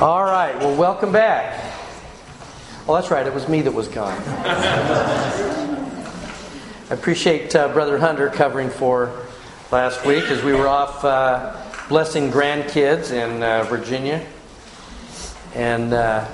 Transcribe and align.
All 0.00 0.24
right, 0.24 0.58
well, 0.58 0.74
welcome 0.74 1.12
back. 1.12 1.72
Well, 2.84 2.96
that's 2.96 3.12
right, 3.12 3.24
it 3.24 3.32
was 3.32 3.48
me 3.48 3.60
that 3.62 3.70
was 3.70 3.86
gone. 3.86 4.20
I 6.90 6.94
appreciate 6.94 7.54
uh, 7.54 7.72
Brother 7.72 7.96
Hunter 7.96 8.28
covering 8.28 8.70
for 8.70 9.24
last 9.70 10.04
week 10.04 10.24
as 10.24 10.42
we 10.42 10.52
were 10.52 10.66
off 10.66 11.04
uh, 11.04 11.54
blessing 11.88 12.32
grandkids 12.32 13.12
in 13.12 13.44
uh, 13.44 13.62
Virginia. 13.70 14.26
And 15.54 15.94
uh, 15.94 16.26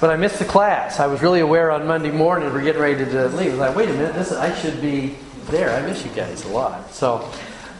but 0.00 0.10
I 0.10 0.16
missed 0.16 0.40
the 0.40 0.44
class. 0.44 0.98
I 0.98 1.06
was 1.06 1.22
really 1.22 1.40
aware 1.40 1.70
on 1.70 1.86
Monday 1.86 2.10
morning 2.10 2.52
we're 2.52 2.64
getting 2.64 2.82
ready 2.82 3.04
to 3.04 3.28
leave. 3.28 3.46
I 3.46 3.50
was 3.50 3.58
like, 3.60 3.76
wait 3.76 3.90
a 3.90 3.92
minute, 3.92 4.14
this 4.14 4.32
I 4.32 4.52
should 4.56 4.82
be 4.82 5.14
there. 5.44 5.70
I 5.70 5.86
miss 5.86 6.04
you 6.04 6.10
guys 6.10 6.44
a 6.44 6.48
lot. 6.48 6.92
So, 6.92 7.30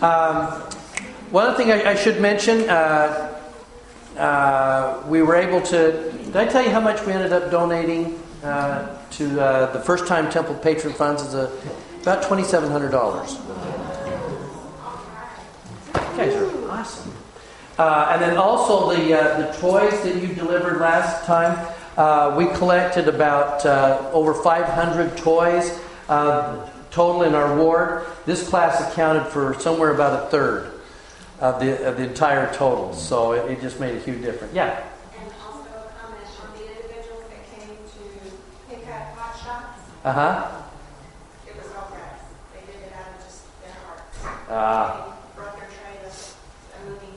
um, 0.00 0.46
one 1.32 1.48
other 1.48 1.56
thing 1.56 1.72
I, 1.72 1.90
I 1.90 1.94
should 1.96 2.20
mention. 2.20 2.70
Uh, 4.16 5.02
we 5.08 5.20
were 5.20 5.36
able 5.36 5.60
to. 5.60 6.12
Did 6.24 6.36
I 6.36 6.46
tell 6.46 6.62
you 6.62 6.70
how 6.70 6.80
much 6.80 7.04
we 7.04 7.12
ended 7.12 7.32
up 7.32 7.50
donating 7.50 8.18
uh, 8.42 8.96
to 9.10 9.40
uh, 9.40 9.72
the 9.72 9.80
first 9.80 10.06
time 10.06 10.30
temple 10.30 10.54
patron 10.54 10.94
funds? 10.94 11.22
Is 11.22 11.34
a, 11.34 11.52
about 12.00 12.22
twenty 12.22 12.42
seven 12.42 12.70
hundred 12.70 12.92
dollars. 12.92 13.34
You 15.94 16.16
guys 16.16 16.34
are 16.34 16.70
awesome. 16.70 17.12
Uh, 17.78 18.08
and 18.12 18.22
then 18.22 18.38
also 18.38 18.96
the 18.96 19.12
uh, 19.12 19.38
the 19.38 19.52
toys 19.58 20.02
that 20.02 20.16
you 20.16 20.28
delivered 20.34 20.80
last 20.80 21.26
time. 21.26 21.58
We 22.38 22.46
collected 22.56 23.08
about 23.08 23.66
over 24.14 24.34
500 24.34 25.16
toys 25.18 25.78
total 26.90 27.22
in 27.22 27.34
our 27.34 27.54
ward. 27.56 28.06
This 28.24 28.48
class 28.48 28.90
accounted 28.90 29.26
for 29.26 29.54
somewhere 29.60 29.92
about 29.92 30.24
a 30.24 30.30
third 30.30 30.75
of 31.40 31.60
the, 31.60 31.86
of 31.86 31.96
the 31.96 32.04
entire 32.04 32.52
total. 32.54 32.92
So 32.94 33.32
it, 33.32 33.50
it 33.50 33.60
just 33.60 33.78
made 33.80 33.96
a 33.96 34.00
huge 34.00 34.22
difference. 34.22 34.54
Yeah. 34.54 34.84
And 35.18 35.30
also 35.44 35.68
comment 36.00 36.26
on 36.42 36.52
the 36.56 36.64
individuals 36.66 37.24
that 37.28 37.42
came 37.54 37.76
to 37.76 38.04
pick 38.68 38.86
up 38.88 39.14
hot 39.16 39.36
shots. 39.44 39.80
Uh 40.04 40.12
huh. 40.12 40.62
It 41.46 41.56
was 41.56 41.66
all 41.76 41.88
gratis. 41.90 42.22
They 42.54 42.60
did 42.72 42.82
it 42.86 42.92
out 42.92 43.08
of 43.16 43.24
just 43.24 43.44
their 43.62 43.74
hearts. 43.84 44.18
Ah. 44.48 45.16
They 45.34 45.40
brought 45.40 45.54
their 45.58 45.68
tray 45.68 45.96
of 46.00 46.08
a 46.08 46.84
movie 46.88 47.14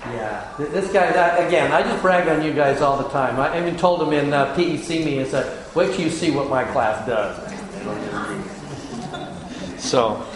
company. 0.00 0.16
Yeah, 0.16 0.54
this 0.58 0.92
guy, 0.92 1.12
that, 1.12 1.46
again, 1.46 1.70
I 1.72 1.82
just 1.82 2.02
brag 2.02 2.26
on 2.26 2.42
you 2.42 2.52
guys 2.52 2.80
all 2.80 2.96
the 2.96 3.08
time. 3.10 3.38
I 3.38 3.60
even 3.60 3.76
told 3.76 4.02
him 4.02 4.12
in 4.12 4.32
uh, 4.32 4.54
PEC 4.56 5.04
me, 5.04 5.20
I 5.20 5.24
said, 5.24 5.74
wait 5.74 5.92
till 5.92 6.00
you 6.00 6.10
see 6.10 6.30
what 6.30 6.48
my 6.48 6.64
class 6.64 7.06
does. 7.06 7.36
So, 9.80 10.26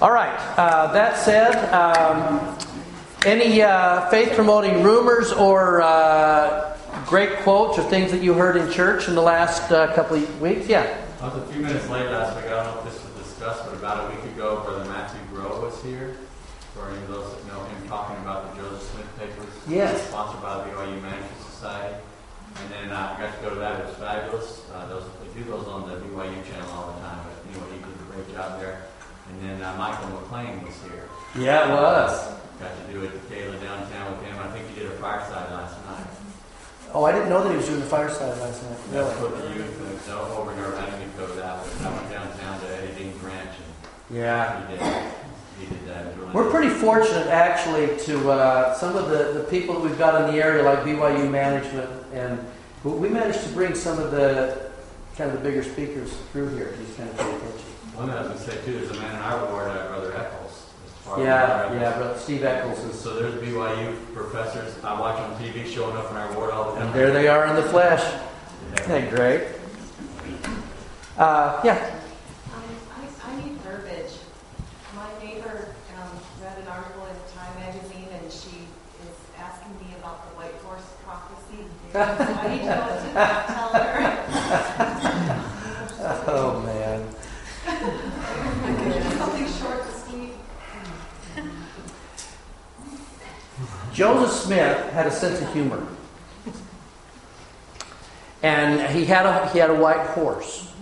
all 0.00 0.12
right. 0.12 0.34
Uh, 0.56 0.92
that 0.92 1.18
said, 1.18 1.54
um, 1.74 2.56
any 3.26 3.60
uh, 3.60 4.08
faith 4.08 4.32
promoting 4.32 4.82
rumors 4.82 5.30
or 5.30 5.82
uh, 5.82 6.78
great 7.06 7.36
quotes 7.40 7.78
or 7.78 7.82
things 7.82 8.10
that 8.12 8.22
you 8.22 8.32
heard 8.32 8.56
in 8.56 8.70
church 8.72 9.08
in 9.08 9.14
the 9.14 9.20
last 9.20 9.70
uh, 9.70 9.92
couple 9.94 10.16
of 10.16 10.40
weeks? 10.40 10.66
Yeah. 10.66 11.06
I 11.20 11.28
was 11.28 11.36
a 11.36 11.52
few 11.52 11.60
minutes 11.60 11.86
late 11.90 12.06
last 12.10 12.34
week. 12.36 12.46
I 12.46 12.64
don't 12.64 12.64
know 12.64 12.78
if 12.78 12.84
this 12.84 13.04
was 13.04 13.28
discussed, 13.28 13.64
but 13.66 13.74
about 13.74 14.10
a 14.10 14.16
week 14.16 14.24
ago, 14.32 14.62
Brother 14.64 14.84
Matthew 14.86 15.20
Grow 15.34 15.60
was 15.60 15.82
here. 15.82 16.16
For 16.72 16.88
any 16.88 17.02
of 17.02 17.08
those 17.08 17.34
that 17.34 17.46
know 17.48 17.62
him, 17.64 17.88
talking 17.88 18.16
about 18.22 18.54
the 18.54 18.62
Joseph 18.62 18.88
Smith 18.94 19.18
papers. 19.18 19.52
Yes. 19.68 20.06
Sponsored 20.08 20.40
by 20.40 20.64
the 20.64 20.70
BYU 20.70 21.02
Management 21.02 21.42
Society. 21.50 21.96
And 22.56 22.72
then 22.72 22.90
uh, 22.90 23.16
I 23.16 23.20
got 23.20 23.36
to 23.36 23.42
go 23.42 23.50
to 23.50 23.60
that. 23.60 23.80
It 23.80 23.86
was 23.86 23.96
fabulous. 23.96 24.62
Uh, 24.72 24.86
those, 24.86 25.04
they 25.20 25.40
do 25.40 25.44
those 25.50 25.66
on 25.66 25.88
the 25.90 25.96
BYU 25.96 26.40
channel 26.48 26.70
all 26.70 26.92
the 26.94 27.00
time. 27.00 27.20
But 27.20 27.52
anyway, 27.52 27.76
he 27.76 27.78
did 27.84 28.00
a 28.00 28.12
great 28.14 28.32
job 28.32 28.60
there. 28.60 28.86
And 29.30 29.42
then 29.42 29.62
uh, 29.62 29.76
Michael 29.76 30.08
McLean 30.08 30.62
was 30.64 30.74
here. 30.82 31.08
Yeah, 31.40 31.66
it 31.66 31.70
was. 31.72 32.28
Got 32.60 32.86
to 32.86 32.92
do 32.92 33.02
it 33.04 33.14
at 33.14 33.30
Kayla 33.30 33.60
downtown 33.62 34.12
with 34.12 34.26
him. 34.26 34.38
I 34.38 34.48
think 34.48 34.68
he 34.68 34.80
did 34.80 34.90
a 34.92 34.94
fireside 34.96 35.50
last 35.50 35.76
night. 35.86 36.06
Oh, 36.92 37.04
I 37.04 37.12
didn't 37.12 37.30
know 37.30 37.42
that 37.42 37.50
he 37.50 37.56
was 37.56 37.66
doing 37.66 37.80
the 37.80 37.86
fireside 37.86 38.36
last 38.38 38.62
night. 38.62 38.78
That's 38.90 39.18
what 39.20 39.38
the 39.40 39.48
youth 39.54 39.80
and 39.80 40.10
over 40.12 40.54
here. 40.54 40.74
I 40.76 40.84
didn't 40.86 41.02
even 41.02 41.16
go 41.16 41.26
to 41.26 41.32
that, 41.34 41.64
but 41.64 41.86
I 41.86 41.94
went 41.96 42.10
downtown 42.10 42.60
to 42.60 42.66
Eddie 42.76 43.04
Deen's 43.04 43.22
ranch 43.22 43.50
and 43.56 44.18
Yeah. 44.18 44.66
he 44.68 44.76
did. 44.76 44.86
He 45.60 45.66
did 45.66 45.86
that. 45.88 46.16
Really 46.18 46.32
We're 46.32 46.50
pretty 46.50 46.68
fortunate, 46.70 47.28
actually, 47.28 47.96
to 48.06 48.30
uh, 48.32 48.74
some 48.74 48.96
of 48.96 49.08
the, 49.08 49.32
the 49.40 49.44
people 49.50 49.74
that 49.74 49.80
we've 49.80 49.98
got 49.98 50.20
in 50.28 50.34
the 50.34 50.42
area, 50.42 50.62
like 50.62 50.80
BYU 50.80 51.30
management, 51.30 51.88
and 52.12 52.38
we 52.84 53.08
managed 53.08 53.42
to 53.44 53.48
bring 53.50 53.74
some 53.74 53.98
of 53.98 54.10
the 54.10 54.70
kind 55.16 55.30
of 55.30 55.36
the 55.42 55.48
bigger 55.48 55.62
speakers 55.62 56.12
through 56.32 56.48
here. 56.56 56.74
Just 56.84 56.96
kind 56.96 57.08
of 57.10 57.16
pay 57.18 57.28
attention. 57.28 57.66
One 57.94 58.08
thing 58.08 58.16
I 58.16 58.22
was 58.22 58.28
going 58.28 58.38
to 58.38 58.44
say 58.50 58.64
too, 58.64 58.72
there's 58.78 58.90
a 58.90 59.00
man 59.00 59.14
in 59.14 59.20
our 59.22 59.52
ward, 59.52 59.68
uh, 59.68 59.88
Brother 59.88 60.16
Eccles. 60.16 60.49
Is 61.00 61.06
part 61.06 61.18
of 61.20 61.24
Yeah, 61.24 61.66
our- 61.68 61.74
yeah, 61.76 61.98
but 61.98 62.18
Steve 62.18 62.44
Eccles 62.44 62.78
is. 62.80 62.98
So 63.00 63.14
there's 63.14 63.34
BYU 63.42 63.96
professors 64.14 64.74
I 64.84 64.98
watch 65.00 65.18
on 65.18 65.36
TV 65.38 65.66
showing 65.66 65.96
up 65.96 66.10
in 66.10 66.16
our 66.16 66.32
ward 66.34 66.50
all 66.50 66.72
the 66.72 66.78
time. 66.78 66.88
And 66.88 66.94
there 66.94 67.10
they 67.12 67.28
are 67.28 67.46
in 67.46 67.56
the 67.56 67.62
flesh. 67.62 68.02
Yeah. 68.02 68.80
Isn't 68.82 68.88
that 68.88 69.10
great? 69.14 69.42
Uh, 71.18 71.60
yeah. 71.64 71.96
Um, 72.54 72.62
I, 72.96 73.30
I 73.30 73.36
need 73.42 73.56
verbiage. 73.58 74.12
My 74.94 75.08
neighbor 75.24 75.74
um, 76.00 76.10
read 76.42 76.58
an 76.58 76.66
article 76.68 77.06
in 77.06 77.16
Time 77.36 77.54
magazine 77.58 78.08
and 78.12 78.30
she 78.32 78.48
is 79.04 79.16
asking 79.38 79.72
me 79.80 79.94
about 79.98 80.22
the 80.30 80.36
white 80.36 80.54
horse 80.64 80.86
prophecy. 81.04 81.64
I 81.94 82.48
need 82.48 82.60
to 82.60 82.66
know 82.66 82.80
what 82.80 83.00
to 83.02 83.10
tell 83.52 83.70
her. 83.74 83.90
Oh 86.26 86.60
man. 86.64 86.98
Something 89.18 89.48
short 89.52 89.80
and 89.84 89.94
sweet. 90.08 90.32
Joseph 94.00 94.32
Smith 94.46 94.92
had 94.94 95.06
a 95.06 95.10
sense 95.10 95.42
of 95.42 95.52
humor, 95.52 95.86
and 98.42 98.80
he 98.96 99.04
had 99.04 99.26
a 99.26 99.46
he 99.50 99.58
had 99.58 99.68
a 99.68 99.74
white 99.74 100.06
horse. 100.06 100.72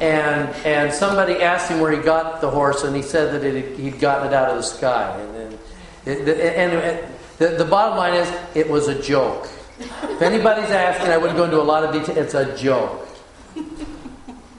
And 0.00 0.48
and 0.64 0.92
somebody 0.92 1.42
asked 1.42 1.68
him 1.68 1.80
where 1.80 1.90
he 1.90 1.98
got 1.98 2.40
the 2.40 2.48
horse, 2.48 2.84
and 2.84 2.94
he 2.94 3.02
said 3.02 3.32
that 3.34 3.42
it, 3.42 3.76
he'd 3.76 3.98
gotten 3.98 4.28
it 4.28 4.34
out 4.34 4.50
of 4.50 4.56
the 4.58 4.62
sky. 4.62 5.18
And 5.18 5.34
then, 5.34 5.58
it, 6.06 6.24
the, 6.26 6.56
and 6.56 6.72
it, 6.72 7.04
the, 7.38 7.48
the 7.48 7.64
bottom 7.64 7.96
line 7.96 8.14
is, 8.14 8.32
it 8.54 8.70
was 8.70 8.86
a 8.86 8.94
joke. 9.02 9.48
If 9.80 10.22
anybody's 10.22 10.70
asking, 10.70 11.10
I 11.10 11.16
wouldn't 11.16 11.36
go 11.36 11.42
into 11.42 11.60
a 11.60 11.62
lot 11.62 11.82
of 11.82 11.92
detail. 11.92 12.22
It's 12.22 12.34
a 12.34 12.56
joke. 12.56 13.08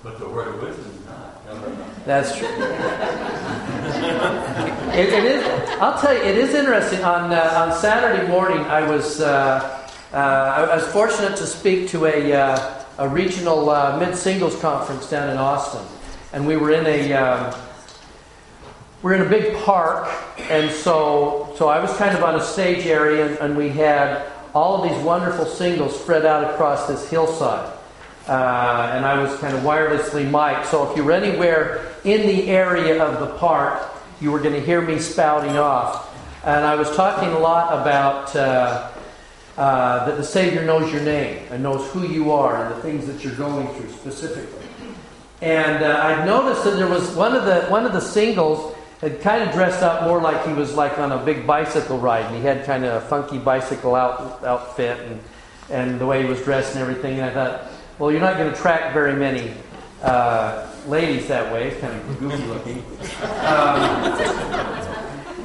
But 0.03 0.19
the 0.19 0.27
word 0.27 0.49
of 0.49 0.61
wisdom 0.61 0.85
is 0.85 1.05
not. 1.05 1.45
No, 1.45 1.53
no, 1.61 1.67
no. 1.75 1.85
That's 2.05 2.37
true. 2.37 2.49
It, 4.95 5.11
it 5.11 5.25
is. 5.25 5.45
I'll 5.81 5.99
tell 5.99 6.13
you, 6.13 6.21
it 6.21 6.37
is 6.37 6.53
interesting. 6.53 7.03
On 7.03 7.31
uh, 7.31 7.65
on 7.67 7.77
Saturday 7.77 8.27
morning, 8.29 8.59
I 8.59 8.89
was 8.89 9.19
uh, 9.19 9.89
uh, 10.13 10.15
I 10.15 10.75
was 10.75 10.87
fortunate 10.87 11.35
to 11.37 11.45
speak 11.45 11.89
to 11.89 12.05
a 12.05 12.33
uh, 12.33 12.83
a 12.99 13.09
regional 13.09 13.69
uh, 13.69 13.99
mid 13.99 14.15
singles 14.15 14.57
conference 14.61 15.09
down 15.09 15.29
in 15.29 15.37
Austin, 15.37 15.85
and 16.31 16.47
we 16.47 16.55
were 16.55 16.71
in 16.71 16.85
a 16.85 17.13
um, 17.13 17.53
we're 19.01 19.15
in 19.15 19.21
a 19.21 19.29
big 19.29 19.57
park, 19.63 20.07
and 20.49 20.71
so 20.71 21.53
so 21.57 21.67
I 21.67 21.79
was 21.79 21.95
kind 21.97 22.15
of 22.15 22.23
on 22.23 22.35
a 22.35 22.43
stage 22.43 22.85
area, 22.85 23.27
and, 23.27 23.37
and 23.39 23.57
we 23.57 23.69
had 23.69 24.25
all 24.53 24.81
of 24.81 24.89
these 24.89 25.03
wonderful 25.03 25.45
singles 25.45 25.99
spread 25.99 26.25
out 26.25 26.53
across 26.53 26.87
this 26.87 27.09
hillside. 27.09 27.73
Uh, 28.27 28.91
and 28.93 29.05
I 29.05 29.21
was 29.21 29.37
kind 29.39 29.55
of 29.55 29.61
wirelessly 29.61 30.23
mic'd. 30.23 30.65
So 30.67 30.89
if 30.89 30.97
you 30.97 31.03
were 31.03 31.11
anywhere 31.11 31.91
in 32.03 32.25
the 32.25 32.49
area 32.49 33.03
of 33.03 33.19
the 33.19 33.35
park, 33.37 33.94
you 34.21 34.31
were 34.31 34.39
going 34.39 34.53
to 34.53 34.61
hear 34.61 34.81
me 34.81 34.99
spouting 34.99 35.57
off. 35.57 36.11
And 36.45 36.65
I 36.65 36.75
was 36.75 36.95
talking 36.95 37.29
a 37.29 37.39
lot 37.39 37.81
about 37.81 38.35
uh, 38.35 38.91
uh, 39.57 40.05
that 40.05 40.17
the 40.17 40.23
Savior 40.23 40.63
knows 40.63 40.91
your 40.91 41.01
name 41.01 41.45
and 41.49 41.63
knows 41.63 41.89
who 41.91 42.07
you 42.07 42.31
are 42.31 42.65
and 42.65 42.75
the 42.75 42.81
things 42.81 43.07
that 43.07 43.23
you're 43.23 43.35
going 43.35 43.67
through 43.75 43.89
specifically. 43.89 44.67
And 45.41 45.83
uh, 45.83 45.99
I 46.01 46.25
noticed 46.25 46.63
that 46.63 46.77
there 46.77 46.87
was 46.87 47.15
one 47.15 47.35
of 47.35 47.45
the 47.45 47.61
one 47.67 47.85
of 47.85 47.93
the 47.93 47.99
singles 47.99 48.75
had 49.01 49.21
kind 49.21 49.43
of 49.43 49.53
dressed 49.53 49.83
up 49.83 50.03
more 50.03 50.21
like 50.21 50.45
he 50.47 50.53
was 50.53 50.75
like 50.75 50.97
on 50.97 51.11
a 51.11 51.23
big 51.23 51.45
bicycle 51.45 51.97
ride, 51.97 52.25
and 52.25 52.35
he 52.35 52.41
had 52.41 52.65
kind 52.65 52.85
of 52.85 53.03
a 53.03 53.07
funky 53.07 53.37
bicycle 53.37 53.95
out, 53.95 54.43
outfit 54.43 54.99
and 54.99 55.19
and 55.69 55.99
the 55.99 56.05
way 56.05 56.21
he 56.21 56.29
was 56.29 56.41
dressed 56.43 56.73
and 56.73 56.81
everything. 56.81 57.19
And 57.19 57.25
I 57.25 57.33
thought, 57.33 57.71
well, 57.97 58.11
you're 58.11 58.21
not 58.21 58.37
going 58.37 58.51
to 58.51 58.57
attract 58.57 58.93
very 58.93 59.13
many 59.13 59.53
uh, 60.01 60.71
ladies 60.87 61.27
that 61.27 61.51
way. 61.51 61.69
It's 61.69 61.81
kind 61.81 61.93
of 61.95 62.19
goofy 62.19 62.43
looking. 62.45 62.77
Um, 63.45 64.03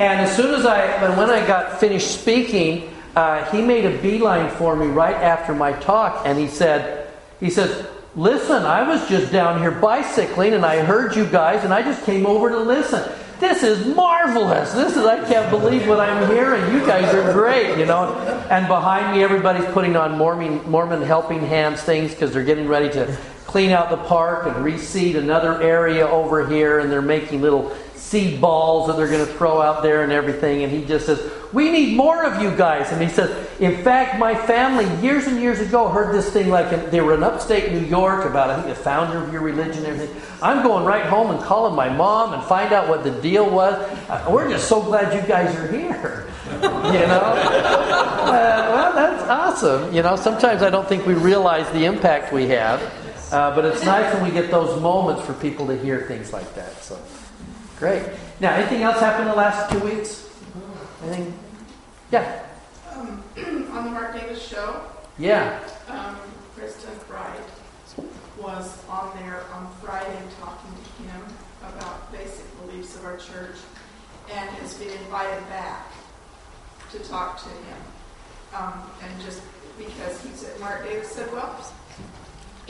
and 0.01 0.21
as 0.21 0.35
soon 0.35 0.55
as 0.55 0.67
I, 0.67 1.17
when- 1.17 1.31
I 1.31 1.47
got 1.47 1.79
finished 1.81 2.11
speaking, 2.21 2.91
uh, 3.17 3.45
he 3.51 3.61
made 3.63 3.85
a 3.85 3.99
beeline 3.99 4.51
for 4.57 4.77
me 4.77 4.87
right 4.87 5.17
after 5.17 5.55
my 5.55 5.73
talk, 5.75 6.23
and 6.25 6.39
he 6.39 6.47
said, 6.47 7.09
he 7.41 7.51
says, 7.51 7.87
"Listen, 8.15 8.65
I 8.65 8.89
was 8.89 9.07
just 9.09 9.33
down 9.33 9.61
here 9.61 9.73
bicycling, 9.73 10.55
and 10.55 10.65
I 10.65 10.79
heard 10.85 11.17
you 11.17 11.27
guys, 11.27 11.65
and 11.65 11.73
I 11.75 11.83
just 11.83 12.05
came 12.05 12.25
over 12.25 12.51
to 12.51 12.59
listen. 12.59 13.03
This 13.41 13.63
is 13.63 13.87
marvelous. 13.97 14.73
This 14.75 14.97
is 14.97 15.05
I 15.07 15.27
can't 15.29 15.51
believe 15.51 15.89
what 15.89 15.99
I'm 15.99 16.29
hearing. 16.31 16.73
You 16.73 16.87
guys 16.87 17.13
are 17.15 17.33
great, 17.33 17.79
you 17.79 17.87
know." 17.87 18.15
And 18.51 18.69
behind 18.69 19.17
me, 19.17 19.25
everybody's 19.25 19.65
putting 19.73 19.97
on 19.97 20.17
Mormon 20.17 20.61
Mormon 20.71 21.03
helping 21.03 21.41
hands 21.41 21.83
things 21.83 22.13
because 22.13 22.33
they're 22.33 22.45
getting 22.45 22.69
ready 22.69 22.91
to 22.91 23.17
clean 23.47 23.71
out 23.71 23.91
the 23.91 23.97
park 23.97 24.47
and 24.47 24.57
reseed 24.65 25.17
another 25.17 25.61
area 25.63 26.07
over 26.07 26.47
here, 26.47 26.79
and 26.79 26.91
they're 26.91 27.03
making 27.03 27.41
little 27.41 27.73
seed 28.11 28.41
balls 28.41 28.89
that 28.89 28.97
they're 28.97 29.09
going 29.09 29.25
to 29.25 29.33
throw 29.35 29.61
out 29.61 29.85
there 29.85 30.03
and 30.03 30.11
everything. 30.11 30.65
And 30.65 30.73
he 30.73 30.85
just 30.85 31.07
says, 31.07 31.31
We 31.53 31.71
need 31.71 31.97
more 31.97 32.25
of 32.25 32.43
you 32.43 32.51
guys. 32.57 32.91
And 32.91 33.01
he 33.01 33.09
says, 33.09 33.31
In 33.61 33.85
fact, 33.85 34.19
my 34.19 34.35
family 34.35 34.85
years 35.01 35.29
and 35.29 35.41
years 35.41 35.61
ago 35.61 35.89
heard 35.89 36.13
this 36.13 36.33
thing 36.33 36.49
like 36.49 36.91
they 36.91 37.01
were 37.01 37.15
in 37.15 37.23
upstate 37.23 37.71
New 37.73 37.87
York 37.87 38.25
about, 38.25 38.51
I 38.51 38.57
think, 38.57 38.77
the 38.77 38.83
founder 38.83 39.23
of 39.23 39.33
your 39.33 39.43
religion 39.43 39.85
and 39.85 39.87
everything. 39.87 40.23
I'm 40.43 40.65
going 40.65 40.85
right 40.85 41.07
home 41.07 41.31
and 41.31 41.41
calling 41.41 41.77
my 41.77 41.89
mom 41.89 42.33
and 42.33 42.43
find 42.43 42.73
out 42.73 42.89
what 42.89 43.05
the 43.05 43.13
deal 43.13 43.49
was. 43.49 43.75
Uh, 44.09 44.29
we're 44.29 44.51
just 44.51 44.69
so 44.69 44.83
glad 44.83 45.15
you 45.15 45.27
guys 45.29 45.55
are 45.57 45.69
here. 45.69 46.27
You 46.51 47.07
know? 47.07 47.23
Uh, 47.23 48.71
well, 48.73 48.93
that's 48.93 49.23
awesome. 49.31 49.95
You 49.95 50.03
know, 50.03 50.17
sometimes 50.17 50.63
I 50.63 50.71
don't 50.71 50.89
think 50.89 51.07
we 51.07 51.15
realize 51.15 51.71
the 51.71 51.85
impact 51.85 52.33
we 52.33 52.49
have. 52.49 52.81
Uh, 53.31 53.55
but 53.55 53.65
it's 53.65 53.85
nice 53.85 54.13
when 54.15 54.25
we 54.25 54.31
get 54.31 54.51
those 54.51 54.81
moments 54.81 55.23
for 55.25 55.33
people 55.35 55.67
to 55.69 55.77
hear 55.79 56.03
things 56.03 56.33
like 56.33 56.53
that. 56.55 56.83
So, 56.83 56.99
great. 57.79 58.03
Now, 58.41 58.55
anything 58.55 58.83
else 58.83 58.99
happened 58.99 59.25
in 59.25 59.31
the 59.31 59.37
last 59.37 59.71
two 59.71 59.79
weeks? 59.79 60.29
Anything? 61.05 61.39
Yeah. 62.11 62.43
Um, 62.93 63.23
on 63.73 63.85
the 63.85 63.91
Mark 63.91 64.15
Davis 64.19 64.45
show, 64.47 64.81
Yeah. 65.19 65.61
um, 65.89 66.17
Kristen 66.57 66.91
Bright 67.09 67.41
was 68.39 68.83
on 68.89 69.17
there 69.19 69.43
on 69.55 69.71
Friday 69.83 70.19
talking 70.41 70.71
to 70.75 71.03
him 71.05 71.23
about 71.63 72.11
basic 72.13 72.45
beliefs 72.63 72.97
of 72.97 73.05
our 73.05 73.17
church 73.17 73.57
and 74.33 74.49
has 74.59 74.75
been 74.75 74.91
invited 74.91 75.47
back 75.49 75.93
to 76.93 76.99
talk 77.01 77.41
to 77.43 77.49
him. 77.49 77.79
Um, 78.55 78.91
and 79.03 79.21
just 79.23 79.41
because 79.79 80.21
he 80.23 80.31
said, 80.31 80.59
Mark 80.59 80.85
Davis 80.85 81.09
said, 81.11 81.31
well, 81.33 81.65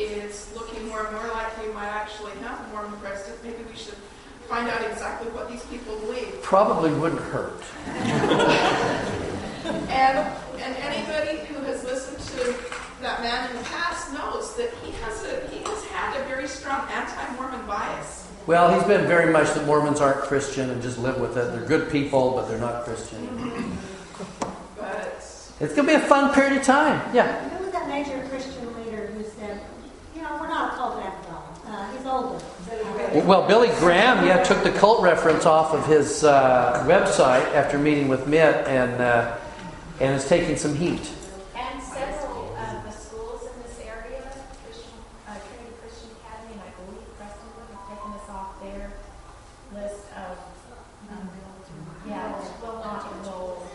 it's 0.02 0.54
looking 0.54 0.88
more 0.88 1.06
and 1.06 1.14
more 1.16 1.28
like 1.28 1.56
we 1.64 1.72
might 1.72 1.88
actually 1.88 2.32
have 2.42 2.60
a 2.66 2.68
Mormon 2.72 2.98
president. 3.00 3.42
Maybe 3.44 3.62
we 3.68 3.76
should 3.76 3.98
find 4.48 4.68
out 4.68 4.82
exactly 4.90 5.30
what 5.30 5.48
these 5.50 5.64
people 5.66 5.96
believe. 6.00 6.40
Probably 6.42 6.92
wouldn't 6.92 7.22
hurt. 7.22 7.62
And, 9.64 10.18
and 10.58 10.76
anybody 10.78 11.44
who 11.46 11.60
has 11.64 11.84
listened 11.84 12.18
to 12.38 12.54
that 13.02 13.20
man 13.22 13.50
in 13.50 13.56
the 13.56 13.62
past 13.64 14.12
knows 14.12 14.56
that 14.56 14.72
he 14.82 14.90
has 15.02 15.24
a, 15.24 15.46
he 15.48 15.58
has 15.64 15.84
had 15.86 16.20
a 16.20 16.24
very 16.24 16.48
strong 16.48 16.88
anti-Mormon 16.90 17.66
bias. 17.66 18.26
Well, 18.46 18.72
he's 18.74 18.82
been 18.84 19.06
very 19.06 19.30
much 19.32 19.52
that 19.54 19.66
Mormons 19.66 20.00
aren't 20.00 20.22
Christian 20.22 20.70
and 20.70 20.82
just 20.82 20.98
live 20.98 21.20
with 21.20 21.36
it. 21.36 21.52
They're 21.52 21.66
good 21.66 21.90
people, 21.92 22.32
but 22.32 22.48
they're 22.48 22.58
not 22.58 22.84
Christian. 22.84 23.78
But 24.76 25.22
It's 25.60 25.74
going 25.74 25.86
to 25.86 25.92
be 25.92 25.94
a 25.94 26.00
fun 26.00 26.32
period 26.32 26.56
of 26.58 26.62
time. 26.64 27.14
Yeah. 27.14 27.48
Who 27.50 27.64
was 27.64 27.72
that 27.72 27.86
major 27.86 28.26
Christian 28.28 28.54
leader 28.54 28.56
who 28.56 28.68
said, 28.68 28.69
you 30.34 30.40
we're 30.40 30.48
not 30.48 30.74
cult? 30.74 31.02
Uh, 31.66 31.92
he's 31.92 32.06
older. 32.06 32.44
Well, 33.26 33.46
Billy 33.46 33.68
Graham, 33.78 34.26
yeah, 34.26 34.42
took 34.42 34.62
the 34.62 34.70
cult 34.70 35.02
reference 35.02 35.46
off 35.46 35.72
of 35.72 35.86
his 35.86 36.24
uh, 36.24 36.84
website 36.86 37.44
after 37.54 37.78
meeting 37.78 38.08
with 38.08 38.26
Mitt 38.26 38.54
and, 38.66 39.00
uh, 39.00 39.36
and 40.00 40.14
is 40.16 40.28
taking 40.28 40.56
some 40.56 40.74
heat. 40.74 41.10
And 41.56 41.82
several 41.82 42.56
of 42.56 42.84
the 42.84 42.90
schools 42.90 43.42
in 43.42 43.62
this 43.62 43.80
area, 43.80 44.22
Christian, 44.64 44.92
uh, 45.26 45.34
Trinity 45.34 45.74
Christian 45.80 46.10
Academy, 46.22 46.54
and 46.54 46.62
I 46.62 46.70
believe 46.78 47.06
Prestonwood 47.18 47.70
have 47.70 47.84
taken 47.88 48.12
us 48.12 48.28
off 48.30 48.62
their 48.62 48.92
list 49.74 50.04
of, 50.16 50.38
um, 51.10 51.30
yeah, 52.06 52.38
will 52.62 52.78
not 52.78 53.12
enroll. 53.12 53.66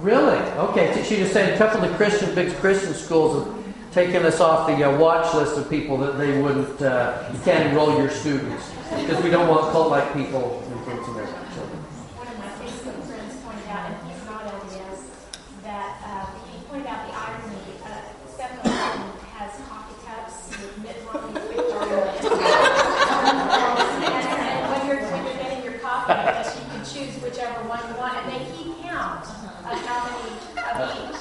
Really? 0.00 0.38
Okay. 0.38 0.94
so 0.94 1.02
She 1.02 1.16
just 1.16 1.32
said 1.32 1.52
a 1.52 1.58
couple 1.58 1.82
of 1.82 1.90
the 1.90 1.96
Christian, 1.96 2.34
big 2.34 2.54
Christian 2.56 2.94
schools 2.94 3.44
have 3.44 3.59
taken 3.92 4.24
us 4.24 4.40
off 4.40 4.66
the 4.68 4.84
uh, 4.84 4.98
watch 4.98 5.34
list 5.34 5.56
of 5.58 5.68
people 5.68 5.96
that 5.98 6.16
they 6.16 6.40
wouldn't, 6.40 6.80
uh, 6.80 7.28
you 7.32 7.38
can't 7.40 7.68
enroll 7.68 7.98
your 7.98 8.08
students 8.10 8.70
because 9.00 9.22
we 9.22 9.30
don't 9.30 9.48
want 9.48 9.72
cult-like 9.72 10.12
people 10.14 10.62
influencing 10.70 11.14
their 11.14 11.26
children. 11.26 11.78
One 12.14 12.28
of 12.28 12.38
my 12.38 12.50
Facebook 12.62 13.02
friends 13.06 13.34
pointed 13.42 13.66
out, 13.66 13.90
and 13.90 13.98
he's 14.06 14.22
not 14.26 14.46
LDS, 14.46 15.10
that 15.66 15.92
uh, 16.06 16.26
he 16.46 16.62
pointed 16.70 16.86
out 16.86 17.02
the 17.06 17.14
irony. 17.18 17.58
Uh, 17.82 18.14
7-Eleven 18.30 19.10
has 19.34 19.58
coffee 19.66 19.98
cups 20.06 20.54
with 20.54 20.74
Mitt 20.86 20.98
Romney's 21.10 21.42
picture 21.50 21.78
on 21.82 21.90
it. 21.90 22.30
and, 24.06 24.26
and 24.38 24.62
when 24.70 24.80
you're 24.86 25.02
when 25.10 25.22
you're 25.26 25.42
getting 25.42 25.66
your 25.66 25.78
coffee, 25.82 26.14
I 26.14 26.30
guess 26.38 26.54
you 26.54 26.62
can 26.70 26.82
choose 26.86 27.18
whichever 27.22 27.66
one 27.66 27.82
you 27.90 27.98
want, 27.98 28.14
and 28.22 28.26
they 28.30 28.46
keep 28.54 28.70
count 28.86 29.26
of 29.26 29.78
how 29.82 29.98
many 30.06 30.30
of 30.30 30.94
each. 30.94 31.18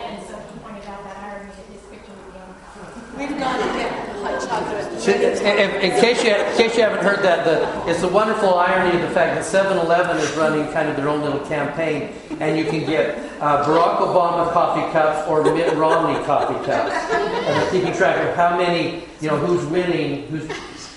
And 0.00 0.26
so 0.26 0.34
he 0.36 0.58
pointed 0.58 0.84
out 0.88 1.04
that 1.04 1.16
irony 1.22 1.50
that 1.54 1.66
his 1.70 1.82
picture 1.86 2.10
would 2.10 2.32
be 2.34 2.38
on 2.40 2.48
the 2.48 2.58
coffee. 2.66 3.00
We've 3.16 3.38
got 3.38 3.56
to 3.62 3.66
get 3.78 3.92
hot 4.18 4.40
chocolate. 4.42 5.00
So, 5.00 5.12
In, 5.44 5.90
case 6.00 6.24
you, 6.24 6.34
in 6.34 6.56
case 6.56 6.76
you 6.76 6.82
haven't 6.82 7.04
heard 7.04 7.22
that, 7.22 7.44
the, 7.44 7.90
it's 7.90 8.00
the 8.00 8.08
wonderful 8.08 8.54
irony 8.54 8.96
of 8.96 9.02
the 9.02 9.14
fact 9.14 9.34
that 9.36 9.44
7-Eleven 9.44 10.16
is 10.16 10.30
running 10.36 10.72
kind 10.72 10.88
of 10.88 10.96
their 10.96 11.08
own 11.08 11.20
little 11.22 11.44
campaign, 11.46 12.14
and 12.40 12.56
you 12.58 12.64
can 12.64 12.80
get 12.86 13.18
uh, 13.40 13.64
Barack 13.64 13.98
Obama 13.98 14.50
coffee 14.52 14.90
cups 14.92 15.28
or 15.28 15.42
Mitt 15.44 15.74
Romney 15.76 16.22
coffee 16.24 16.64
cups, 16.64 16.94
and 17.12 17.46
they're 17.46 17.70
keeping 17.70 17.92
track 17.92 18.26
of 18.26 18.34
how 18.34 18.56
many, 18.56 19.04
you 19.20 19.28
know, 19.28 19.36
who's 19.36 19.66
winning, 19.66 20.26
who's 20.28 20.50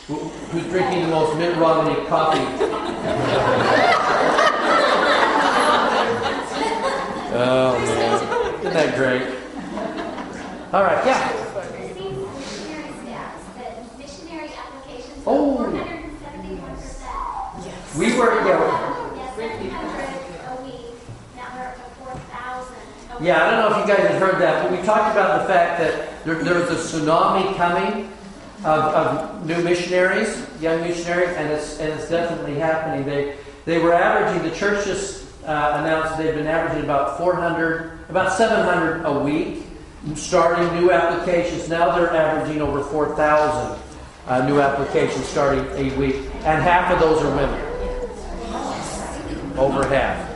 who's 0.08 0.64
drinking 0.68 1.02
the 1.02 1.10
most 1.10 1.36
Mitt 1.38 1.56
Romney 1.58 1.96
coffee. 2.08 2.40
Oh 7.40 7.78
man, 7.78 8.60
isn't 8.62 8.74
that 8.74 8.96
great? 8.96 9.24
All 10.74 10.84
right, 10.84 11.06
yeah. 11.06 11.30
Seems 11.94 12.18
missionary 12.38 12.90
stats 13.04 13.44
that 13.58 13.98
missionary 13.98 14.50
Oh. 15.30 15.58
471%. 15.60 18.00
We 18.00 18.16
were, 18.18 18.32
yeah. 18.48 19.12
Yeah, 19.14 19.36
700 19.36 20.48
a 20.48 20.56
week. 20.64 20.96
Now 21.36 21.52
we're 21.54 21.68
up 21.68 21.76
to 21.76 21.82
4,000. 22.06 23.20
a 23.20 23.22
Yeah, 23.26 23.46
I 23.46 23.52
don't 23.52 23.60
know 23.60 23.68
if 23.78 23.86
you 23.86 23.94
guys 23.94 24.08
have 24.10 24.22
heard 24.22 24.40
that, 24.42 24.64
but 24.64 24.72
we 24.72 24.78
talked 24.86 25.12
about 25.12 25.42
the 25.42 25.48
fact 25.54 25.80
that 25.82 26.24
there, 26.24 26.36
there's 26.36 26.72
a 26.72 26.76
tsunami 26.76 27.54
coming 27.58 28.10
of, 28.64 28.66
of 28.66 29.46
new 29.46 29.62
missionaries, 29.64 30.48
young 30.62 30.80
missionaries, 30.80 31.36
and 31.36 31.52
it's, 31.52 31.78
and 31.82 31.92
it's 32.00 32.08
definitely 32.10 32.56
happening. 32.56 33.06
They, 33.06 33.36
they 33.66 33.80
were 33.80 33.94
averaging, 33.94 34.44
the 34.50 34.56
church 34.56 34.86
just 34.86 35.26
uh, 35.44 35.80
announced 35.82 36.18
they've 36.18 36.36
been 36.36 36.48
averaging 36.48 36.86
about 36.86 37.18
400, 37.18 38.00
about 38.08 38.32
700 38.32 39.04
a 39.04 39.20
week, 39.20 39.66
starting 40.16 40.74
new 40.80 40.90
applications. 40.90 41.68
Now 41.68 41.94
they're 41.98 42.16
averaging 42.16 42.62
over 42.62 42.82
4,000 42.82 43.78
uh, 44.28 44.46
new 44.46 44.60
applications 44.60 45.26
starting 45.26 45.66
a 45.72 45.96
week, 45.98 46.16
and 46.46 46.62
half 46.62 46.92
of 46.92 47.00
those 47.00 47.22
are 47.24 47.36
women. 47.36 47.62
Over 49.58 49.88
half. 49.88 50.30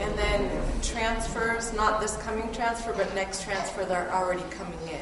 And 0.00 0.18
then 0.18 0.50
transfers, 0.82 1.72
not 1.72 2.00
this 2.00 2.16
coming 2.18 2.52
transfer, 2.52 2.92
but 2.92 3.12
next 3.14 3.42
transfer, 3.42 3.84
they're 3.84 4.12
already 4.12 4.42
coming 4.50 4.78
in. 4.88 5.00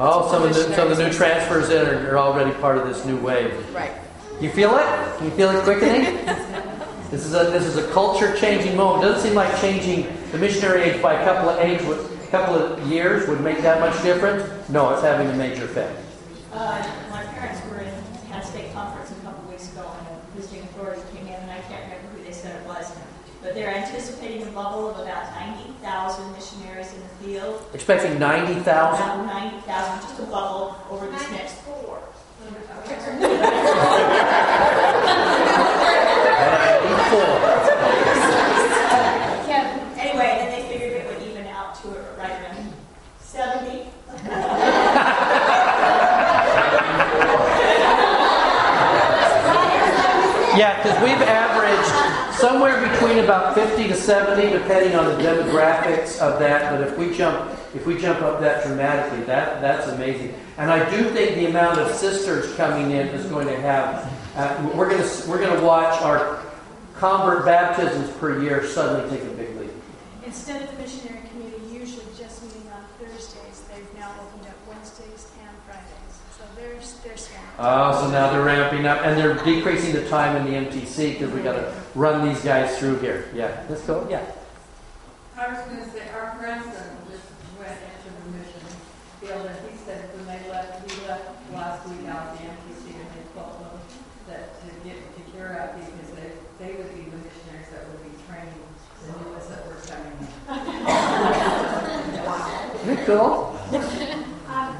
Oh, 0.00 0.28
some 0.30 0.42
of 0.42 0.48
the, 0.48 0.74
some 0.74 0.90
of 0.90 0.96
the 0.96 1.06
new 1.06 1.12
transfers 1.12 1.70
in 1.70 1.86
are, 1.86 2.10
are 2.10 2.18
already 2.18 2.50
part 2.58 2.78
of 2.78 2.88
this 2.88 3.04
new 3.04 3.16
wave. 3.18 3.52
Right. 3.72 3.92
You 4.40 4.50
feel 4.50 4.76
it? 4.76 5.22
You 5.22 5.30
feel 5.30 5.50
it 5.50 5.62
quickening? 5.62 6.24
this 7.12 7.24
is 7.24 7.34
a 7.34 7.44
this 7.50 7.64
is 7.64 7.76
a 7.76 7.88
culture 7.92 8.36
changing 8.36 8.76
moment. 8.76 9.04
It 9.04 9.08
doesn't 9.08 9.28
seem 9.28 9.36
like 9.36 9.60
changing 9.60 10.08
the 10.32 10.38
missionary 10.38 10.82
age 10.82 11.00
by 11.00 11.14
a 11.14 11.24
couple 11.24 11.48
of 11.48 11.60
age 11.60 11.80
couple 12.34 12.56
of 12.56 12.84
years 12.90 13.28
would 13.28 13.40
make 13.42 13.58
that 13.62 13.78
much 13.78 14.02
difference. 14.02 14.68
No, 14.68 14.90
it's 14.92 15.02
having 15.02 15.28
a 15.28 15.36
major 15.36 15.66
effect. 15.66 16.03
Uh, 16.54 16.78
my 17.10 17.24
parents 17.34 17.60
were 17.68 17.80
in, 17.80 17.90
had 18.30 18.40
a 18.44 18.46
state 18.46 18.72
conference 18.72 19.10
a 19.10 19.14
couple 19.26 19.50
weeks 19.50 19.72
ago, 19.72 19.90
and 19.98 20.06
a 20.06 20.36
visiting 20.40 20.62
authority 20.62 21.02
came 21.12 21.26
in, 21.26 21.34
and 21.34 21.50
I 21.50 21.58
can't 21.62 21.82
remember 21.82 22.06
who 22.16 22.22
they 22.24 22.30
said 22.30 22.54
it 22.54 22.66
was, 22.68 22.92
but 23.42 23.54
they're 23.54 23.74
anticipating 23.74 24.44
a 24.46 24.50
bubble 24.52 24.90
of 24.90 25.00
about 25.00 25.34
90,000 25.34 26.30
missionaries 26.32 26.92
in 26.94 27.00
the 27.00 27.08
field. 27.24 27.60
Expecting 27.74 28.20
ninety 28.20 28.54
thousand. 28.60 29.04
About 29.04 29.26
90,000, 29.26 30.00
just 30.02 30.20
a 30.20 30.22
bubble 30.26 30.76
over 30.90 31.08
this 31.08 31.28
next 31.32 31.54
four. 31.62 31.98
Anyway, 39.98 40.28
then 40.38 40.50
they 40.52 40.62
figured 40.68 40.92
it 40.92 41.06
would 41.08 41.28
even 41.28 41.46
out 41.48 41.74
to 41.82 41.88
right 42.16 42.30
around 42.30 42.72
70. 43.18 43.90
Yeah, 50.56 50.76
because 50.76 51.02
we've 51.02 51.20
averaged 51.20 52.38
somewhere 52.38 52.80
between 52.88 53.18
about 53.24 53.54
fifty 53.54 53.88
to 53.88 53.94
seventy, 53.94 54.50
depending 54.50 54.94
on 54.94 55.06
the 55.06 55.22
demographics 55.22 56.18
of 56.20 56.38
that. 56.38 56.70
But 56.70 56.86
if 56.86 56.96
we 56.96 57.16
jump 57.16 57.50
if 57.74 57.86
we 57.86 57.98
jump 57.98 58.22
up 58.22 58.40
that 58.40 58.64
dramatically, 58.64 59.24
that 59.24 59.60
that's 59.60 59.88
amazing. 59.88 60.34
And 60.56 60.70
I 60.70 60.88
do 60.90 61.10
think 61.10 61.34
the 61.34 61.46
amount 61.46 61.80
of 61.80 61.92
sisters 61.94 62.54
coming 62.54 62.92
in 62.92 63.08
is 63.08 63.26
going 63.26 63.48
to 63.48 63.60
have. 63.60 64.10
Uh, 64.36 64.70
we're 64.74 64.88
going 64.88 65.02
to 65.02 65.28
we're 65.28 65.38
going 65.38 65.58
to 65.58 65.64
watch 65.64 66.00
our 66.02 66.40
convert 66.94 67.44
baptisms 67.44 68.10
per 68.18 68.40
year 68.40 68.64
suddenly 68.64 69.10
take 69.10 69.26
a 69.26 69.34
big 69.34 69.56
leap. 69.56 69.72
Instead 70.24 70.62
of 70.62 70.70
the 70.70 70.78
missionary 70.82 71.20
committee 71.30 71.62
usually 71.72 72.06
just 72.16 72.42
meeting 72.44 72.68
on 72.72 72.84
Thursdays, 72.98 73.62
they've 73.72 73.98
now 73.98 74.12
opened 74.22 74.46
up 74.46 74.56
Wednesdays 74.68 75.28
and 75.42 75.56
Fridays. 75.66 76.14
So 76.38 76.44
there's, 76.56 76.94
they're 77.04 77.16
swamped. 77.16 77.43
Oh, 77.56 77.92
so 78.00 78.10
now 78.10 78.32
they're 78.32 78.42
ramping 78.42 78.84
up 78.84 79.02
and 79.06 79.16
they're 79.16 79.34
decreasing 79.44 79.92
the 79.92 80.08
time 80.08 80.34
in 80.36 80.44
the 80.44 80.58
MTC 80.70 81.12
because 81.12 81.30
we 81.32 81.40
got 81.40 81.52
to 81.52 81.72
run 81.94 82.26
these 82.28 82.42
guys 82.42 82.76
through 82.78 82.98
here. 82.98 83.30
Yeah, 83.32 83.64
let's 83.68 83.82
go. 83.82 84.06
Yeah. 84.10 84.24
I 85.36 85.48
was 85.52 85.58
going 85.66 85.78
to 85.78 85.90
say, 85.90 86.08
our 86.10 86.34
grandson 86.38 86.96
just 87.10 87.22
went 87.58 87.78
into 87.78 88.10
remission 88.26 88.60
field, 89.20 89.46
and 89.46 89.70
he 89.70 89.76
said 89.78 90.10
when 90.16 90.26
they 90.26 90.50
left, 90.50 90.90
he 90.90 91.06
left 91.06 91.30
last 91.52 91.88
week 91.88 92.08
out 92.08 92.36
the 92.38 92.42
MTC, 92.44 92.90
and 92.90 93.06
they 93.14 93.22
told 93.38 93.54
him 93.62 93.78
that 94.28 94.58
to 94.62 94.66
get 94.82 94.98
to 95.14 95.20
Kira 95.30 95.74
because 95.78 96.10
they, 96.18 96.30
they 96.58 96.74
would 96.74 96.90
be 96.94 97.02
the 97.10 97.18
missionaries 97.22 97.70
that 97.70 97.86
would 97.86 98.02
be 98.02 98.10
training 98.26 98.62
the 99.06 99.14
new 99.14 99.30
ones 99.30 99.46
that 99.46 99.62
were 99.66 99.78
coming 99.86 100.10
in. 100.18 100.26
Isn't 102.94 103.06
cool? 103.06 103.54
Um, 104.50 104.76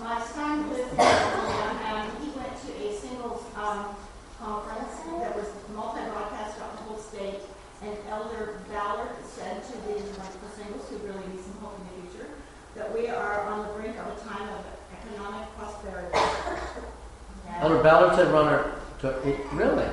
my 0.00 0.20
son 0.22 0.70
lives 0.70 0.90
in 0.90 0.96
California, 0.96 1.86
and 1.86 2.24
he 2.24 2.30
went 2.30 2.50
to 2.66 2.70
a 2.82 2.98
singles 2.98 3.42
um, 3.68 3.96
conference 4.40 4.94
that 5.20 5.36
was 5.36 5.46
multi-broadcast 5.74 6.56
throughout 6.56 6.72
the 6.76 6.82
whole 6.84 6.98
state. 6.98 7.40
And 7.82 7.96
Elder 8.08 8.60
Ballard 8.72 9.10
said 9.24 9.62
to 9.62 9.72
the, 9.86 9.94
like, 10.18 10.34
the 10.40 10.48
singles 10.56 10.88
who 10.88 10.96
really 10.98 11.26
need 11.28 11.40
some 11.40 11.54
hope 11.60 11.78
in 11.78 11.84
the 12.02 12.08
future 12.08 12.28
that 12.76 12.92
we 12.94 13.08
are 13.08 13.42
on 13.46 13.66
the 13.66 13.72
brink 13.74 13.96
of 13.98 14.06
a 14.06 14.28
time 14.28 14.48
of 14.48 14.64
economic 14.92 15.46
prosperity. 15.58 16.18
Elder 17.60 17.82
Ballard 17.82 18.16
said 18.16 18.32
runner. 18.32 18.72
To, 19.00 19.14
really? 19.52 19.84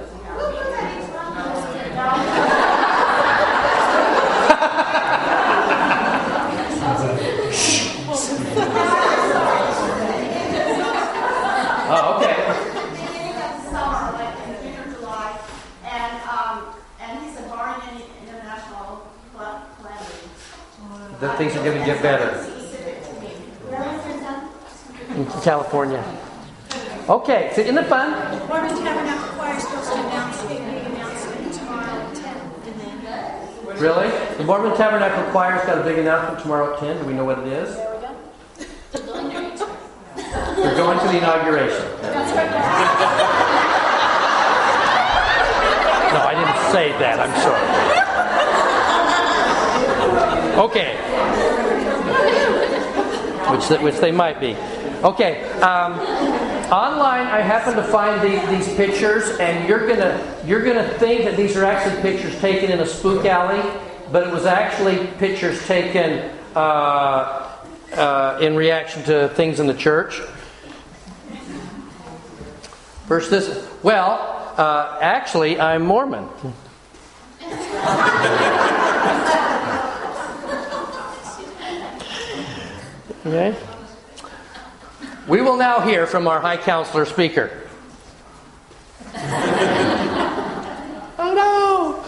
Oh, 11.88 12.18
okay. 12.18 12.34
beginning 12.92 13.36
of 13.38 13.62
summer, 13.70 14.12
like 14.18 14.36
in 14.48 14.54
June 14.64 14.80
or 14.82 14.94
July, 14.96 15.40
and, 15.86 16.14
um, 16.28 16.74
and 17.00 17.24
he 17.24 17.30
said 17.36 17.48
barring 17.50 17.82
any 17.90 18.04
international 18.26 19.08
cla- 19.34 19.68
calamity. 19.78 20.30
That 21.26 21.40
things 21.40 21.56
are 21.56 21.64
going 21.64 21.80
to 21.80 21.86
get 21.88 22.04
better 22.04 22.30
to 22.30 22.38
me. 23.20 23.30
Where 23.66 23.82
was 23.82 24.06
your 24.06 24.22
son? 24.22 24.46
in 25.18 25.42
California. 25.42 26.04
Okay, 27.10 27.52
so 27.56 27.62
isn't 27.62 27.76
it 27.76 27.88
fun? 27.88 28.12
Mormon 28.48 28.78
Tabernacle 28.78 29.34
Choir 29.34 29.56
is 29.58 29.64
supposed 29.64 29.92
to 29.92 29.98
announce 30.06 30.44
a 30.44 30.48
big 30.48 30.62
announcement 30.62 31.52
tomorrow 31.52 31.98
at 31.98 32.14
10. 32.14 32.38
And 32.70 32.78
then 33.02 33.82
Really? 33.82 34.10
The 34.38 34.44
Mormon 34.44 34.78
Tabernacle 34.78 35.24
Choir's 35.32 35.66
got 35.66 35.80
a 35.80 35.84
big 35.84 35.98
announcement 35.98 36.44
tomorrow 36.44 36.76
at 36.76 36.80
10. 36.80 37.00
Do 37.02 37.06
we 37.06 37.14
know 37.14 37.26
what 37.26 37.40
it 37.40 37.48
is? 37.48 37.76
there 37.76 37.90
we 37.96 38.02
go. 38.06 38.14
We're 40.62 40.76
going 40.78 41.00
to 41.00 41.08
the 41.08 41.18
inauguration. 41.18 41.86
No, 46.14 46.22
I 46.22 46.34
didn't 46.38 46.72
say 46.72 46.94
that. 47.02 47.18
I'm 47.20 47.34
sorry. 47.42 48.15
Okay. 50.58 50.96
Which, 53.52 53.82
which 53.82 53.96
they 53.98 54.12
might 54.12 54.40
be. 54.40 54.56
Okay. 55.04 55.44
Um, 55.60 56.00
online, 56.72 57.28
I 57.28 57.42
happen 57.42 57.76
to 57.76 57.84
find 57.84 58.22
the, 58.22 58.40
these 58.50 58.74
pictures, 58.76 59.38
and 59.40 59.68
you're 59.68 59.86
gonna 59.86 60.42
you're 60.46 60.64
gonna 60.64 60.88
think 60.98 61.26
that 61.26 61.36
these 61.36 61.58
are 61.58 61.66
actually 61.66 62.02
pictures 62.02 62.40
taken 62.40 62.72
in 62.72 62.80
a 62.80 62.86
spook 62.88 63.26
alley, 63.26 63.62
but 64.12 64.26
it 64.26 64.34
was 64.34 64.46
actually 64.46 65.08
pictures 65.18 65.64
taken 65.68 66.32
uh, 66.56 67.58
uh, 67.94 68.40
in 68.42 68.56
reaction 68.56 69.04
to 69.04 69.30
things 69.36 69.60
in 69.60 69.68
the 69.68 69.74
church. 69.74 70.22
First, 73.08 73.30
this. 73.30 73.68
Well, 73.84 74.54
uh, 74.58 75.00
actually, 75.02 75.60
I'm 75.60 75.86
Mormon. 75.86 76.30
Okay. 83.26 83.58
We 85.28 85.42
will 85.42 85.58
now 85.58 85.80
hear 85.80 86.06
from 86.06 86.28
our 86.28 86.40
High 86.40 86.58
Counselor 86.58 87.06
speaker. 87.06 87.64
oh 91.18 91.34
no! 91.34 92.06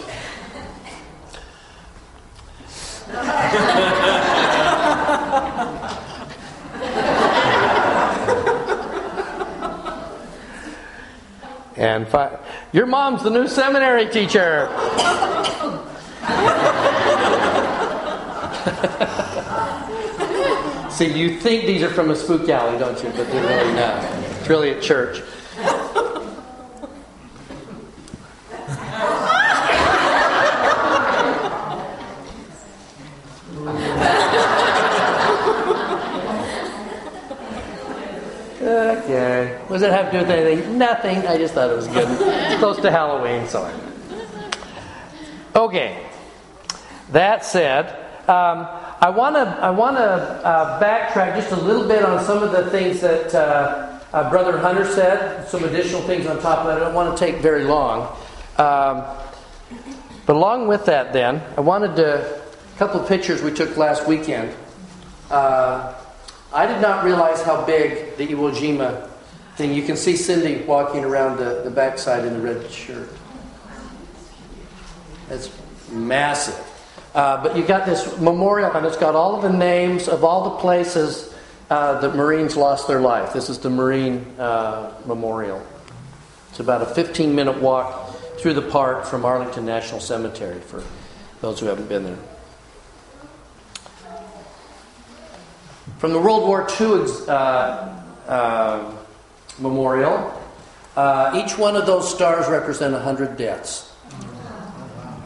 And 11.75 12.07
fi- 12.07 12.37
your 12.73 12.85
mom's 12.85 13.23
the 13.23 13.31
new 13.31 13.47
seminary 13.47 14.07
teacher. 14.07 14.69
See, 20.97 21.13
you 21.13 21.39
think 21.39 21.67
these 21.67 21.83
are 21.83 21.91
from 21.91 22.09
a 22.09 22.15
spook 22.15 22.49
alley, 22.49 22.79
don't 22.79 22.97
you? 23.03 23.11
But 23.11 23.29
they're 23.29 23.47
really 23.47 23.73
not. 23.75 24.03
It's 24.39 24.49
really 24.49 24.71
a 24.71 24.81
church. 24.81 25.21
Okay. 38.59 39.59
What 39.67 39.75
does 39.77 39.83
it 39.83 39.91
have 39.91 40.07
to 40.07 40.11
do 40.13 40.17
with 40.17 40.31
anything? 40.31 40.79
Nothing. 40.79 41.27
I 41.27 41.37
just 41.37 41.53
thought 41.53 41.69
it 41.69 41.75
was 41.75 41.85
good. 41.89 42.07
It's 42.09 42.57
close 42.57 42.81
to 42.81 42.89
Halloween, 42.89 43.47
so. 43.47 43.71
Okay. 45.55 46.09
That 47.11 47.45
said, 47.45 48.06
um, 48.27 48.67
I 48.99 49.09
want 49.09 49.35
to 49.35 49.41
I 49.41 49.69
want 49.69 49.95
to 49.97 50.03
uh, 50.03 50.81
backtrack 50.81 51.35
just 51.35 51.51
a 51.51 51.55
little 51.55 51.87
bit 51.87 52.03
on 52.03 52.23
some 52.25 52.43
of 52.43 52.51
the 52.51 52.69
things 52.69 52.99
that 52.99 53.33
uh, 53.33 53.99
uh, 54.11 54.29
Brother 54.29 54.57
Hunter 54.57 54.85
said. 54.85 55.47
Some 55.47 55.63
additional 55.63 56.01
things 56.01 56.25
on 56.25 56.41
top 56.41 56.59
of 56.59 56.67
that. 56.67 56.77
I 56.77 56.79
don't 56.79 56.93
want 56.93 57.17
to 57.17 57.25
take 57.25 57.37
very 57.41 57.63
long. 57.63 58.17
Um, 58.57 59.03
but 60.25 60.35
along 60.35 60.67
with 60.67 60.85
that, 60.85 61.13
then 61.13 61.41
I 61.55 61.61
wanted 61.61 61.95
to 61.95 62.43
a 62.77 62.77
couple 62.77 62.99
of 62.99 63.07
pictures 63.07 63.41
we 63.41 63.51
took 63.53 63.77
last 63.77 64.05
weekend. 64.07 64.53
Uh, 65.31 65.93
I 66.53 66.65
did 66.65 66.81
not 66.81 67.05
realize 67.05 67.41
how 67.41 67.65
big 67.65 68.17
the 68.17 68.27
Iwo 68.27 68.51
Jima 68.51 69.09
thing. 69.55 69.73
You 69.73 69.83
can 69.83 69.95
see 69.95 70.17
Cindy 70.17 70.65
walking 70.65 71.05
around 71.05 71.37
the, 71.37 71.61
the 71.63 71.71
backside 71.71 72.25
in 72.25 72.33
the 72.33 72.41
red 72.41 72.69
shirt. 72.69 73.09
That's 75.29 75.49
massive. 75.91 76.66
Uh, 77.17 77.41
but 77.41 77.57
you 77.57 77.63
got 77.63 77.83
this 77.87 78.19
memorial, 78.19 78.71
and 78.73 78.85
it's 78.85 78.95
got 78.95 79.15
all 79.15 79.35
of 79.35 79.41
the 79.41 79.57
names 79.57 80.07
of 80.07 80.23
all 80.23 80.51
the 80.51 80.57
places 80.57 81.33
uh, 81.71 81.99
that 81.99 82.15
Marines 82.15 82.55
lost 82.55 82.87
their 82.87 83.01
life. 83.01 83.33
This 83.33 83.49
is 83.49 83.57
the 83.57 83.71
Marine 83.71 84.23
uh, 84.37 84.93
Memorial. 85.07 85.65
It's 86.51 86.59
about 86.59 86.83
a 86.83 86.85
15 86.85 87.33
minute 87.33 87.59
walk 87.59 88.15
through 88.37 88.53
the 88.53 88.61
park 88.61 89.03
from 89.03 89.25
Arlington 89.25 89.65
National 89.65 89.99
Cemetery 89.99 90.61
for 90.61 90.83
those 91.41 91.59
who 91.59 91.65
haven't 91.65 91.89
been 91.89 92.03
there. 92.03 92.19
From 95.97 96.13
the 96.13 96.19
World 96.19 96.47
War 96.47 96.67
II 96.79 97.03
uh, 97.27 97.99
uh, 98.27 98.95
memorial, 99.57 100.39
uh, 100.95 101.43
each 101.43 101.57
one 101.57 101.75
of 101.75 101.87
those 101.87 102.13
stars 102.13 102.47
represent 102.47 102.93
100 102.93 103.37
deaths 103.37 103.91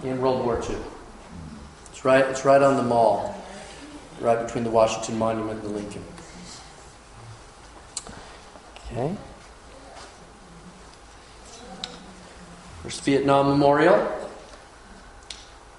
in 0.05 0.21
World 0.21 0.45
War 0.45 0.57
II. 0.57 0.77
It's 2.01 2.05
right, 2.07 2.25
it's 2.25 2.45
right 2.45 2.63
on 2.63 2.77
the 2.77 2.83
mall, 2.83 3.39
right 4.21 4.43
between 4.43 4.63
the 4.63 4.71
Washington 4.71 5.19
Monument 5.19 5.63
and 5.63 5.69
the 5.69 5.75
Lincoln. 5.75 6.03
Okay. 8.87 9.15
There's 12.81 12.99
Vietnam 13.01 13.49
Memorial. 13.49 14.11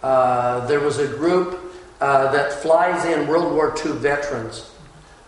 Uh, 0.01 0.65
there 0.69 0.79
was 0.79 0.99
a 0.99 1.09
group 1.09 1.59
uh, 2.01 2.31
that 2.31 2.53
flies 2.53 3.05
in 3.05 3.27
World 3.27 3.53
War 3.53 3.75
II 3.85 3.91
veterans 3.95 4.71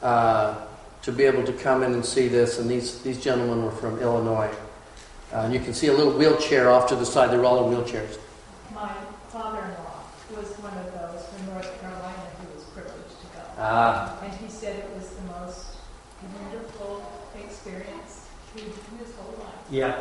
uh, 0.00 0.64
to 1.02 1.10
be 1.10 1.24
able 1.24 1.42
to 1.42 1.52
come 1.54 1.82
in 1.82 1.92
and 1.92 2.06
see 2.06 2.28
this, 2.28 2.60
and 2.60 2.70
these, 2.70 3.02
these 3.02 3.20
gentlemen 3.20 3.64
were 3.64 3.72
from 3.72 3.98
Illinois. 3.98 4.54
Uh, 5.32 5.38
and 5.38 5.52
you 5.52 5.58
can 5.58 5.74
see 5.74 5.88
a 5.88 5.92
little 5.92 6.16
wheelchair 6.16 6.70
off 6.70 6.86
to 6.90 6.94
the 6.94 7.04
side. 7.04 7.32
They're 7.32 7.44
all 7.44 7.68
in 7.68 7.76
wheelchairs. 7.76 8.16
My 8.72 8.94
father-in-law 9.30 9.94
was 10.36 10.50
one 10.58 10.76
of 10.78 10.90
those 10.90 11.26
from 11.28 11.46
North 11.54 11.80
Carolina 11.80 12.26
who 12.40 12.54
was 12.54 12.64
privileged 12.74 13.20
to 13.20 13.26
go. 13.38 13.43
Ah, 13.58 14.18
And 14.22 14.32
he 14.34 14.48
said 14.48 14.78
it 14.78 14.90
was 14.94 15.10
the 15.10 15.22
most 15.40 15.66
wonderful 16.42 17.04
experience 17.38 18.26
he 18.54 18.62
his 18.62 19.14
whole 19.16 19.34
life. 19.38 19.54
yeah. 19.70 20.00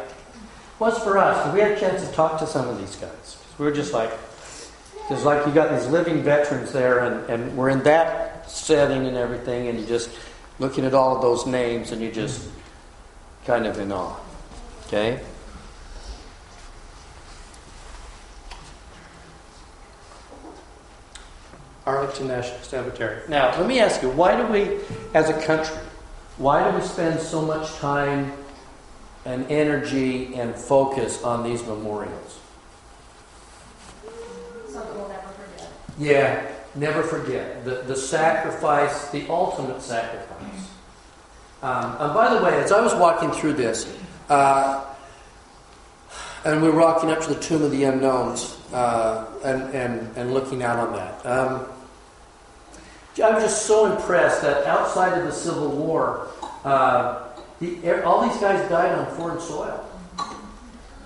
Was 0.80 0.98
for 1.00 1.18
us. 1.18 1.54
We 1.54 1.60
had 1.60 1.72
a 1.72 1.80
chance 1.80 2.06
to 2.08 2.14
talk 2.14 2.40
to 2.40 2.48
some 2.48 2.68
of 2.68 2.78
these 2.80 2.96
guys. 2.96 3.38
We 3.60 3.66
were 3.66 3.72
just 3.72 3.94
like, 3.94 4.12
because 5.08 5.24
like 5.24 5.46
you 5.46 5.54
got 5.54 5.70
these 5.72 5.88
living 5.88 6.24
veterans 6.24 6.72
there, 6.74 7.00
and, 7.00 7.30
and 7.30 7.56
we're 7.58 7.70
in 7.70 7.84
that 7.84 8.50
setting 8.50 9.06
and 9.06 9.16
everything, 9.16 9.68
and 9.68 9.80
you 9.80 9.86
just 9.86 10.10
looking 10.60 10.84
at 10.86 10.94
all 10.94 11.16
of 11.16 11.22
those 11.22 11.46
names, 11.46 11.92
and 11.92 12.02
you 12.02 12.12
just 12.12 12.48
kind 13.46 13.66
of 13.68 13.80
in 13.80 13.92
awe. 13.92 14.16
Okay? 14.88 15.20
Arlington 21.86 22.28
National 22.28 22.60
Cemetery. 22.60 23.22
Now, 23.28 23.58
let 23.58 23.68
me 23.68 23.80
ask 23.80 24.02
you, 24.02 24.10
why 24.10 24.36
do 24.36 24.52
we, 24.52 24.80
as 25.14 25.30
a 25.30 25.42
country, 25.42 25.76
why 26.38 26.70
do 26.70 26.78
we 26.78 26.84
spend 26.84 27.20
so 27.20 27.42
much 27.42 27.74
time 27.76 28.32
and 29.26 29.50
energy 29.52 30.36
and 30.36 30.56
focus 30.56 31.24
on 31.24 31.44
these 31.44 31.62
memorials? 31.64 32.40
Something 34.68 34.96
we'll 34.96 35.10
never 35.10 35.28
forget. 35.28 35.70
Yeah, 36.00 36.52
never 36.76 37.04
forget 37.04 37.66
the, 37.66 37.84
the 37.86 37.96
sacrifice, 37.96 39.10
the 39.10 39.28
ultimate 39.30 39.82
sacrifice. 39.82 40.70
Um, 41.62 41.96
and 42.00 42.14
by 42.14 42.34
the 42.34 42.44
way, 42.44 42.62
as 42.62 42.72
I 42.72 42.82
was 42.82 42.94
walking 42.96 43.32
through 43.32 43.54
this, 43.54 43.96
uh, 44.30 44.84
and 46.46 46.62
we 46.62 46.70
were 46.70 46.80
walking 46.80 47.10
up 47.10 47.22
to 47.22 47.34
the 47.34 47.40
Tomb 47.40 47.62
of 47.62 47.72
the 47.72 47.84
Unknowns 47.86 48.58
uh, 48.74 49.26
and, 49.46 49.74
and, 49.74 50.18
and 50.18 50.34
looking 50.34 50.62
out 50.62 50.78
on 50.78 50.94
that, 50.94 51.26
um, 51.26 51.66
I 53.22 53.32
was 53.32 53.44
just 53.44 53.66
so 53.68 53.96
impressed 53.96 54.42
that 54.42 54.66
outside 54.66 55.18
of 55.20 55.26
the 55.26 55.32
Civil 55.32 55.70
War, 55.70 56.28
uh, 56.64 57.30
the, 57.60 58.04
all 58.04 58.28
these 58.28 58.40
guys 58.42 58.68
died 58.70 58.98
on 58.98 59.16
foreign 59.16 59.40
soil. 59.40 59.88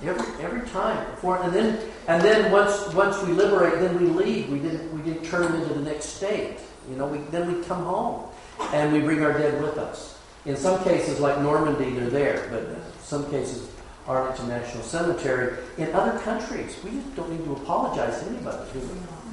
Every, 0.02 0.44
every 0.44 0.70
time, 0.70 1.16
foreign, 1.18 1.44
and 1.44 1.54
then 1.54 1.90
and 2.08 2.22
then 2.22 2.52
once 2.52 2.94
once 2.94 3.22
we 3.24 3.34
liberate, 3.34 3.80
then 3.80 4.00
we 4.00 4.08
leave. 4.08 4.50
We 4.50 4.60
didn't 4.60 4.94
we 4.94 5.02
didn't 5.02 5.26
turn 5.26 5.54
into 5.56 5.74
the 5.74 5.82
next 5.82 6.06
state. 6.06 6.60
You 6.90 6.96
know, 6.96 7.08
we, 7.08 7.18
then 7.32 7.52
we 7.52 7.64
come 7.66 7.84
home 7.84 8.30
and 8.74 8.94
we 8.94 9.00
bring 9.00 9.24
our 9.24 9.34
dead 9.34 9.62
with 9.62 9.78
us. 9.78 10.20
In 10.46 10.56
some 10.56 10.82
cases, 10.84 11.20
like 11.20 11.42
Normandy, 11.42 11.90
they're 11.92 12.10
there, 12.10 12.48
but 12.50 12.64
in 12.64 12.82
some 13.02 13.30
cases, 13.30 13.70
Arlington 14.08 14.48
National 14.48 14.84
Cemetery. 14.84 15.58
In 15.78 15.92
other 15.94 16.18
countries, 16.20 16.78
we 16.84 16.92
just 16.92 17.16
don't 17.16 17.30
need 17.30 17.44
to 17.44 17.54
apologize 17.54 18.22
to 18.22 18.30
anybody, 18.30 18.72
do 18.72 18.80
we? 18.80 19.27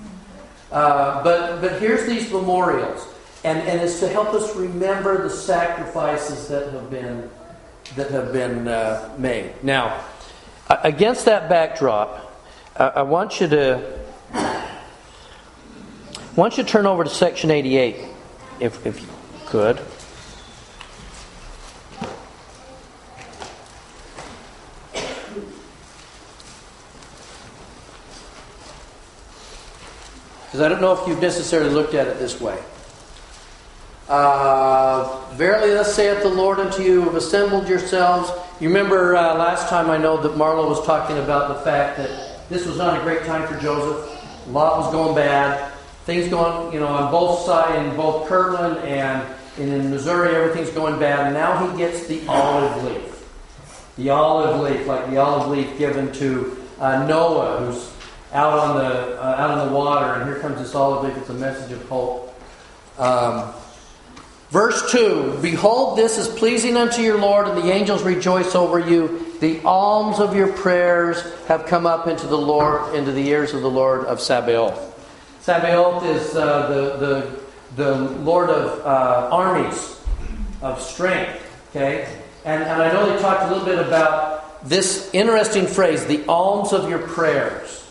Uh, 0.75 1.23
but 1.23 1.61
but 1.61 1.81
here's 1.81 2.05
these 2.05 2.33
memorials, 2.33 3.07
and 3.45 3.61
and 3.61 3.81
it's 3.81 4.01
to 4.01 4.09
help 4.09 4.35
us 4.35 4.57
remember 4.57 5.23
the 5.23 5.31
sacrifices 5.31 6.49
that 6.49 6.73
have 6.73 6.91
been 6.91 7.31
that 7.95 8.11
have 8.11 8.33
been 8.33 8.67
uh, 8.67 9.15
made. 9.17 9.53
Now, 9.63 10.05
against 10.69 11.27
that 11.27 11.49
backdrop, 11.49 12.29
I, 12.75 13.03
want 13.03 13.41
you 13.41 13.47
to 13.47 14.01
want 16.35 16.59
you 16.59 16.65
to 16.65 16.69
turn 16.69 16.87
over 16.87 17.05
to 17.05 17.11
section 17.11 17.53
88, 17.53 17.97
if 18.59 18.85
if 18.85 19.01
you 19.01 19.09
could. 19.47 19.81
Because 30.55 30.67
I 30.67 30.69
don't 30.69 30.81
know 30.81 30.93
if 30.93 31.09
you've 31.09 31.21
necessarily 31.21 31.71
looked 31.71 31.95
at 31.95 32.07
it 32.07 32.21
this 32.21 32.41
way. 32.41 32.57
Uh, 34.09 35.21
Verily, 35.33 35.75
thus 35.75 35.93
saith 35.93 36.23
the 36.23 36.29
Lord 36.29 36.61
unto 36.61 36.81
you, 36.81 37.01
have 37.01 37.17
assembled 37.17 37.69
yourselves. 37.69 38.31
You 38.61 38.69
remember 38.69 39.17
uh, 39.17 39.35
last 39.35 39.69
time 39.69 39.91
I 39.91 39.99
know 39.99 40.17
that 40.17 40.35
Marlo 40.35 40.69
was 40.69 40.87
talking 40.87 41.19
about 41.19 41.49
the 41.49 41.65
fact 41.65 41.97
that 41.97 42.49
this 42.49 42.67
was 42.67 42.77
not 42.79 43.01
a 43.01 43.03
great 43.03 43.25
time 43.25 43.49
for 43.49 43.61
Joseph. 43.61 44.09
Lot 44.47 44.79
was 44.79 44.93
going 44.93 45.17
bad. 45.17 45.73
Things 46.05 46.29
going, 46.29 46.73
you 46.73 46.79
know, 46.79 46.87
on 46.87 47.11
both 47.11 47.45
sides, 47.45 47.91
in 47.91 47.97
both 47.97 48.29
Kirtland 48.29 48.79
and, 48.87 49.27
in 49.59 49.91
Missouri, 49.91 50.37
everything's 50.37 50.71
going 50.71 51.01
bad. 51.01 51.27
And 51.27 51.35
now 51.35 51.67
he 51.67 51.77
gets 51.77 52.07
the 52.07 52.25
olive 52.29 52.85
leaf. 52.85 53.29
The 53.97 54.11
olive 54.11 54.61
leaf, 54.61 54.87
like 54.87 55.11
the 55.11 55.17
olive 55.17 55.51
leaf 55.51 55.77
given 55.79 56.13
to 56.13 56.65
uh, 56.79 57.05
Noah, 57.09 57.59
who's 57.59 57.93
out 58.35 58.59
on 58.59 58.77
the 58.79 59.23
uh, 59.23 59.37
out 59.39 59.51
on 59.59 59.69
the 59.69 59.75
water, 59.75 60.15
and 60.15 60.29
here 60.29 60.41
comes 60.41 60.59
this 60.59 60.75
olive. 60.75 61.17
It's 61.17 61.31
a 61.31 61.35
message 61.35 61.71
of 61.71 61.89
hope. 61.89 62.35
Um, 62.99 63.53
verse 64.51 64.91
two: 64.91 65.39
Behold, 65.41 65.97
this 65.97 66.19
is 66.19 66.27
pleasing 66.27 66.77
unto 66.77 67.01
your 67.01 67.19
Lord, 67.19 67.47
and 67.47 67.57
the 67.57 67.71
angels 67.71 68.03
rejoice 68.03 68.55
over 68.55 68.79
you. 68.79 69.33
The 69.41 69.63
alms 69.65 70.19
of 70.19 70.35
your 70.35 70.53
prayers 70.53 71.23
have 71.47 71.67
come 71.67 71.87
up 71.87 72.09
into 72.09 72.27
the 72.27 72.39
Lord, 72.39 72.95
into 72.95 73.13
the 73.13 73.27
ears 73.29 73.55
of 73.55 73.63
the 73.63 73.71
Lord 73.71 74.05
of 74.07 74.21
Sabaoth. 74.21 74.91
Sabaoth 75.41 76.05
is 76.05 76.35
uh, 76.35 76.69
the, 76.69 76.97
the 76.97 77.41
the 77.77 77.95
Lord 78.21 78.51
of 78.51 78.81
uh, 78.81 79.29
armies, 79.31 80.01
of 80.61 80.81
strength. 80.81 81.41
Okay, 81.71 82.09
and 82.45 82.63
and 82.65 82.83
I 82.83 82.93
know 82.93 83.15
they 83.15 83.23
talked 83.23 83.45
a 83.45 83.55
little 83.55 83.65
bit 83.65 83.79
about 83.79 84.69
this 84.69 85.11
interesting 85.13 85.67
phrase: 85.67 86.05
the 86.07 86.25
alms 86.27 86.73
of 86.73 86.89
your 86.89 86.99
prayers. 87.01 87.83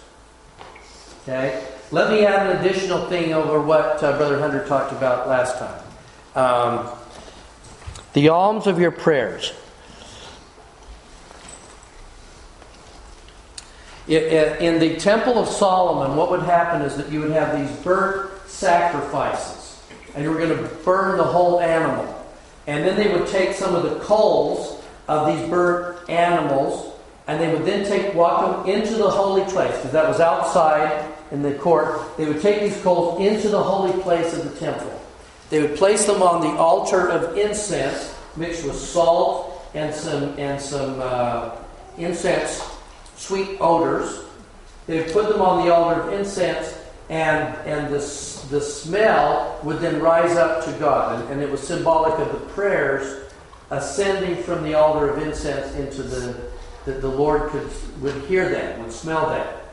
Okay? 1.24 1.66
Let 1.92 2.10
me 2.12 2.26
add 2.26 2.48
an 2.48 2.58
additional 2.58 3.06
thing 3.08 3.34
over 3.34 3.62
what 3.62 4.04
uh, 4.04 4.18
Brother 4.18 4.40
Hunter 4.40 4.66
talked 4.68 4.92
about 4.92 5.28
last 5.28 5.58
time. 5.60 5.84
Um, 6.36 6.90
the 8.14 8.30
alms 8.30 8.68
of 8.68 8.80
your 8.80 8.92
prayers. 8.92 9.54
In 14.08 14.80
the 14.80 14.98
Temple 14.98 15.38
of 15.38 15.48
Solomon, 15.48 16.18
what 16.18 16.30
would 16.30 16.44
happen 16.44 16.82
is 16.82 16.98
that 16.98 17.10
you 17.10 17.22
would 17.22 17.32
have 17.32 17.58
these 17.58 17.72
burnt 17.84 18.32
sacrifices, 18.48 19.82
and 20.14 20.24
you 20.24 20.30
were 20.30 20.38
going 20.38 20.58
to 20.58 20.76
burn 20.84 21.18
the 21.18 21.24
whole 21.24 21.62
animal. 21.62 22.26
And 22.68 22.86
then 22.86 22.98
they 22.98 23.14
would 23.14 23.28
take 23.28 23.54
some 23.54 23.76
of 23.76 23.84
the 23.84 24.00
coals 24.00 24.84
of 25.08 25.28
these 25.28 25.48
burnt 25.50 26.10
animals, 26.10 26.94
and 27.28 27.40
they 27.40 27.54
would 27.54 27.66
then 27.66 27.86
take 27.86 28.14
walk 28.14 28.66
them 28.66 28.76
into 28.76 28.96
the 28.96 29.10
holy 29.10 29.44
place, 29.44 29.76
because 29.78 29.92
that 29.92 30.08
was 30.08 30.20
outside 30.20 31.13
in 31.34 31.42
the 31.42 31.56
court. 31.56 32.16
They 32.16 32.26
would 32.26 32.42
take 32.42 32.62
these 32.62 32.80
coals 32.82 33.20
into 33.20 33.50
the 33.50 33.62
holy 33.62 34.00
place 34.02 34.34
of 34.38 34.50
the 34.50 34.58
temple. 34.60 35.02
They 35.50 35.62
would 35.62 35.76
place 35.76 36.06
them 36.06 36.22
on 36.22 36.42
the 36.42 36.60
altar 36.60 37.10
of 37.10 37.36
incense, 37.38 38.16
mixed 38.38 38.64
with 38.64 38.78
salt 38.78 39.68
and 39.74 39.94
some 39.94 40.38
and 40.40 40.62
some 40.62 41.00
uh, 41.02 41.58
incense 41.98 42.64
sweet 43.18 43.58
odors. 43.60 44.24
They 44.86 45.02
would 45.02 45.12
put 45.12 45.30
them 45.30 45.42
on 45.42 45.66
the 45.66 45.74
altar 45.74 46.02
of 46.02 46.14
incense, 46.14 46.78
and 47.10 47.56
and 47.68 47.88
the 47.88 48.00
the 48.50 48.62
smell 48.62 49.60
would 49.64 49.80
then 49.80 50.02
rise 50.02 50.38
up 50.38 50.64
to 50.66 50.72
God, 50.74 51.20
and, 51.20 51.34
and 51.34 51.42
it 51.42 51.50
was 51.50 51.62
symbolic 51.62 52.14
of 52.20 52.32
the 52.32 52.46
prayers 52.54 53.32
ascending 53.72 54.44
from 54.44 54.64
the 54.64 54.76
altar 54.76 55.10
of 55.10 55.18
incense 55.24 55.74
into 55.76 56.04
the 56.04 56.52
that 56.86 57.02
the 57.02 57.08
Lord 57.08 57.50
could 57.50 57.70
would 58.02 58.16
hear 58.26 58.50
that, 58.50 58.78
would 58.80 58.92
smell 58.92 59.30
that. 59.30 59.64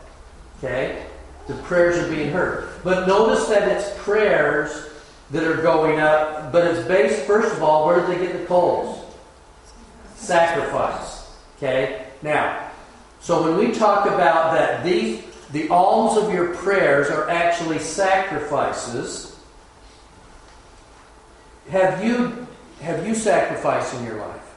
Okay? 0.59 1.07
The 1.51 1.61
prayers 1.65 1.99
are 1.99 2.09
being 2.09 2.31
heard. 2.31 2.69
But 2.85 3.09
notice 3.09 3.49
that 3.49 3.67
it's 3.67 3.91
prayers 4.05 4.89
that 5.33 5.43
are 5.43 5.61
going 5.61 5.99
up, 5.99 6.53
but 6.53 6.65
it's 6.65 6.87
based, 6.87 7.27
first 7.27 7.53
of 7.57 7.61
all, 7.61 7.87
where 7.87 8.01
did 8.01 8.09
they 8.09 8.25
get 8.25 8.39
the 8.39 8.47
coals? 8.47 9.05
Sacrifice. 10.15 11.29
Okay? 11.57 12.07
Now, 12.23 12.71
so 13.19 13.43
when 13.43 13.59
we 13.59 13.75
talk 13.75 14.07
about 14.07 14.55
that 14.55 14.85
these 14.85 15.25
the 15.51 15.69
alms 15.71 16.17
of 16.17 16.33
your 16.33 16.55
prayers 16.55 17.09
are 17.09 17.29
actually 17.29 17.81
sacrifices, 17.81 19.37
have 21.69 22.05
you 22.05 22.47
have 22.81 23.05
you 23.05 23.17
sacrificed 23.17 23.93
in 23.97 24.05
your 24.05 24.19
life? 24.19 24.55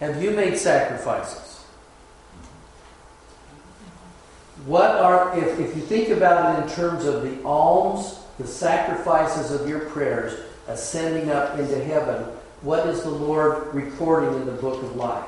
Have 0.00 0.22
you 0.22 0.32
made 0.32 0.58
sacrifices? 0.58 1.55
What 4.64 4.90
are, 4.90 5.38
if, 5.38 5.60
if 5.60 5.76
you 5.76 5.82
think 5.82 6.08
about 6.08 6.58
it 6.58 6.62
in 6.64 6.74
terms 6.74 7.04
of 7.04 7.22
the 7.22 7.42
alms, 7.44 8.18
the 8.38 8.46
sacrifices 8.46 9.52
of 9.52 9.68
your 9.68 9.80
prayers 9.80 10.40
ascending 10.66 11.30
up 11.30 11.58
into 11.58 11.82
heaven, 11.84 12.24
what 12.62 12.86
is 12.88 13.02
the 13.02 13.10
Lord 13.10 13.72
recording 13.74 14.34
in 14.40 14.46
the 14.46 14.52
book 14.52 14.82
of 14.82 14.96
life? 14.96 15.24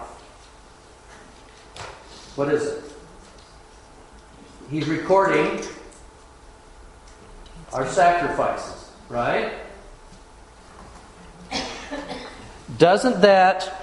What 2.37 2.53
is 2.53 2.65
it? 2.67 2.85
He's 4.71 4.89
recording 4.89 5.63
our 7.73 7.87
sacrifices, 7.87 8.91
right? 9.09 9.53
Doesn't 12.79 13.21
that 13.23 13.78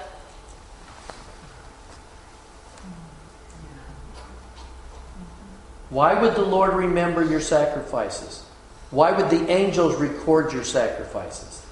Why 5.96 6.14
would 6.14 6.36
the 6.36 6.44
Lord 6.44 6.74
remember 6.74 7.24
your 7.24 7.40
sacrifices? 7.40 8.44
Why 8.92 9.14
would 9.14 9.30
the 9.30 9.50
angels 9.50 9.96
record 9.96 10.52
your 10.52 10.66
sacrifices? 10.66 11.66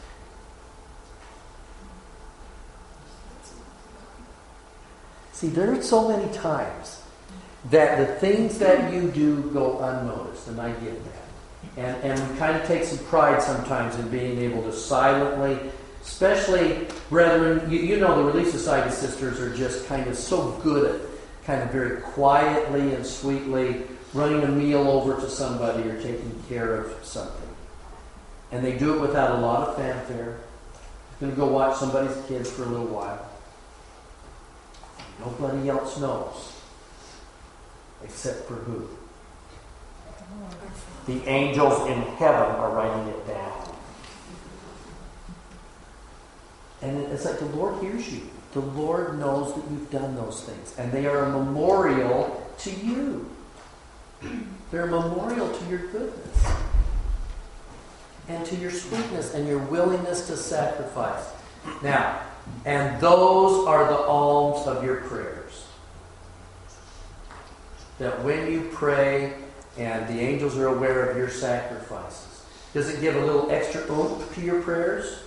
See, 5.34 5.48
there 5.50 5.74
are 5.74 5.82
so 5.82 6.08
many 6.08 6.32
times 6.32 7.02
that 7.70 7.98
the 7.98 8.16
things 8.22 8.60
that 8.60 8.94
you 8.94 9.12
do 9.12 9.42
go 9.52 9.84
unnoticed, 9.84 10.48
and 10.48 10.62
I 10.62 10.72
get 10.72 11.04
that. 11.04 11.76
And, 11.76 12.14
and 12.14 12.32
we 12.32 12.38
kind 12.40 12.56
of 12.56 12.66
take 12.66 12.86
some 12.86 13.04
pride 13.08 13.44
sometimes 13.44 14.00
in 14.00 14.08
being 14.08 14.38
able 14.40 14.64
to 14.64 14.72
silently 14.72 15.60
Especially, 16.04 16.86
brethren, 17.10 17.72
you, 17.72 17.80
you 17.80 17.98
know 17.98 18.18
the 18.18 18.24
Relief 18.26 18.52
Society 18.52 18.92
sisters 18.92 19.40
are 19.40 19.56
just 19.56 19.88
kind 19.88 20.06
of 20.08 20.18
so 20.18 20.52
good 20.62 20.96
at 20.96 21.02
kind 21.46 21.64
of 21.64 21.72
very 21.72 22.02
quietly 22.02 22.94
and 22.94 23.06
sweetly 23.06 23.84
running 24.14 24.44
a 24.44 24.48
meal 24.48 24.88
over 24.88 25.20
to 25.20 25.30
somebody 25.30 25.90
or 25.90 26.02
taking 26.02 26.44
care 26.48 26.76
of 26.76 27.06
something. 27.06 27.50
And 28.52 28.64
they 28.64 28.78
do 28.78 28.96
it 28.96 29.02
without 29.02 29.38
a 29.38 29.40
lot 29.40 29.68
of 29.68 29.76
fanfare. 29.76 30.40
Going 31.20 31.32
to 31.32 31.38
go 31.38 31.48
watch 31.48 31.78
somebody's 31.78 32.16
kids 32.28 32.52
for 32.52 32.64
a 32.64 32.68
little 32.68 32.88
while. 32.88 33.30
Nobody 35.20 35.70
else 35.70 36.00
knows. 36.00 36.54
Except 38.04 38.48
for 38.48 38.56
who? 38.56 38.90
The 41.06 41.28
angels 41.28 41.88
in 41.90 42.02
heaven 42.18 42.56
are 42.56 42.72
writing 42.72 43.08
it 43.08 43.28
down. 43.28 43.76
And 46.82 47.00
it's 47.14 47.26
like 47.26 47.40
the 47.40 47.46
Lord 47.46 47.82
hears 47.82 48.14
you. 48.14 48.22
The 48.52 48.60
Lord 48.60 49.18
knows 49.18 49.56
that 49.56 49.64
you've 49.72 49.90
done 49.90 50.16
those 50.16 50.44
things. 50.44 50.76
And 50.78 50.92
they 50.92 51.06
are 51.06 51.26
a 51.26 51.32
memorial 51.32 52.46
to 52.60 52.72
you. 52.72 53.30
They're 54.72 54.86
a 54.86 54.88
memorial 54.88 55.50
to 55.50 55.66
your 55.70 55.88
goodness 55.88 56.46
and 58.28 58.46
to 58.46 58.56
your 58.56 58.72
sweetness 58.72 59.34
and 59.34 59.48
your 59.48 59.60
willingness 59.60 60.28
to 60.28 60.38
sacrifice. 60.38 61.30
Now, 61.82 62.22
and 62.66 63.00
those 63.02 63.68
are 63.68 63.86
the 63.88 63.98
alms 63.98 64.68
of 64.68 64.84
your 64.84 64.98
prayers. 65.02 65.68
That 68.00 68.24
when 68.24 68.52
you 68.52 68.70
pray 68.74 69.36
and 69.78 70.08
the 70.08 70.20
angels 70.20 70.58
are 70.58 70.68
aware 70.68 71.06
of 71.06 71.18
your 71.18 71.30
sacrifices, 71.30 72.46
does 72.74 72.90
it 72.90 73.02
give 73.02 73.16
a 73.16 73.26
little 73.26 73.52
extra 73.52 73.82
oomph 73.92 74.34
to 74.36 74.42
your 74.42 74.62
prayers? 74.62 75.20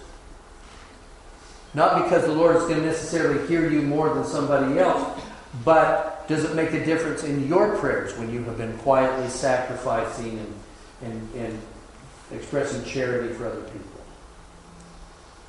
Not 1.74 2.04
because 2.04 2.24
the 2.24 2.32
Lord 2.32 2.56
is 2.56 2.62
going 2.62 2.80
to 2.80 2.87
necessarily 2.87 3.46
hear 3.46 3.70
you 3.70 3.82
more 3.82 4.12
than 4.14 4.24
somebody 4.24 4.78
else, 4.78 5.22
but 5.64 6.15
does 6.29 6.45
it 6.45 6.55
make 6.55 6.73
a 6.73 6.85
difference 6.85 7.23
in 7.25 7.47
your 7.49 7.77
prayers 7.79 8.17
when 8.19 8.33
you 8.33 8.43
have 8.45 8.59
been 8.59 8.77
quietly 8.79 9.29
sacrificing 9.29 10.39
and, 10.39 10.55
and, 11.03 11.35
and 11.35 11.62
expressing 12.33 12.85
charity 12.85 13.33
for 13.33 13.47
other 13.47 13.62
people? 13.62 14.01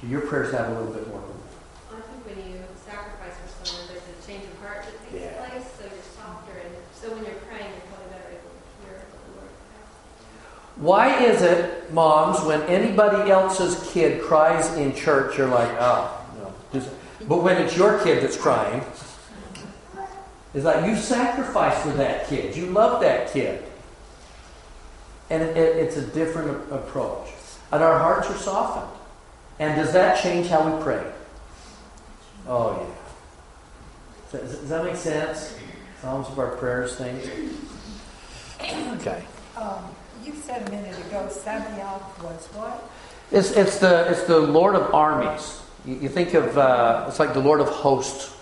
Do 0.02 0.08
your 0.08 0.22
prayers 0.22 0.52
have 0.54 0.70
a 0.70 0.80
little 0.80 0.94
bit 0.94 1.08
more 1.08 1.20
room? 1.20 1.42
I 1.92 2.00
think 2.02 2.38
when 2.38 2.52
you 2.52 2.60
sacrifice 2.86 3.34
for 3.38 3.66
someone, 3.66 3.88
there's 3.88 4.04
a 4.04 4.28
change 4.28 4.44
of 4.46 4.60
heart 4.60 4.86
that 4.86 5.12
takes 5.12 5.24
Yeah. 5.24 5.48
place, 5.48 5.66
so 5.78 5.84
you're 5.86 6.04
softer, 6.16 6.54
and 6.64 6.76
so 6.94 7.10
when 7.10 7.26
you're 7.26 7.42
praying, 7.50 7.72
you're 7.74 7.88
probably 7.90 8.12
better 8.14 8.30
able 8.30 8.54
to 8.54 8.86
hear 8.86 8.94
what 9.02 9.26
the 9.26 9.42
Lord 9.42 9.52
has. 9.74 10.78
Why 10.78 11.24
is 11.26 11.42
it, 11.42 11.92
moms, 11.92 12.40
when 12.46 12.62
anybody 12.64 13.32
else's 13.32 13.90
kid 13.92 14.22
cries 14.22 14.72
in 14.78 14.94
church, 14.94 15.38
you're 15.40 15.48
like, 15.48 15.72
oh, 15.80 16.24
no. 16.38 16.82
But 17.28 17.42
when 17.42 17.58
it's 17.58 17.76
your 17.76 17.98
kid 18.04 18.22
that's 18.24 18.38
crying, 18.38 18.84
it's 20.54 20.66
like 20.66 20.86
you 20.86 20.96
sacrificed 20.96 21.82
for 21.84 21.90
that 21.94 22.28
kid. 22.28 22.56
You 22.56 22.68
love 22.68 23.02
that 23.02 23.32
kid. 23.32 23.64
And 25.30 25.44
it, 25.44 25.58
it- 25.58 25.76
it's 25.78 25.98
a 25.98 26.02
different 26.08 26.72
approach. 26.72 27.28
And 27.72 27.84
our 27.84 28.00
hearts 28.00 28.30
are 28.30 28.38
softened. 28.38 28.92
And 29.60 29.76
does 29.76 29.92
that 29.94 30.22
change 30.22 30.48
how 30.48 30.68
we 30.74 30.82
pray? 30.84 31.04
Oh, 32.48 32.80
yeah. 34.32 34.40
Does, 34.40 34.60
does 34.60 34.70
that 34.70 34.84
make 34.86 34.96
sense? 34.96 35.58
Psalms 36.02 36.28
of 36.28 36.38
our 36.40 36.56
prayers 36.56 36.96
things? 36.96 37.28
Okay. 38.62 39.24
Um, 39.58 39.84
you 40.24 40.34
said 40.36 40.68
a 40.68 40.72
minute 40.72 40.98
ago 41.08 41.28
Sabaoth 41.30 42.24
was 42.24 42.46
what? 42.54 42.90
It's, 43.32 43.52
it's, 43.52 43.80
the, 43.80 44.10
it's 44.10 44.24
the 44.24 44.40
Lord 44.40 44.76
of 44.76 44.94
armies. 44.94 45.60
You, 45.86 45.96
you 45.96 46.10
think 46.10 46.34
of, 46.36 46.58
uh, 46.58 47.06
it's 47.08 47.20
like 47.20 47.34
the 47.34 47.40
Lord 47.42 47.60
of 47.60 47.68
hosts. 47.68 48.34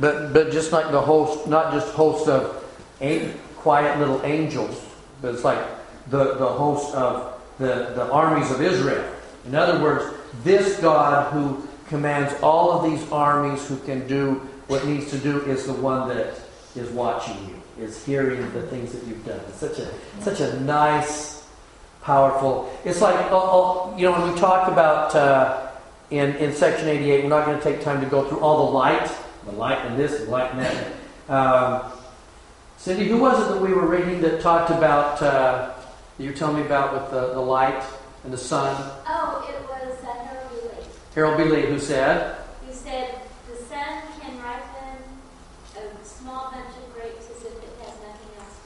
But, 0.00 0.32
but 0.32 0.52
just 0.52 0.72
like 0.72 0.90
the 0.90 1.00
host, 1.00 1.48
not 1.48 1.72
just 1.72 1.92
host 1.94 2.28
of 2.28 2.64
a, 3.00 3.32
quiet 3.56 3.98
little 3.98 4.24
angels, 4.24 4.80
but 5.20 5.34
it's 5.34 5.44
like 5.44 5.58
the, 6.10 6.34
the 6.34 6.46
host 6.46 6.94
of 6.94 7.40
the, 7.58 7.92
the 7.94 8.10
armies 8.10 8.50
of 8.50 8.62
Israel. 8.62 9.04
In 9.46 9.54
other 9.54 9.82
words, 9.82 10.04
this 10.44 10.78
God 10.80 11.32
who 11.32 11.66
commands 11.88 12.32
all 12.42 12.70
of 12.70 12.90
these 12.90 13.10
armies, 13.10 13.66
who 13.68 13.76
can 13.78 14.06
do 14.06 14.34
what 14.68 14.86
needs 14.86 15.10
to 15.10 15.18
do, 15.18 15.40
is 15.42 15.66
the 15.66 15.72
one 15.72 16.08
that 16.08 16.38
is 16.76 16.88
watching 16.90 17.36
you, 17.48 17.84
is 17.84 18.04
hearing 18.04 18.40
the 18.52 18.62
things 18.62 18.92
that 18.92 19.04
you've 19.06 19.24
done. 19.24 19.40
It's 19.48 19.58
such 19.58 19.78
a, 19.78 19.90
such 20.20 20.40
a 20.40 20.60
nice, 20.60 21.46
powerful. 22.02 22.70
It's 22.84 23.00
like, 23.00 23.16
oh, 23.32 23.92
oh, 23.92 23.96
you 23.96 24.04
know, 24.04 24.12
when 24.12 24.32
we 24.32 24.38
talk 24.38 24.68
about 24.68 25.14
uh, 25.14 25.68
in, 26.10 26.36
in 26.36 26.52
section 26.52 26.88
88, 26.88 27.24
we're 27.24 27.28
not 27.28 27.44
going 27.44 27.58
to 27.58 27.64
take 27.64 27.82
time 27.82 28.00
to 28.00 28.06
go 28.06 28.28
through 28.28 28.40
all 28.40 28.66
the 28.66 28.72
light, 28.72 29.10
the 29.50 29.56
light 29.56 29.78
and 29.86 29.98
this, 29.98 30.20
the 30.20 30.30
light 30.30 30.52
and 30.52 30.60
that. 30.60 30.92
Um, 31.28 31.92
Cindy, 32.76 33.08
who 33.08 33.18
was 33.18 33.40
it 33.40 33.54
that 33.54 33.60
we 33.60 33.72
were 33.72 33.86
reading 33.86 34.20
that 34.22 34.40
talked 34.40 34.70
about, 34.70 35.20
uh, 35.22 35.74
you 36.18 36.30
were 36.30 36.36
telling 36.36 36.56
me 36.56 36.62
about 36.62 36.92
with 36.92 37.10
the, 37.10 37.34
the 37.34 37.40
light 37.40 37.82
and 38.24 38.32
the 38.32 38.38
sun? 38.38 38.74
Oh, 39.06 39.44
it 39.48 39.60
was 39.68 40.04
uh, 40.04 40.12
Harold 40.12 40.52
Lee. 40.52 40.84
Harold 41.14 41.36
B. 41.38 41.44
Lee, 41.44 41.62
who 41.62 41.78
said, 41.78 42.36
He 42.66 42.72
said 42.72 43.20
the 43.50 43.56
sun 43.56 44.02
can 44.20 44.36
ripen 44.38 45.02
a 45.76 46.04
small 46.04 46.50
bunch 46.52 46.76
of 46.76 46.94
grapes 46.94 47.28
as 47.30 47.42
if 47.42 47.52
it 47.52 47.70
has 47.80 47.94
nothing 48.06 48.32
else 48.38 48.56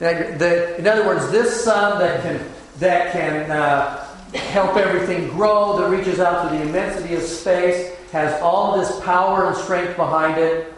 to 0.00 0.40
do. 0.40 0.80
in 0.80 0.86
other 0.86 1.06
words, 1.06 1.30
this 1.30 1.64
sun 1.64 1.98
that 1.98 2.22
can, 2.22 2.40
that 2.78 3.12
can 3.12 3.50
uh, 3.50 4.11
help 4.34 4.76
everything 4.76 5.28
grow, 5.28 5.78
that 5.78 5.90
reaches 5.90 6.20
out 6.20 6.48
to 6.48 6.56
the 6.56 6.62
immensity 6.62 7.14
of 7.14 7.22
space, 7.22 7.94
has 8.12 8.40
all 8.42 8.78
this 8.78 9.00
power 9.00 9.46
and 9.46 9.56
strength 9.56 9.96
behind 9.96 10.38
it, 10.38 10.72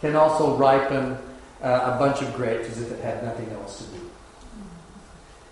can 0.00 0.16
also 0.16 0.56
ripen 0.56 1.16
uh, 1.62 1.94
a 1.94 1.98
bunch 1.98 2.22
of 2.22 2.34
grapes 2.34 2.68
as 2.68 2.80
if 2.82 2.92
it 2.92 3.00
had 3.02 3.22
nothing 3.22 3.48
else 3.50 3.78
to 3.78 3.84
do. 3.98 4.10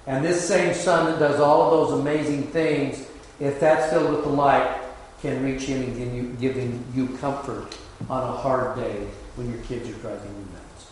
And 0.06 0.24
this 0.24 0.46
same 0.46 0.74
sun 0.74 1.06
that 1.06 1.18
does 1.18 1.40
all 1.40 1.62
of 1.62 1.88
those 1.88 2.00
amazing 2.00 2.44
things, 2.48 3.06
if 3.38 3.60
that's 3.60 3.92
filled 3.92 4.12
with 4.12 4.24
the 4.24 4.30
light, 4.30 4.80
can 5.22 5.42
reach 5.42 5.68
in 5.68 5.82
and 5.82 5.96
give 5.96 6.14
you, 6.14 6.36
giving 6.40 6.84
you 6.94 7.08
comfort 7.18 7.76
on 8.08 8.22
a 8.22 8.32
hard 8.32 8.76
day 8.76 9.06
when 9.36 9.52
your 9.52 9.60
kids 9.62 9.88
are 9.88 10.00
driving 10.00 10.34
you 10.34 10.52
nuts. 10.52 10.90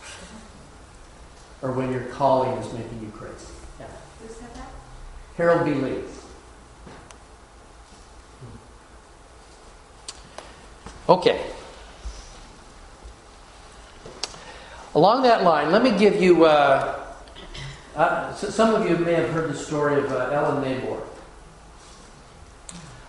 Or 1.61 1.71
when 1.73 1.91
your 1.91 2.03
calling 2.05 2.57
is 2.59 2.71
making 2.71 3.01
you 3.01 3.09
crazy. 3.09 3.47
Yeah. 3.79 3.87
Who 4.21 4.33
said 4.33 4.53
that? 4.53 4.69
Harold 5.35 5.65
B. 5.65 5.73
Lee. 5.73 6.03
Okay. 11.09 11.43
Along 14.93 15.23
that 15.23 15.43
line, 15.43 15.71
let 15.71 15.81
me 15.81 15.97
give 15.97 16.21
you. 16.21 16.45
Uh, 16.45 17.03
uh, 17.95 18.31
some 18.35 18.75
of 18.75 18.87
you 18.87 18.95
may 18.97 19.13
have 19.13 19.31
heard 19.31 19.49
the 19.49 19.57
story 19.57 19.97
of 19.97 20.11
uh, 20.11 20.29
Ellen 20.31 20.61
Nabor. 20.61 21.01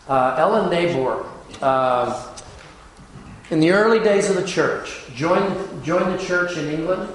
Uh, 0.08 0.34
Ellen 0.38 0.70
Nabor, 0.70 1.26
uh, 1.60 2.34
in 3.50 3.60
the 3.60 3.70
early 3.70 4.00
days 4.00 4.30
of 4.30 4.36
the 4.36 4.46
church, 4.46 5.02
joined, 5.14 5.84
joined 5.84 6.18
the 6.18 6.24
church 6.24 6.56
in 6.56 6.70
England. 6.70 7.12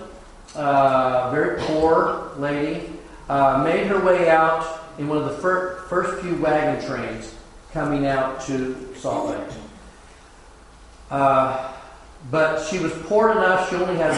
Uh, 0.54 1.32
very 1.32 1.60
poor 1.62 2.32
lady. 2.38 2.92
Uh, 3.28 3.64
made 3.64 3.88
her 3.88 4.00
way 4.06 4.30
out 4.30 4.84
in 5.00 5.08
one 5.08 5.18
of 5.18 5.26
the 5.26 5.38
fir- 5.40 5.84
first 5.90 6.22
few 6.22 6.36
wagon 6.36 6.86
trains 6.86 7.34
coming 7.74 8.06
out 8.06 8.40
to 8.42 8.94
Salt 8.96 9.32
Lake. 9.32 9.65
Uh, 11.16 11.72
but 12.30 12.68
she 12.68 12.78
was 12.78 12.92
poor 13.04 13.32
enough, 13.32 13.70
she 13.70 13.78
only 13.78 13.96
had 13.96 14.14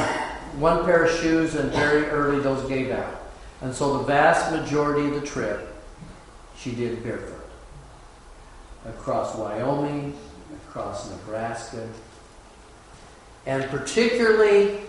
one 0.58 0.84
pair 0.84 1.04
of 1.04 1.20
shoes, 1.20 1.54
and 1.54 1.72
very 1.72 2.06
early 2.06 2.40
those 2.40 2.68
gave 2.68 2.90
out. 2.90 3.22
And 3.62 3.72
so 3.72 4.00
the 4.00 4.04
vast 4.06 4.52
majority 4.52 5.08
of 5.08 5.14
the 5.14 5.28
trip, 5.28 5.76
she 6.58 6.72
did 6.72 7.04
barefoot. 7.04 7.48
Across 8.88 9.36
Wyoming, 9.36 10.18
across 10.68 11.12
Nebraska. 11.12 11.88
And 13.46 13.64
particularly, 13.66 14.80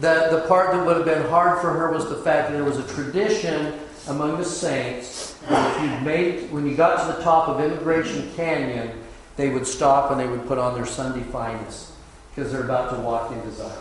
the, 0.00 0.28
the 0.30 0.44
part 0.48 0.72
that 0.72 0.86
would 0.86 0.96
have 0.96 1.04
been 1.04 1.28
hard 1.28 1.60
for 1.60 1.70
her 1.70 1.92
was 1.92 2.08
the 2.08 2.16
fact 2.16 2.48
that 2.48 2.54
there 2.54 2.64
was 2.64 2.78
a 2.78 2.94
tradition 2.94 3.78
among 4.08 4.38
the 4.38 4.44
saints 4.44 5.34
that 5.50 5.76
if 5.76 5.82
you 5.82 6.06
made, 6.06 6.50
when 6.50 6.66
you 6.66 6.74
got 6.74 7.06
to 7.06 7.14
the 7.14 7.22
top 7.22 7.46
of 7.46 7.60
Emigration 7.60 8.32
Canyon, 8.36 9.04
they 9.38 9.48
would 9.48 9.66
stop 9.66 10.10
and 10.10 10.20
they 10.20 10.26
would 10.26 10.46
put 10.48 10.58
on 10.58 10.74
their 10.74 10.84
Sunday 10.84 11.22
finest 11.22 11.92
because 12.34 12.52
they're 12.52 12.64
about 12.64 12.90
to 12.90 13.00
walk 13.00 13.30
into 13.30 13.50
Zion. 13.52 13.72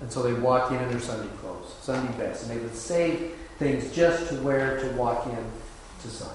And 0.00 0.10
so 0.10 0.22
they 0.22 0.32
walk 0.32 0.72
in 0.72 0.80
in 0.80 0.88
their 0.88 0.98
Sunday 0.98 1.28
clothes, 1.36 1.74
Sunday 1.82 2.10
best, 2.16 2.42
and 2.42 2.58
they 2.58 2.62
would 2.62 2.74
save 2.74 3.32
things 3.58 3.94
just 3.94 4.30
to 4.30 4.36
wear 4.36 4.80
to 4.80 4.88
walk 4.96 5.26
in 5.26 5.36
to 6.02 6.08
Zion. 6.08 6.32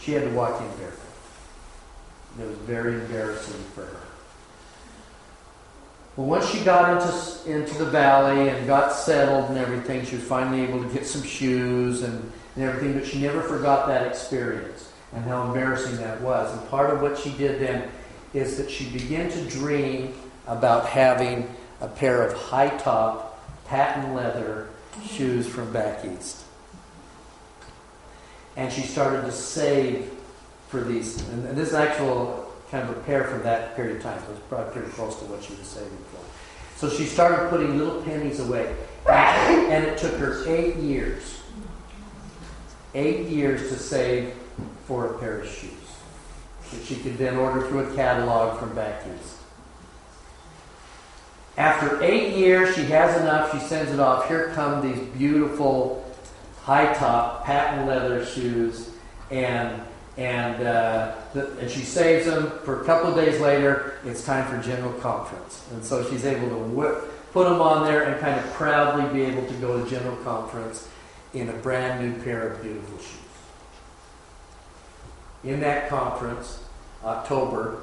She 0.00 0.12
had 0.12 0.24
to 0.24 0.30
walk 0.30 0.60
in 0.60 0.68
barefoot. 0.76 1.00
It 2.42 2.46
was 2.46 2.58
very 2.58 2.94
embarrassing 2.94 3.64
for 3.74 3.86
her. 3.86 4.00
But 6.14 6.22
once 6.24 6.46
she 6.50 6.62
got 6.62 7.02
into, 7.02 7.50
into 7.50 7.78
the 7.78 7.90
valley 7.90 8.50
and 8.50 8.66
got 8.66 8.92
settled 8.92 9.48
and 9.48 9.56
everything, 9.56 10.04
she 10.04 10.16
was 10.16 10.24
finally 10.24 10.60
able 10.60 10.82
to 10.82 10.88
get 10.90 11.06
some 11.06 11.22
shoes 11.22 12.02
and, 12.02 12.32
and 12.54 12.64
everything, 12.64 12.98
but 12.98 13.06
she 13.06 13.20
never 13.20 13.42
forgot 13.42 13.86
that 13.88 14.06
experience 14.06 14.92
and 15.12 15.24
how 15.24 15.46
embarrassing 15.46 15.96
that 15.98 16.20
was. 16.20 16.56
And 16.56 16.68
part 16.68 16.90
of 16.90 17.00
what 17.00 17.18
she 17.18 17.30
did 17.32 17.60
then 17.60 17.88
is 18.32 18.56
that 18.56 18.70
she 18.70 18.90
began 18.90 19.30
to 19.30 19.44
dream 19.48 20.14
about 20.46 20.86
having 20.86 21.48
a 21.80 21.88
pair 21.88 22.26
of 22.26 22.36
high 22.36 22.76
top, 22.78 23.40
patent 23.66 24.14
leather 24.14 24.68
shoes 25.08 25.46
from 25.46 25.72
back 25.72 26.04
east. 26.04 26.42
And 28.56 28.72
she 28.72 28.82
started 28.82 29.22
to 29.22 29.32
save 29.32 30.10
for 30.68 30.80
these. 30.80 31.26
And 31.28 31.56
this 31.56 31.68
is 31.68 31.74
actual 31.74 32.52
kind 32.70 32.88
of 32.88 32.96
a 32.96 33.00
pair 33.00 33.24
from 33.24 33.42
that 33.42 33.74
period 33.76 33.96
of 33.96 34.02
time. 34.02 34.20
So 34.26 34.32
it's 34.32 34.40
probably 34.48 34.72
pretty 34.72 34.90
close 34.90 35.18
to 35.20 35.24
what 35.26 35.42
she 35.42 35.54
was 35.54 35.66
saving 35.66 35.98
for. 36.12 36.20
So 36.76 36.88
she 36.94 37.04
started 37.04 37.50
putting 37.50 37.78
little 37.78 38.02
pennies 38.02 38.40
away. 38.40 38.74
And 39.06 39.84
it 39.84 39.98
took 39.98 40.14
her 40.16 40.44
eight 40.48 40.76
years. 40.76 41.40
Eight 42.94 43.26
years 43.28 43.70
to 43.70 43.76
save 43.76 44.34
for 44.86 45.06
a 45.06 45.18
pair 45.18 45.40
of 45.40 45.48
shoes 45.48 45.70
that 46.70 46.84
she 46.84 46.96
could 46.96 47.18
then 47.18 47.36
order 47.36 47.66
through 47.66 47.90
a 47.90 47.96
catalog 47.96 48.58
from 48.58 48.74
back 48.74 49.02
east. 49.06 49.36
After 51.56 52.02
eight 52.02 52.36
years, 52.36 52.74
she 52.74 52.84
has 52.84 53.20
enough. 53.20 53.52
She 53.52 53.58
sends 53.60 53.92
it 53.92 54.00
off. 54.00 54.28
Here 54.28 54.52
come 54.54 54.80
these 54.82 55.00
beautiful 55.16 56.04
high 56.62 56.92
top 56.94 57.44
patent 57.44 57.86
leather 57.86 58.24
shoes, 58.24 58.90
and 59.30 59.80
and 60.16 60.66
uh, 60.66 61.14
the, 61.32 61.50
and 61.58 61.70
she 61.70 61.80
saves 61.80 62.26
them 62.26 62.50
for 62.64 62.82
a 62.82 62.84
couple 62.84 63.10
of 63.10 63.16
days 63.16 63.40
later. 63.40 63.98
It's 64.04 64.24
time 64.24 64.46
for 64.48 64.66
general 64.66 64.92
conference, 64.94 65.66
and 65.72 65.84
so 65.84 66.08
she's 66.10 66.24
able 66.24 66.48
to 66.48 66.56
whip, 66.56 67.32
put 67.32 67.48
them 67.48 67.60
on 67.60 67.84
there 67.84 68.02
and 68.02 68.20
kind 68.20 68.38
of 68.38 68.52
proudly 68.54 69.12
be 69.12 69.24
able 69.24 69.46
to 69.46 69.54
go 69.54 69.82
to 69.82 69.88
general 69.88 70.16
conference 70.18 70.88
in 71.34 71.48
a 71.48 71.52
brand 71.52 72.00
new 72.00 72.22
pair 72.22 72.48
of 72.48 72.62
beautiful 72.62 72.98
shoes. 72.98 73.18
In 75.42 75.60
that 75.60 75.88
conference, 75.88 76.64
October 77.04 77.82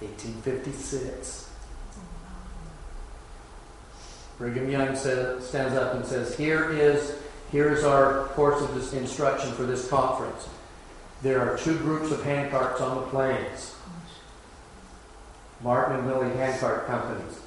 1856. 0.00 1.50
Brigham 4.36 4.70
Young 4.70 4.94
stands 4.94 5.54
up 5.54 5.94
and 5.94 6.04
says, 6.04 6.36
Here 6.36 6.70
is 6.70 7.18
here 7.50 7.72
is 7.72 7.82
our 7.82 8.26
course 8.28 8.62
of 8.62 8.74
this 8.74 8.92
instruction 8.92 9.52
for 9.52 9.62
this 9.62 9.88
conference. 9.88 10.48
There 11.22 11.40
are 11.40 11.56
two 11.56 11.76
groups 11.78 12.12
of 12.12 12.20
handcarts 12.20 12.80
on 12.80 12.96
the 12.96 13.02
plains. 13.08 13.74
Martin 15.62 15.96
and 15.96 16.06
Willie 16.06 16.36
handcart 16.36 16.86
companies. 16.86 17.40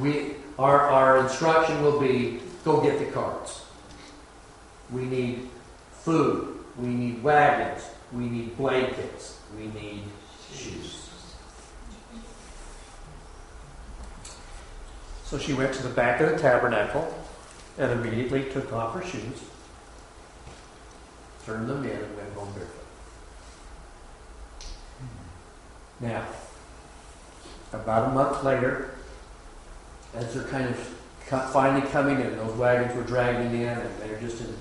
We 0.00 0.36
our, 0.58 0.80
our 0.80 1.18
instruction 1.18 1.82
will 1.82 2.00
be 2.00 2.40
go 2.64 2.80
get 2.80 2.98
the 2.98 3.06
carts. 3.06 3.64
We 4.92 5.04
need 5.04 5.48
food. 5.92 6.64
We 6.78 6.88
need 6.88 7.22
wagons. 7.22 7.88
We 8.12 8.28
need 8.28 8.56
blankets. 8.56 9.40
We 9.56 9.66
need 9.68 10.02
shoes. 10.52 11.10
So 15.24 15.38
she 15.38 15.52
went 15.52 15.74
to 15.74 15.82
the 15.82 15.90
back 15.90 16.20
of 16.20 16.30
the 16.30 16.38
tabernacle 16.38 17.14
and 17.76 17.92
immediately 17.92 18.44
took 18.50 18.72
off 18.72 18.94
her 18.94 19.04
shoes, 19.04 19.42
turned 21.44 21.68
them 21.68 21.84
in, 21.84 21.90
and 21.90 22.16
went 22.16 22.32
home 22.32 22.52
barefoot. 22.54 22.74
Now, 26.00 26.24
about 27.72 28.08
a 28.08 28.14
month 28.14 28.42
later, 28.42 28.94
as 30.14 30.32
they're 30.32 30.44
kind 30.44 30.66
of 30.66 30.76
finally 31.52 31.86
coming 31.88 32.20
in, 32.20 32.36
those 32.36 32.56
wagons 32.56 32.96
were 32.96 33.02
dragging 33.02 33.60
in, 33.60 33.68
and 33.68 34.00
they're 34.00 34.18
just 34.20 34.40
in 34.40 34.54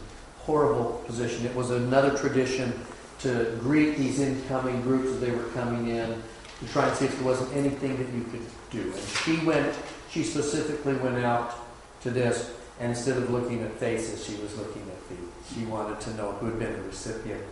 horrible 0.48 1.04
position. 1.06 1.46
It 1.46 1.54
was 1.54 1.72
another 1.72 2.18
tradition 2.18 2.74
to 3.20 3.58
greet 3.60 3.98
these 3.98 4.20
incoming 4.22 4.82
groups 4.82 5.10
as 5.10 5.20
they 5.20 5.32
were 5.32 5.44
coming 5.50 5.90
in, 5.90 6.24
to 6.60 6.68
try 6.72 6.88
and 6.88 6.98
see 6.98 7.06
if 7.06 7.16
there 7.18 7.26
wasn't 7.26 7.54
anything 7.54 7.98
that 7.98 8.12
you 8.14 8.24
could 8.32 8.46
do. 8.72 8.82
And 8.82 9.08
she 9.26 9.46
went, 9.46 9.76
she 10.10 10.24
specifically 10.24 10.96
went 10.96 11.18
out 11.18 11.54
to 12.02 12.10
this, 12.10 12.54
and 12.80 12.90
instead 12.90 13.18
of 13.18 13.30
looking 13.30 13.62
at 13.62 13.74
faces, 13.74 14.26
she 14.26 14.42
was 14.42 14.58
looking 14.58 14.84
at 14.84 14.98
feet. 15.04 15.18
She 15.54 15.66
wanted 15.66 16.00
to 16.00 16.14
know 16.14 16.32
who 16.34 16.46
had 16.46 16.60
been 16.60 16.74
the 16.74 16.84
recipient 16.84 17.44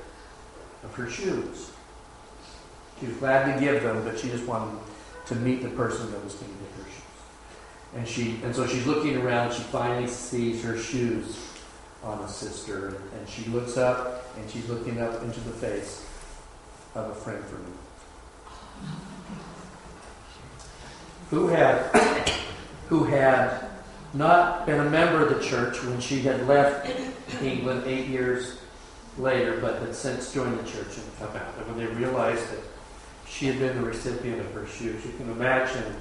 of 0.84 0.94
her 0.96 1.10
shoes. 1.10 1.72
She 3.00 3.08
was 3.08 3.18
glad 3.18 3.54
to 3.54 3.60
give 3.60 3.84
them, 3.84 4.06
but 4.06 4.18
she 4.18 4.30
just 4.30 4.46
wanted 4.46 4.80
to 5.26 5.36
meet 5.36 5.62
the 5.62 5.70
person 5.70 6.10
that 6.12 6.24
was 6.24 6.36
going 6.36 6.52
to 6.52 6.58
get 6.64 6.72
her 6.78 6.90
shoes. 6.90 7.02
And 7.96 8.08
she, 8.08 8.40
and 8.46 8.56
so 8.56 8.66
she's 8.66 8.86
looking 8.88 9.18
around. 9.18 9.54
She 9.54 9.64
finally 9.64 10.08
sees 10.08 10.64
her 10.64 10.78
shoes 10.78 11.55
on 12.06 12.20
a 12.20 12.28
sister, 12.28 13.02
and 13.18 13.28
she 13.28 13.44
looks 13.50 13.78
up, 13.78 14.26
and 14.38 14.50
she's 14.50 14.70
looking 14.70 15.02
up 15.02 15.24
into 15.24 15.40
the 15.42 15.52
face 15.52 16.06
of 16.94 17.10
a 17.10 17.16
friend 17.16 17.44
for 17.46 17.58
me, 17.58 17.72
who 21.32 21.48
had, 21.48 21.84
who 22.88 23.06
had 23.06 23.66
not 24.14 24.66
been 24.66 24.80
a 24.80 24.90
member 24.90 25.26
of 25.26 25.36
the 25.36 25.44
church 25.44 25.84
when 25.84 26.00
she 26.00 26.22
had 26.22 26.48
left 26.48 26.88
England 27.42 27.84
eight 27.86 28.08
years 28.08 28.60
later, 29.18 29.60
but 29.60 29.82
had 29.82 29.96
since 29.96 30.34
joined 30.34 30.58
the 30.60 30.64
church 30.64 30.98
and 30.98 31.18
come 31.20 31.36
out. 31.36 31.54
And 31.58 31.68
when 31.68 31.78
they 31.78 31.94
realized 31.94 32.50
that 32.52 32.60
she 33.28 33.48
had 33.48 33.60
been 33.60 33.76
the 33.82 33.88
recipient 33.88 34.40
of 34.40 34.54
her 34.54 34.68
shoes, 34.68 35.04
you 35.06 35.12
can 35.18 35.30
imagine. 35.32 35.96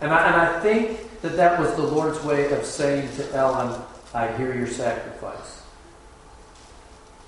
And 0.00 0.12
I, 0.12 0.26
and 0.28 0.36
I 0.36 0.60
think 0.60 1.20
that 1.22 1.36
that 1.36 1.58
was 1.58 1.74
the 1.74 1.82
Lord's 1.82 2.22
way 2.24 2.50
of 2.52 2.64
saying 2.64 3.08
to 3.16 3.34
Ellen, 3.34 3.82
I 4.14 4.32
hear 4.36 4.54
your 4.54 4.66
sacrifice. 4.66 5.62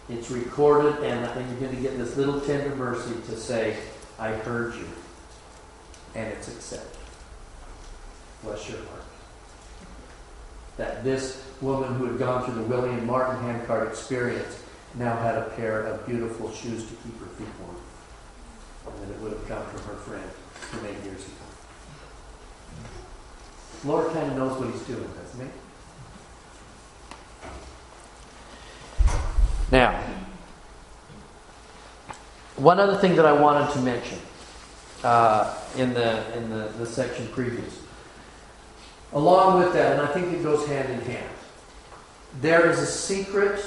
It's 0.08 0.30
recorded, 0.30 1.04
and 1.04 1.24
I 1.24 1.32
think 1.34 1.48
you're 1.50 1.60
going 1.60 1.76
to 1.76 1.82
get 1.82 1.96
this 1.98 2.16
little 2.16 2.40
tender 2.40 2.74
mercy 2.74 3.14
to 3.26 3.36
say, 3.36 3.76
I 4.18 4.30
heard 4.32 4.74
you. 4.74 4.88
And 6.14 6.26
it's 6.32 6.48
accepted. 6.48 6.98
Bless 8.42 8.68
your 8.68 8.78
heart 8.78 9.04
that 10.80 11.04
this 11.04 11.44
woman 11.60 11.94
who 11.96 12.06
had 12.06 12.18
gone 12.18 12.42
through 12.42 12.54
the 12.54 12.62
William 12.62 13.06
Martin 13.06 13.38
handcart 13.42 13.86
experience 13.86 14.62
now 14.94 15.14
had 15.18 15.36
a 15.36 15.50
pair 15.50 15.82
of 15.82 16.06
beautiful 16.06 16.50
shoes 16.52 16.84
to 16.84 16.94
keep 17.02 17.20
her 17.20 17.26
feet 17.26 17.46
warm. 17.60 17.76
And 18.86 19.02
that 19.02 19.14
it 19.14 19.20
would 19.20 19.32
have 19.32 19.46
come 19.46 19.62
from 19.66 19.82
her 19.82 20.00
friend 20.00 20.30
from 20.52 20.86
eight 20.86 21.04
years 21.04 21.20
ago. 21.20 21.34
Lord 23.84 24.10
kind 24.14 24.30
of 24.30 24.38
knows 24.38 24.58
what 24.58 24.70
he's 24.70 24.82
doing, 24.84 25.06
doesn't 25.22 25.40
he? 25.46 25.52
Now, 29.72 30.02
one 32.56 32.80
other 32.80 32.96
thing 32.96 33.16
that 33.16 33.24
I 33.24 33.32
wanted 33.32 33.72
to 33.72 33.80
mention 33.80 34.18
uh, 35.04 35.56
in 35.76 35.94
the 35.94 36.36
in 36.36 36.50
the, 36.50 36.72
the 36.78 36.86
section 36.86 37.28
previous. 37.28 37.80
Along 39.12 39.58
with 39.58 39.72
that, 39.72 39.92
and 39.92 40.02
I 40.02 40.12
think 40.12 40.32
it 40.32 40.42
goes 40.42 40.66
hand 40.68 40.88
in 40.90 41.00
hand, 41.00 41.30
there 42.40 42.70
is 42.70 42.78
a 42.78 42.86
secret 42.86 43.60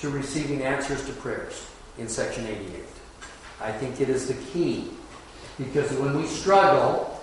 to 0.00 0.10
receiving 0.10 0.62
answers 0.62 1.06
to 1.06 1.12
prayers 1.12 1.66
in 1.98 2.08
section 2.08 2.46
88. 2.46 2.84
I 3.60 3.72
think 3.72 4.00
it 4.00 4.10
is 4.10 4.28
the 4.28 4.34
key. 4.52 4.90
Because 5.56 5.90
when 5.92 6.14
we 6.14 6.26
struggle, 6.26 7.18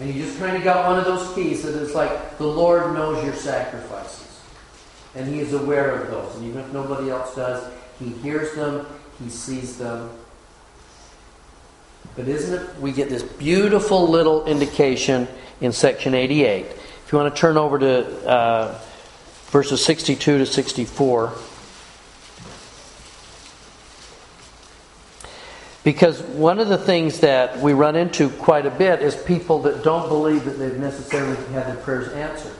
and 0.00 0.12
you 0.12 0.22
just 0.22 0.38
kind 0.38 0.56
of 0.56 0.64
got 0.64 0.88
one 0.88 0.98
of 0.98 1.04
those 1.04 1.34
keys 1.34 1.62
that 1.62 1.74
is 1.74 1.94
like 1.94 2.38
the 2.38 2.46
Lord 2.46 2.94
knows 2.94 3.22
your 3.22 3.34
sacrifices. 3.34 4.23
And 5.16 5.32
He 5.32 5.40
is 5.40 5.52
aware 5.52 5.90
of 5.94 6.10
those. 6.10 6.36
And 6.36 6.46
even 6.46 6.60
if 6.60 6.72
nobody 6.72 7.10
else 7.10 7.34
does, 7.34 7.72
He 7.98 8.10
hears 8.10 8.54
them, 8.54 8.86
He 9.22 9.30
sees 9.30 9.78
them. 9.78 10.10
But 12.16 12.28
isn't 12.28 12.62
it? 12.62 12.80
We 12.80 12.92
get 12.92 13.08
this 13.08 13.22
beautiful 13.22 14.08
little 14.08 14.44
indication 14.46 15.26
in 15.60 15.72
section 15.72 16.14
88 16.14 16.66
if 17.04 17.12
you 17.12 17.18
want 17.18 17.34
to 17.34 17.38
turn 17.38 17.56
over 17.58 17.78
to 17.78 18.28
uh, 18.28 18.80
verses 19.46 19.84
62 19.84 20.38
to 20.38 20.46
64. 20.46 21.32
Because 25.82 26.22
one 26.22 26.58
of 26.58 26.68
the 26.68 26.78
things 26.78 27.20
that 27.20 27.58
we 27.58 27.74
run 27.74 27.94
into 27.94 28.30
quite 28.30 28.64
a 28.64 28.70
bit 28.70 29.02
is 29.02 29.14
people 29.14 29.60
that 29.62 29.84
don't 29.84 30.08
believe 30.08 30.46
that 30.46 30.52
they've 30.52 30.78
necessarily 30.78 31.36
had 31.52 31.66
their 31.66 31.76
prayers 31.76 32.10
answered. 32.14 32.56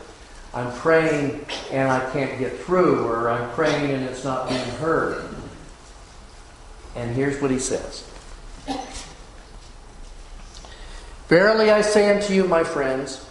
I'm 0.54 0.72
praying 0.74 1.44
and 1.72 1.90
I 1.90 2.08
can't 2.12 2.38
get 2.38 2.60
through, 2.60 3.06
or 3.06 3.28
I'm 3.28 3.50
praying 3.50 3.90
and 3.90 4.04
it's 4.04 4.24
not 4.24 4.48
being 4.48 4.60
heard. 4.76 5.24
And 6.94 7.14
here's 7.14 7.42
what 7.42 7.50
he 7.50 7.58
says 7.58 8.08
Verily 11.28 11.70
I 11.70 11.80
say 11.80 12.14
unto 12.14 12.32
you, 12.32 12.46
my 12.46 12.62
friends, 12.62 13.26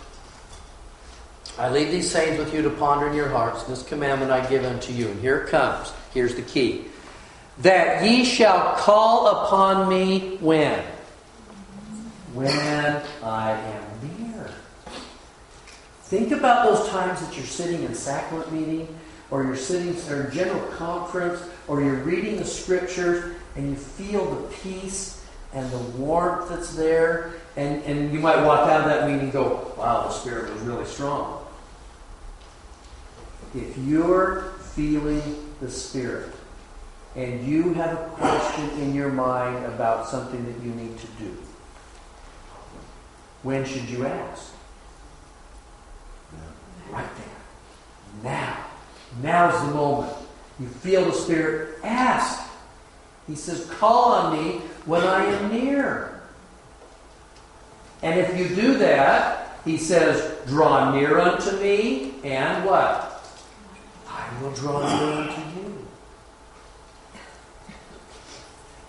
I 1.58 1.70
leave 1.70 1.92
these 1.92 2.10
sayings 2.12 2.40
with 2.40 2.54
you 2.54 2.62
to 2.64 2.70
ponder 2.72 3.08
in 3.08 3.16
your 3.16 3.30
hearts. 3.30 3.64
This 3.64 3.84
commandment 3.84 4.32
I 4.32 4.46
give 4.50 4.66
unto 4.66 4.92
you. 4.92 5.08
And 5.08 5.22
here 5.22 5.38
it 5.38 5.50
comes. 5.50 5.94
Here's 6.14 6.36
the 6.36 6.42
key. 6.42 6.86
That 7.60 8.04
ye 8.04 8.26
shall 8.26 8.76
call 8.76 9.28
upon 9.28 9.88
me 9.88 10.38
when? 10.38 10.84
When 12.34 12.50
I 13.22 13.52
am. 13.52 13.83
Think 16.14 16.32
about 16.32 16.68
those 16.68 16.88
times 16.90 17.22
that 17.22 17.36
you're 17.36 17.44
sitting 17.44 17.82
in 17.82 17.96
sacrament 17.96 18.54
meeting, 18.54 18.88
or 19.32 19.44
you're 19.44 19.56
sitting 19.56 19.98
or 20.14 20.30
general 20.30 20.62
conference, 20.74 21.42
or 21.68 21.82
you're 21.82 22.04
reading 22.04 22.38
the 22.38 22.46
scriptures, 22.46 23.34
and 23.56 23.72
you 23.72 23.76
feel 23.76 24.24
the 24.36 24.48
peace 24.58 25.26
and 25.56 25.68
the 25.72 25.80
warmth 25.80 26.50
that's 26.50 26.76
there, 26.76 27.34
and, 27.56 27.82
and 27.86 28.14
you 28.14 28.20
might 28.20 28.46
walk 28.46 28.70
out 28.70 28.82
of 28.82 28.86
that 28.86 29.08
meeting 29.10 29.22
and 29.22 29.34
go, 29.34 29.74
wow, 29.76 30.04
the 30.04 30.12
Spirit 30.12 30.54
was 30.54 30.62
really 30.62 30.86
strong. 30.86 31.48
If 33.56 33.76
you're 33.80 34.54
feeling 34.76 35.52
the 35.62 35.72
Spirit, 35.72 36.32
and 37.16 37.44
you 37.44 37.74
have 37.74 37.92
a 37.92 38.10
question 38.10 38.70
in 38.82 38.94
your 38.94 39.10
mind 39.10 39.66
about 39.66 40.08
something 40.08 40.46
that 40.46 40.64
you 40.64 40.76
need 40.76 40.96
to 40.96 41.08
do, 41.18 41.36
when 43.42 43.66
should 43.66 43.90
you 43.90 44.06
ask? 44.06 44.53
Right 46.94 47.16
there. 47.18 48.32
Now. 48.32 48.64
Now's 49.22 49.68
the 49.68 49.76
moment. 49.76 50.14
You 50.60 50.68
feel 50.68 51.06
the 51.06 51.14
Spirit, 51.14 51.80
ask. 51.84 52.50
He 53.28 53.36
says, 53.36 53.70
Call 53.72 54.14
on 54.14 54.38
me 54.38 54.60
when 54.86 55.02
I 55.02 55.26
am 55.26 55.52
near. 55.52 56.22
And 58.02 58.20
if 58.20 58.38
you 58.38 58.56
do 58.56 58.78
that, 58.78 59.60
he 59.66 59.78
says, 59.78 60.38
Draw 60.48 60.94
near 60.94 61.20
unto 61.20 61.58
me, 61.60 62.16
and 62.24 62.66
what? 62.66 63.10
I 64.08 64.42
will 64.42 64.52
draw 64.52 64.80
near 64.80 65.22
unto 65.22 65.42
you. 65.60 65.88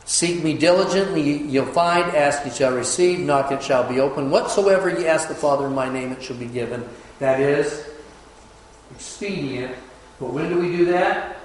Seek 0.05 0.45
me 0.45 0.57
diligently, 0.57 1.43
you'll 1.43 1.67
find. 1.67 2.05
Ask, 2.15 2.45
you 2.45 2.53
shall 2.53 2.75
receive. 2.75 3.21
Knock, 3.21 3.53
it 3.53 3.63
shall 3.63 3.89
be 3.89 4.01
open. 4.01 4.31
Whatsoever 4.31 4.91
ye 4.91 5.07
ask 5.07 5.29
the 5.29 5.35
Father 5.35 5.67
in 5.67 5.75
my 5.75 5.91
name, 5.91 6.13
it 6.13 6.23
shall 6.23 6.37
be 6.37 6.47
given. 6.47 6.87
That 7.21 7.41
is 7.41 7.85
expedient. 8.95 9.75
But 10.21 10.33
when 10.33 10.49
do 10.49 10.59
we 10.59 10.77
do 10.77 10.85
that? 10.87 11.37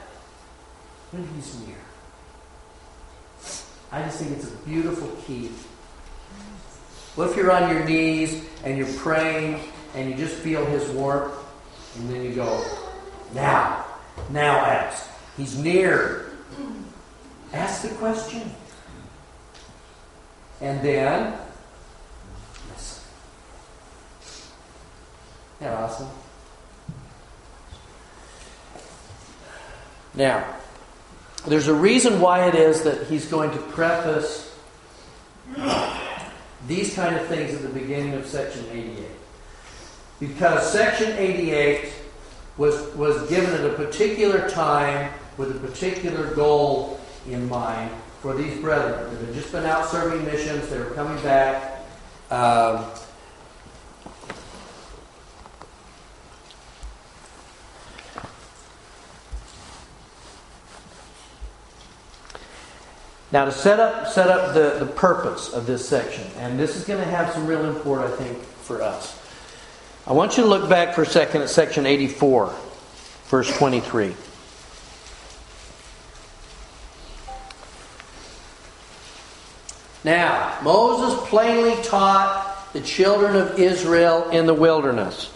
When 1.12 1.28
He's 1.36 1.60
near. 1.68 1.76
I 3.92 4.04
just 4.04 4.20
think 4.20 4.38
it's 4.38 4.48
a 4.48 4.56
beautiful 4.58 5.08
key. 5.26 5.50
What 7.16 7.32
if 7.32 7.36
you're 7.36 7.52
on 7.52 7.74
your 7.74 7.84
knees 7.86 8.46
and 8.64 8.78
you're 8.78 8.94
praying 8.98 9.60
and 9.96 10.10
you 10.10 10.16
just 10.16 10.36
feel 10.36 10.64
His 10.66 10.88
warmth, 10.90 11.34
and 11.98 12.10
then 12.10 12.24
you 12.24 12.34
go, 12.34 12.64
now, 13.34 13.86
now 14.30 14.58
ask. 14.58 15.10
He's 15.36 15.58
near. 15.58 16.32
Ask 17.52 17.82
the 17.82 17.90
question. 17.96 18.52
And 20.62 20.82
then, 20.84 21.34
listen. 22.70 23.04
Isn't 24.22 24.52
that 25.62 25.74
awesome? 25.74 26.10
Now, 30.20 30.46
there's 31.48 31.70
a 31.70 31.74
reason 31.74 32.20
why 32.20 32.46
it 32.50 32.54
is 32.54 32.82
that 32.82 33.08
he's 33.08 33.26
going 33.28 33.52
to 33.52 33.58
preface 33.58 34.54
these 36.68 36.94
kind 36.94 37.16
of 37.16 37.26
things 37.28 37.56
at 37.56 37.62
the 37.62 37.70
beginning 37.70 38.16
of 38.16 38.28
section 38.28 38.66
88. 38.70 39.06
Because 40.20 40.70
section 40.74 41.14
88 41.14 41.94
was, 42.58 42.94
was 42.96 43.30
given 43.30 43.50
at 43.54 43.66
a 43.66 43.74
particular 43.76 44.50
time 44.50 45.10
with 45.38 45.56
a 45.56 45.60
particular 45.66 46.36
goal 46.36 47.00
in 47.26 47.48
mind 47.48 47.90
for 48.22 48.36
these 48.36 48.60
brethren 48.60 49.14
that 49.14 49.26
had 49.26 49.34
just 49.34 49.54
been 49.54 49.66
out 49.66 49.86
serving 49.86 50.26
missions, 50.26 50.68
they 50.68 50.80
were 50.80 50.92
coming 50.92 51.24
back. 51.24 51.80
Um, 52.30 52.84
Now, 63.32 63.46
to 63.46 63.52
set 63.52 63.80
up, 63.80 64.08
set 64.08 64.28
up 64.28 64.56
the, 64.56 64.84
the 64.84 64.92
purpose 64.92 65.54
of 65.54 65.68
this 65.68 65.88
section, 65.88 66.26
and 66.38 66.60
this 66.60 66.76
is 66.76 66.86
going 66.86 67.00
to 67.00 67.10
have 67.10 67.32
some 67.32 67.46
real 67.46 67.63
import, 67.65 68.02
I 68.02 68.15
think, 68.15 68.42
for 68.42 68.82
us. 68.82 69.20
I 70.08 70.13
want 70.13 70.38
you 70.38 70.44
to 70.44 70.50
look 70.50 70.68
back 70.68 70.96
for 70.96 71.04
a 71.04 71.06
second 71.06 71.44
at 71.44 71.50
section 71.50 71.86
84, 71.86 72.52
verse 73.26 73.56
23. 73.56 74.15
Now, 80.04 80.58
Moses 80.63 81.20
plainly 81.30 81.80
taught 81.84 82.74
the 82.74 82.82
children 82.82 83.36
of 83.36 83.60
Israel 83.60 84.30
in 84.30 84.48
the 84.48 84.54
wilderness 84.56 85.32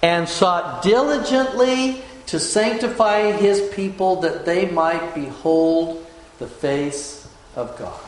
and 0.00 0.26
sought 0.26 0.82
diligently 0.82 2.02
to 2.26 2.40
sanctify 2.40 3.32
his 3.32 3.60
people 3.74 4.22
that 4.22 4.46
they 4.46 4.70
might 4.70 5.14
behold 5.14 6.01
the 6.42 6.48
face 6.48 7.28
of 7.54 7.78
God. 7.78 8.00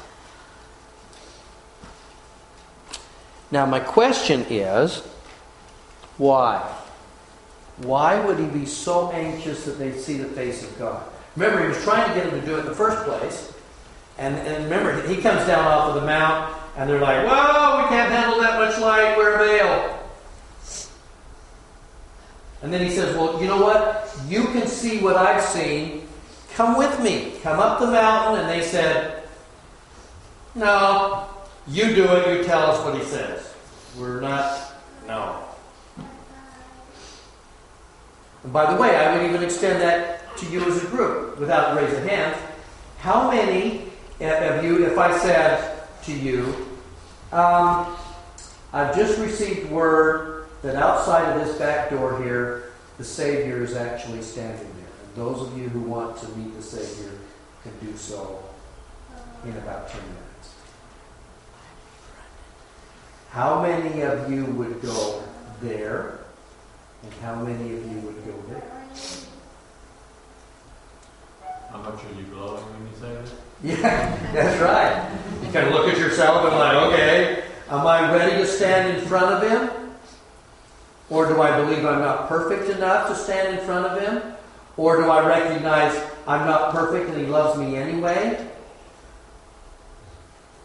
Now, 3.52 3.64
my 3.64 3.78
question 3.78 4.44
is 4.50 5.06
why? 6.18 6.58
Why 7.76 8.18
would 8.24 8.40
he 8.40 8.46
be 8.46 8.66
so 8.66 9.12
anxious 9.12 9.64
that 9.66 9.78
they 9.78 9.92
see 9.92 10.18
the 10.18 10.28
face 10.28 10.64
of 10.64 10.76
God? 10.80 11.04
Remember, 11.36 11.62
he 11.62 11.68
was 11.68 11.82
trying 11.84 12.08
to 12.08 12.14
get 12.14 12.28
them 12.28 12.40
to 12.40 12.46
do 12.46 12.56
it 12.56 12.60
in 12.60 12.66
the 12.66 12.74
first 12.74 13.04
place. 13.04 13.52
And, 14.18 14.34
and 14.34 14.64
remember, 14.64 15.06
he 15.06 15.22
comes 15.22 15.46
down 15.46 15.64
off 15.64 15.90
of 15.90 15.94
the 15.94 16.06
mount, 16.06 16.56
and 16.76 16.90
they're 16.90 17.00
like, 17.00 17.24
Whoa, 17.24 17.82
we 17.82 17.88
can't 17.88 18.10
handle 18.10 18.40
that 18.40 18.58
much 18.58 18.80
light, 18.80 19.16
wear 19.16 19.34
a 19.34 19.38
veil. 19.38 20.00
And 22.62 22.72
then 22.72 22.84
he 22.84 22.90
says, 22.90 23.16
Well, 23.16 23.40
you 23.40 23.46
know 23.46 23.62
what? 23.62 24.12
You 24.28 24.44
can 24.46 24.66
see 24.66 24.98
what 24.98 25.16
I've 25.16 25.42
seen. 25.42 26.03
Come 26.54 26.78
with 26.78 27.02
me. 27.02 27.32
Come 27.42 27.58
up 27.58 27.80
the 27.80 27.88
mountain. 27.88 28.40
And 28.40 28.48
they 28.48 28.64
said, 28.64 29.24
No, 30.54 31.28
you 31.66 31.94
do 31.94 32.04
it. 32.04 32.38
You 32.38 32.44
tell 32.44 32.70
us 32.70 32.84
what 32.84 32.96
he 32.96 33.04
says. 33.04 33.52
We're 33.98 34.20
not, 34.20 34.72
no. 35.06 35.44
And 38.44 38.52
by 38.52 38.72
the 38.72 38.80
way, 38.80 38.94
I 38.94 39.16
would 39.16 39.28
even 39.28 39.42
extend 39.42 39.80
that 39.80 40.36
to 40.36 40.46
you 40.46 40.64
as 40.64 40.82
a 40.82 40.86
group 40.86 41.38
without 41.38 41.76
raising 41.76 42.06
hands. 42.06 42.36
How 42.98 43.30
many 43.30 43.86
of 44.20 44.64
you, 44.64 44.86
if 44.86 44.98
I 44.98 45.16
said 45.18 45.82
to 46.04 46.12
you, 46.12 46.54
um, 47.32 47.96
I've 48.72 48.94
just 48.94 49.18
received 49.18 49.70
word 49.70 50.46
that 50.62 50.76
outside 50.76 51.36
of 51.36 51.46
this 51.46 51.56
back 51.58 51.90
door 51.90 52.22
here, 52.22 52.72
the 52.98 53.04
Savior 53.04 53.62
is 53.62 53.74
actually 53.74 54.22
standing 54.22 54.73
those 55.14 55.42
of 55.46 55.56
you 55.56 55.68
who 55.68 55.80
want 55.80 56.16
to 56.18 56.28
meet 56.30 56.54
the 56.56 56.62
Savior 56.62 57.12
can 57.62 57.72
do 57.80 57.96
so 57.96 58.42
in 59.44 59.52
about 59.52 59.88
10 59.88 60.00
minutes. 60.00 60.54
How 63.30 63.62
many 63.62 64.02
of 64.02 64.30
you 64.30 64.44
would 64.44 64.82
go 64.82 65.22
there? 65.60 66.18
And 67.02 67.12
how 67.22 67.36
many 67.36 67.74
of 67.76 67.92
you 67.92 68.00
would 68.00 68.24
go 68.24 68.34
there? 68.48 68.86
How 71.70 71.78
much 71.78 72.04
are 72.04 72.20
you 72.20 72.24
glowing 72.32 72.62
when 72.62 72.86
you 72.88 72.96
say 73.00 73.14
that? 73.14 73.30
Yeah, 73.62 74.32
that's 74.32 74.60
right. 74.60 75.10
You 75.44 75.52
kind 75.52 75.68
of 75.68 75.74
look 75.74 75.88
at 75.88 75.98
yourself 75.98 76.44
and 76.44 76.56
like, 76.56 76.74
okay, 76.74 77.44
am 77.70 77.86
I 77.86 78.12
ready 78.14 78.36
to 78.36 78.46
stand 78.46 78.98
in 78.98 79.04
front 79.06 79.26
of 79.26 79.50
him? 79.50 79.90
Or 81.10 81.26
do 81.26 81.40
I 81.40 81.60
believe 81.60 81.84
I'm 81.84 82.00
not 82.00 82.28
perfect 82.28 82.70
enough 82.70 83.08
to 83.08 83.14
stand 83.14 83.58
in 83.58 83.64
front 83.64 83.86
of 83.86 84.00
him? 84.00 84.33
Or 84.76 84.96
do 84.96 85.10
I 85.10 85.26
recognize 85.26 85.96
I'm 86.26 86.46
not 86.46 86.72
perfect 86.72 87.10
and 87.10 87.18
he 87.18 87.26
loves 87.26 87.58
me 87.58 87.76
anyway? 87.76 88.48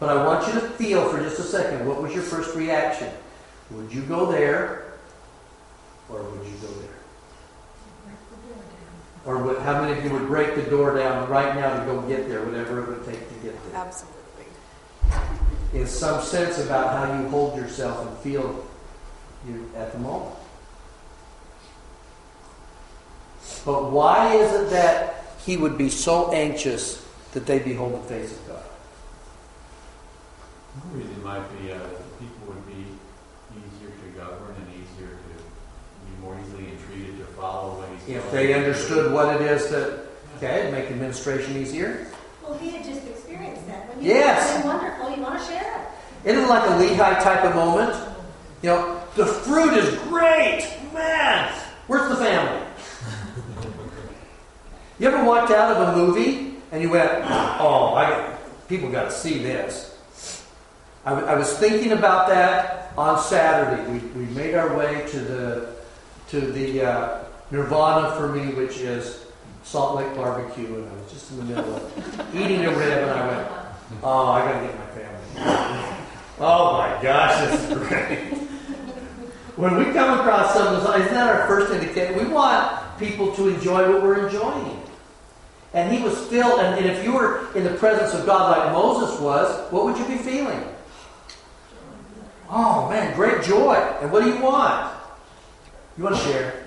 But 0.00 0.16
I 0.16 0.26
want 0.26 0.46
you 0.46 0.60
to 0.60 0.66
feel 0.70 1.08
for 1.10 1.20
just 1.20 1.38
a 1.38 1.42
second 1.42 1.86
what 1.86 2.02
was 2.02 2.14
your 2.14 2.22
first 2.22 2.56
reaction? 2.56 3.10
Would 3.70 3.92
you 3.92 4.02
go 4.02 4.32
there 4.32 4.94
or 6.08 6.22
would 6.22 6.46
you 6.46 6.56
go 6.60 6.68
there? 6.80 6.90
Or 9.26 9.38
would, 9.44 9.58
how 9.58 9.82
many 9.82 9.98
of 9.98 10.04
you 10.04 10.10
would 10.12 10.26
break 10.26 10.54
the 10.54 10.62
door 10.62 10.96
down 10.96 11.28
right 11.28 11.54
now 11.54 11.78
to 11.78 11.84
go 11.84 12.00
get 12.08 12.28
there, 12.28 12.42
whatever 12.42 12.82
it 12.82 12.88
would 12.88 13.04
take 13.04 13.28
to 13.28 13.34
get 13.46 13.54
there? 13.70 13.80
Absolutely. 13.80 14.18
In 15.74 15.86
some 15.86 16.22
sense 16.22 16.58
about 16.58 16.96
how 16.96 17.20
you 17.20 17.28
hold 17.28 17.56
yourself 17.56 18.08
and 18.08 18.16
feel 18.18 18.66
you 19.46 19.70
at 19.76 19.92
the 19.92 19.98
moment. 19.98 20.34
But 23.64 23.90
why 23.90 24.34
is 24.34 24.52
it 24.52 24.70
that 24.70 25.24
he 25.44 25.56
would 25.56 25.76
be 25.76 25.90
so 25.90 26.32
anxious 26.32 27.06
that 27.32 27.46
they 27.46 27.58
behold 27.58 27.94
the 27.94 28.08
face 28.08 28.32
of 28.32 28.48
God? 28.48 28.62
The 30.92 30.98
reason 30.98 31.22
might 31.22 31.44
be 31.60 31.72
uh, 31.72 31.78
the 31.78 32.24
people 32.24 32.54
would 32.54 32.66
be 32.66 32.84
easier 33.54 33.90
to 33.90 34.18
govern 34.18 34.54
and 34.56 34.68
easier 34.74 35.08
to 35.08 35.32
be 36.06 36.22
more 36.22 36.38
easily 36.40 36.70
entreated 36.72 37.18
to 37.18 37.24
follow 37.32 37.78
what 37.78 37.88
he's 38.06 38.16
If 38.16 38.30
they 38.30 38.54
understood 38.54 39.12
what 39.12 39.34
it 39.36 39.42
is 39.42 39.68
that, 39.70 40.06
okay, 40.36 40.60
it'd 40.60 40.72
make 40.72 40.86
administration 40.86 41.56
easier. 41.56 42.06
Well, 42.42 42.56
he 42.58 42.70
had 42.70 42.84
just 42.84 43.06
experienced 43.06 43.66
that. 43.66 43.88
When 43.88 44.04
you 44.04 44.12
Yes. 44.14 44.48
something 44.50 44.70
wonderful, 44.70 45.10
you 45.10 45.22
want 45.22 45.40
to 45.40 45.46
share 45.46 45.60
it. 46.24 46.28
Isn't 46.30 46.44
it 46.44 46.48
like 46.48 46.68
a 46.68 46.72
Lehi 46.74 47.22
type 47.22 47.44
of 47.44 47.54
moment? 47.54 47.96
You 48.62 48.70
know, 48.70 49.00
the 49.16 49.26
fruit 49.26 49.72
is 49.74 49.98
great, 50.08 50.68
man. 50.92 51.52
Where's 51.86 52.08
the 52.08 52.16
family? 52.16 52.66
You 55.00 55.08
ever 55.08 55.24
walked 55.24 55.50
out 55.50 55.74
of 55.74 55.88
a 55.88 55.96
movie 55.96 56.56
and 56.70 56.82
you 56.82 56.90
went, 56.90 57.10
"Oh, 57.24 57.94
I, 57.96 58.36
people 58.68 58.90
got 58.90 59.04
to 59.04 59.10
see 59.10 59.38
this." 59.38 59.96
I 61.06 61.34
was 61.34 61.56
thinking 61.56 61.92
about 61.92 62.28
that 62.28 62.92
on 62.98 63.18
Saturday. 63.18 63.90
We, 63.90 63.98
we 64.24 64.34
made 64.34 64.54
our 64.54 64.76
way 64.76 65.06
to 65.08 65.18
the 65.18 65.74
to 66.28 66.40
the 66.42 66.82
uh, 66.82 67.24
Nirvana 67.50 68.14
for 68.14 68.28
me, 68.28 68.52
which 68.52 68.76
is 68.76 69.24
Salt 69.64 69.96
Lake 69.96 70.14
Barbecue, 70.14 70.66
and 70.66 70.86
I 70.86 70.92
was 71.02 71.10
just 71.10 71.30
in 71.30 71.38
the 71.38 71.44
middle 71.44 71.76
of 71.76 72.36
eating 72.36 72.66
a 72.66 72.70
rib, 72.70 72.98
and 72.98 73.10
I 73.10 73.26
went, 73.26 73.48
"Oh, 74.02 74.28
I 74.28 74.52
got 74.52 74.60
to 74.60 74.66
get 74.66 74.78
my 74.78 74.86
family." 74.86 75.96
Oh 76.42 76.78
my 76.78 77.02
gosh, 77.02 77.50
this 77.50 77.70
is 77.70 77.76
great. 77.86 78.32
When 79.56 79.76
we 79.76 79.92
come 79.92 80.18
across 80.18 80.54
some 80.54 80.74
of 80.74 80.82
those, 80.82 81.00
isn't 81.02 81.12
that 81.12 81.38
our 81.38 81.46
first 81.46 81.70
indicator? 81.70 82.14
We 82.14 82.24
want 82.24 82.98
people 82.98 83.30
to 83.36 83.48
enjoy 83.48 83.92
what 83.92 84.02
we're 84.02 84.26
enjoying. 84.26 84.79
And 85.72 85.92
he 85.92 86.02
was 86.02 86.18
filled, 86.26 86.60
and, 86.60 86.78
and 86.78 86.86
if 86.86 87.04
you 87.04 87.12
were 87.12 87.46
in 87.54 87.62
the 87.62 87.74
presence 87.74 88.12
of 88.18 88.26
God 88.26 88.56
like 88.56 88.72
Moses 88.72 89.20
was, 89.20 89.70
what 89.72 89.84
would 89.84 89.96
you 89.96 90.04
be 90.06 90.16
feeling? 90.16 90.64
Oh 92.48 92.88
man, 92.88 93.14
great 93.14 93.44
joy. 93.44 93.74
And 94.00 94.10
what 94.10 94.24
do 94.24 94.30
you 94.30 94.40
want? 94.40 94.92
You 95.96 96.04
want 96.04 96.16
to 96.16 96.22
share? 96.22 96.66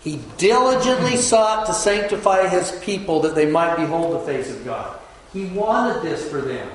He 0.00 0.20
diligently 0.36 1.16
sought 1.16 1.66
to 1.66 1.74
sanctify 1.74 2.46
his 2.48 2.70
people 2.82 3.20
that 3.20 3.34
they 3.34 3.50
might 3.50 3.76
behold 3.76 4.14
the 4.14 4.20
face 4.20 4.50
of 4.54 4.64
God. 4.64 4.98
He 5.32 5.46
wanted 5.46 6.02
this 6.02 6.30
for 6.30 6.40
them. 6.40 6.70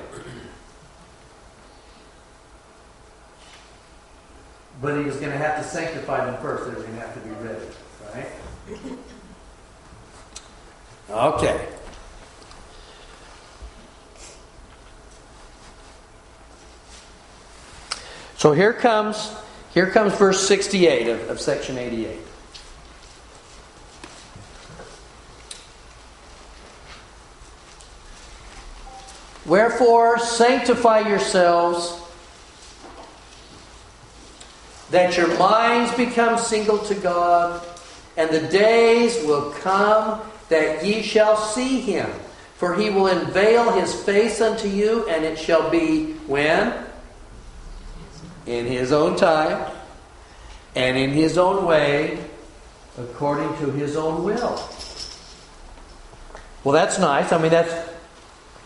But 4.82 4.98
he 4.98 5.04
was 5.04 5.16
going 5.16 5.32
to 5.32 5.38
have 5.38 5.56
to 5.56 5.64
sanctify 5.64 6.26
them 6.26 6.40
first. 6.42 6.64
They 6.64 6.74
were 6.76 6.82
going 6.82 6.94
to 6.94 7.00
have 7.00 7.14
to 7.14 7.20
be 7.20 7.34
ready. 7.46 7.64
Right? 8.14 8.28
Okay. 11.10 11.68
So 18.36 18.52
here 18.52 18.72
comes 18.72 19.34
here 19.72 19.90
comes 19.90 20.14
verse 20.14 20.46
68 20.46 21.08
of, 21.08 21.30
of 21.30 21.40
section 21.40 21.78
88. 21.78 22.18
Wherefore 29.46 30.18
sanctify 30.18 31.00
yourselves 31.00 32.00
that 34.90 35.16
your 35.16 35.36
minds 35.36 35.92
become 35.96 36.38
single 36.38 36.78
to 36.78 36.94
God, 36.94 37.66
and 38.16 38.30
the 38.30 38.46
days 38.48 39.24
will 39.24 39.50
come 39.50 40.20
that 40.48 40.84
ye 40.84 41.02
shall 41.02 41.36
see 41.36 41.80
him. 41.80 42.10
For 42.56 42.74
he 42.74 42.88
will 42.88 43.08
unveil 43.08 43.72
his 43.72 43.92
face 43.92 44.40
unto 44.40 44.68
you, 44.68 45.08
and 45.08 45.24
it 45.24 45.38
shall 45.38 45.70
be 45.70 46.12
when? 46.26 46.72
In 48.46 48.66
his 48.66 48.92
own 48.92 49.16
time, 49.16 49.70
and 50.74 50.96
in 50.96 51.10
his 51.10 51.36
own 51.36 51.66
way, 51.66 52.18
according 52.96 53.56
to 53.58 53.72
his 53.72 53.96
own 53.96 54.22
will. 54.22 54.62
Well, 56.62 56.72
that's 56.72 56.98
nice. 56.98 57.32
I 57.32 57.38
mean, 57.38 57.50
that's 57.50 57.90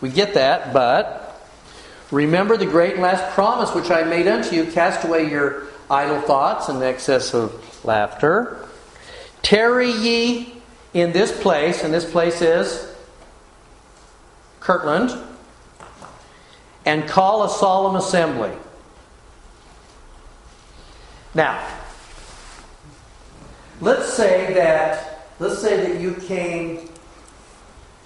we 0.01 0.09
get 0.09 0.35
that, 0.35 0.71
but 0.71 1.41
remember 2.11 2.55
the 2.55 2.65
great 2.65 2.93
and 2.93 3.01
last 3.01 3.33
promise 3.33 3.73
which 3.73 3.89
I 3.91 4.03
made 4.03 4.27
unto 4.27 4.55
you: 4.55 4.65
cast 4.65 5.03
away 5.05 5.29
your 5.29 5.63
idle 5.89 6.21
thoughts 6.21 6.69
and 6.69 6.81
excess 6.83 7.33
of 7.33 7.83
laughter. 7.83 8.68
Tarry 9.41 9.91
ye 9.91 10.53
in 10.93 11.11
this 11.11 11.31
place, 11.41 11.83
and 11.83 11.93
this 11.93 12.09
place 12.09 12.41
is 12.41 12.95
Kirtland, 14.59 15.17
and 16.85 17.07
call 17.07 17.43
a 17.43 17.49
solemn 17.49 17.95
assembly. 17.95 18.51
Now, 21.33 21.63
let's 23.81 24.11
say 24.11 24.53
that 24.53 25.27
let's 25.39 25.59
say 25.59 25.77
that 25.77 26.01
you 26.01 26.13
came 26.15 26.89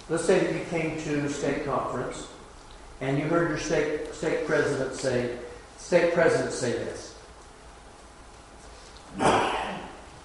let's 0.08 0.24
say 0.24 0.38
that 0.38 0.52
you 0.52 0.64
came 0.66 1.00
to 1.02 1.28
state 1.28 1.64
conference 1.64 2.28
and 3.00 3.18
you 3.18 3.24
heard 3.24 3.48
your 3.48 3.58
state 3.58 4.14
state 4.14 4.46
president 4.46 4.94
say 4.94 5.36
state 5.78 6.14
president 6.14 6.52
say 6.52 6.72
this. 6.72 7.14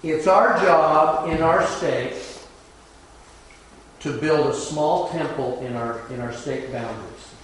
It's 0.02 0.26
our 0.26 0.58
job 0.62 1.28
in 1.28 1.42
our 1.42 1.66
state 1.66 2.14
to 4.00 4.18
build 4.18 4.46
a 4.46 4.54
small 4.54 5.10
temple 5.10 5.60
in 5.60 5.76
our 5.76 6.00
in 6.08 6.20
our 6.20 6.32
state 6.32 6.72
boundaries. 6.72 7.34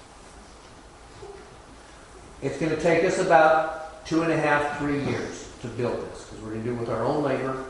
It's 2.41 2.59
going 2.59 2.75
to 2.75 2.81
take 2.81 3.05
us 3.05 3.19
about 3.19 4.07
two 4.07 4.23
and 4.23 4.33
a 4.33 4.37
half, 4.37 4.79
three 4.79 5.03
years 5.05 5.51
to 5.61 5.69
build 5.69 6.01
this 6.11 6.25
because 6.25 6.43
we're 6.43 6.51
going 6.53 6.63
to 6.63 6.71
do 6.71 6.77
it 6.77 6.81
with 6.81 6.89
our 6.89 7.05
own 7.05 7.23
labor. 7.23 7.65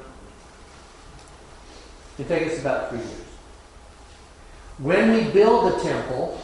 It'll 2.19 2.29
take 2.29 2.49
us 2.49 2.61
about 2.61 2.91
three 2.91 2.99
years. 2.99 3.25
When 4.79 5.13
we 5.13 5.31
build 5.33 5.73
the 5.73 5.83
temple, 5.83 6.41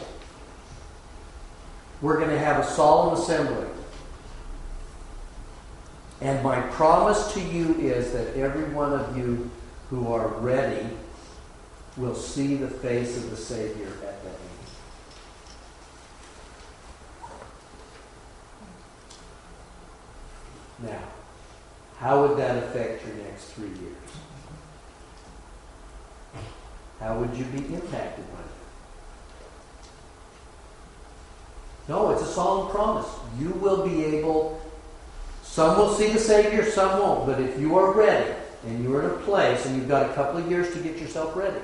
we're 2.01 2.17
going 2.17 2.29
to 2.29 2.39
have 2.39 2.59
a 2.59 2.67
solemn 2.67 3.19
assembly. 3.19 3.67
And 6.23 6.41
my 6.41 6.61
promise 6.61 7.33
to 7.33 7.41
you 7.41 7.75
is 7.75 8.13
that 8.13 8.37
every 8.37 8.63
one 8.73 8.93
of 8.93 9.17
you 9.17 9.51
who 9.89 10.07
are 10.13 10.29
ready 10.29 10.87
will 11.97 12.15
see 12.15 12.55
the 12.55 12.69
face 12.69 13.17
of 13.17 13.29
the 13.29 13.35
Savior 13.35 13.87
at 13.87 14.23
that 14.23 14.39
meeting. 20.79 20.93
Now, 20.93 21.03
how 21.97 22.25
would 22.25 22.37
that 22.37 22.57
affect 22.57 23.05
your 23.05 23.17
next 23.17 23.51
three 23.51 23.67
years? 23.67 23.97
How 27.01 27.19
would 27.19 27.35
you 27.35 27.43
be 27.45 27.57
impacted 27.75 28.25
by 28.31 28.37
that? 28.37 28.47
No, 31.89 32.11
it's 32.11 32.21
a 32.21 32.27
solemn 32.27 32.71
promise. 32.71 33.07
You 33.37 33.49
will 33.49 33.85
be 33.85 34.05
able, 34.05 34.61
some 35.53 35.77
will 35.77 35.93
see 35.93 36.11
the 36.11 36.17
Savior, 36.17 36.67
some 36.71 36.99
won't. 36.99 37.27
But 37.27 37.39
if 37.39 37.59
you 37.59 37.77
are 37.77 37.91
ready 37.91 38.33
and 38.65 38.83
you're 38.83 39.03
in 39.03 39.11
a 39.11 39.13
place 39.23 39.67
and 39.67 39.75
you've 39.75 39.87
got 39.87 40.09
a 40.09 40.13
couple 40.15 40.39
of 40.39 40.49
years 40.49 40.73
to 40.73 40.79
get 40.79 40.97
yourself 40.97 41.35
ready, 41.35 41.61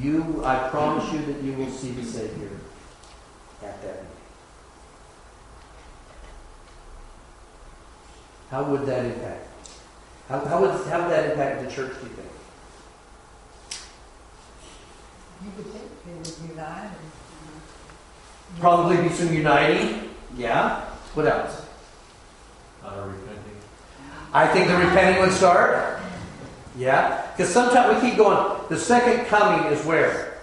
you, 0.00 0.42
I 0.44 0.70
promise 0.70 1.12
you 1.12 1.24
that 1.24 1.40
you 1.40 1.52
will 1.52 1.70
see 1.70 1.92
the 1.92 2.02
Savior 2.02 2.50
at 3.62 3.80
that 3.80 3.94
meeting. 3.94 4.06
How 8.50 8.64
would 8.64 8.86
that 8.86 9.04
impact? 9.04 9.46
How, 10.28 10.44
how, 10.46 10.60
would, 10.62 10.70
how 10.88 11.00
would 11.00 11.12
that 11.12 11.30
impact 11.30 11.62
the 11.62 11.70
church, 11.70 11.92
do 12.00 12.08
you 12.08 12.12
think? 12.12 12.28
You 15.44 15.50
would 15.58 15.66
think 15.66 16.04
they 16.04 16.12
would 16.12 16.50
unite. 16.50 16.90
Probably 18.58 18.96
be 18.96 19.10
some 19.10 19.32
uniting. 19.32 20.10
Yeah. 20.36 20.80
What 21.14 21.28
else? 21.28 21.63
Repenting. 22.84 23.56
I 24.32 24.46
think 24.46 24.68
the 24.68 24.76
repenting 24.76 25.20
would 25.20 25.32
start. 25.32 26.00
Yeah. 26.76 27.30
Because 27.32 27.52
sometimes 27.52 28.02
we 28.02 28.08
keep 28.08 28.18
going. 28.18 28.60
The 28.68 28.78
second 28.78 29.26
coming 29.26 29.72
is 29.72 29.84
where? 29.84 30.38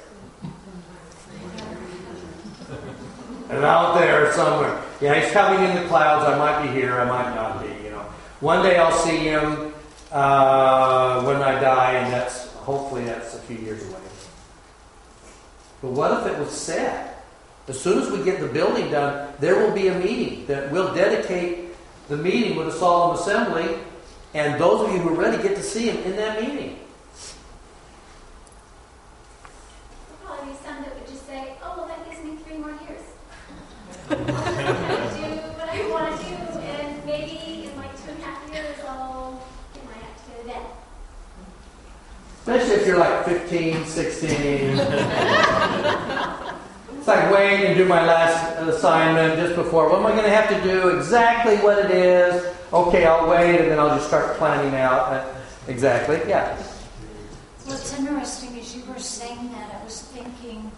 And 3.50 3.66
out 3.66 4.00
there 4.00 4.32
somewhere. 4.34 4.82
Yeah, 5.02 5.20
he's 5.20 5.32
coming 5.32 5.68
in 5.70 5.76
the 5.76 5.88
clouds. 5.88 6.26
I 6.26 6.38
might 6.38 6.66
be 6.66 6.80
here. 6.80 7.00
I 7.00 7.06
might 7.06 7.36
not 7.36 7.62
be. 7.62 7.84
You 7.84 7.92
know. 7.92 8.06
One 8.40 8.64
day 8.64 8.78
I'll 8.78 8.92
see 8.92 9.18
him 9.18 9.74
uh, 10.12 11.24
when 11.24 11.38
I 11.38 11.60
die, 11.60 11.94
and 11.94 12.14
that's 12.14 12.48
hopefully 12.54 13.06
that's 13.06 13.36
a 13.36 13.40
few 13.40 13.58
years 13.58 13.84
away. 13.90 14.00
But 15.82 15.92
what 15.92 16.22
if 16.22 16.34
it 16.34 16.40
was 16.40 16.52
said? 16.52 17.16
As 17.68 17.80
soon 17.80 18.02
as 18.02 18.10
we 18.10 18.24
get 18.24 18.40
the 18.40 18.48
building 18.48 18.92
done, 18.92 19.34
there 19.40 19.56
will 19.56 19.74
be 19.74 19.88
a 19.88 19.98
meeting 19.98 20.46
that 20.48 20.72
we'll 20.72 20.94
dedicate 20.94 21.71
the 22.12 22.18
meeting 22.18 22.58
with 22.58 22.68
a 22.68 22.72
solemn 22.74 23.18
assembly, 23.18 23.80
and 24.34 24.60
those 24.60 24.86
of 24.86 24.94
you 24.94 25.00
who 25.00 25.10
are 25.10 25.14
ready 25.14 25.42
get 25.42 25.56
to 25.56 25.64
see 25.64 25.90
him 25.90 25.96
in 26.04 26.18
that 26.18 26.42
meeting. 26.42 26.78
Probably 30.22 30.54
some 30.56 30.84
that 30.84 30.94
would 30.94 31.08
just 31.08 31.26
say, 31.26 31.54
oh, 31.64 31.74
well, 31.78 31.88
that 31.88 32.06
gives 32.10 32.22
me 32.22 32.36
three 32.44 32.58
more 32.58 32.72
years. 32.72 33.02
I 34.10 34.16
do 35.16 35.24
what 35.56 35.70
I 35.70 35.90
want 35.90 36.20
to 36.20 36.28
do, 36.28 36.60
and 36.60 37.06
maybe 37.06 37.70
in 37.70 37.78
like 37.78 37.96
two 38.04 38.12
and 38.12 38.20
a 38.20 38.26
half 38.26 38.52
years, 38.52 38.76
I'll 38.86 39.42
get 39.74 39.86
my 39.86 39.94
act 39.94 40.26
together 40.26 40.48
then. 40.48 40.64
Especially 42.40 42.82
if 42.82 42.88
you're 42.88 42.98
like 42.98 43.24
15, 43.24 43.86
16. 43.86 45.48
Some 47.04 47.18
like 47.18 47.34
wait 47.34 47.66
and 47.66 47.76
do 47.76 47.86
my 47.86 48.06
last 48.06 48.60
assignment 48.60 49.36
just 49.40 49.56
before. 49.56 49.90
What 49.90 50.00
am 50.00 50.06
I 50.06 50.12
going 50.12 50.24
to 50.24 50.30
have 50.30 50.50
to 50.50 50.62
do? 50.62 50.90
Exactly 50.90 51.58
what 51.58 51.80
it 51.86 51.92
is. 51.92 52.56
Okay, 52.72 53.06
I'll 53.06 53.28
wait, 53.28 53.60
and 53.60 53.72
then 53.72 53.80
I'll 53.80 53.96
just 53.96 54.08
start 54.08 54.38
planning 54.38 54.80
out. 54.80 55.12
Uh, 55.12 55.26
exactly. 55.68 56.22
Yeah. 56.28 56.56
What's 57.66 57.98
interesting 57.98 58.56
is 58.58 58.76
you 58.76 58.84
were 58.86 59.00
saying 59.00 59.52
that, 59.52 59.74
I 59.80 59.84
was 59.84 60.02
thinking, 60.02 60.72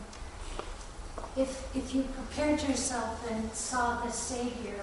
if, 1.35 1.75
if 1.75 1.93
you 1.93 2.03
prepared 2.03 2.61
yourself 2.63 3.29
and 3.29 3.51
saw 3.51 3.99
the 4.05 4.11
Savior, 4.11 4.79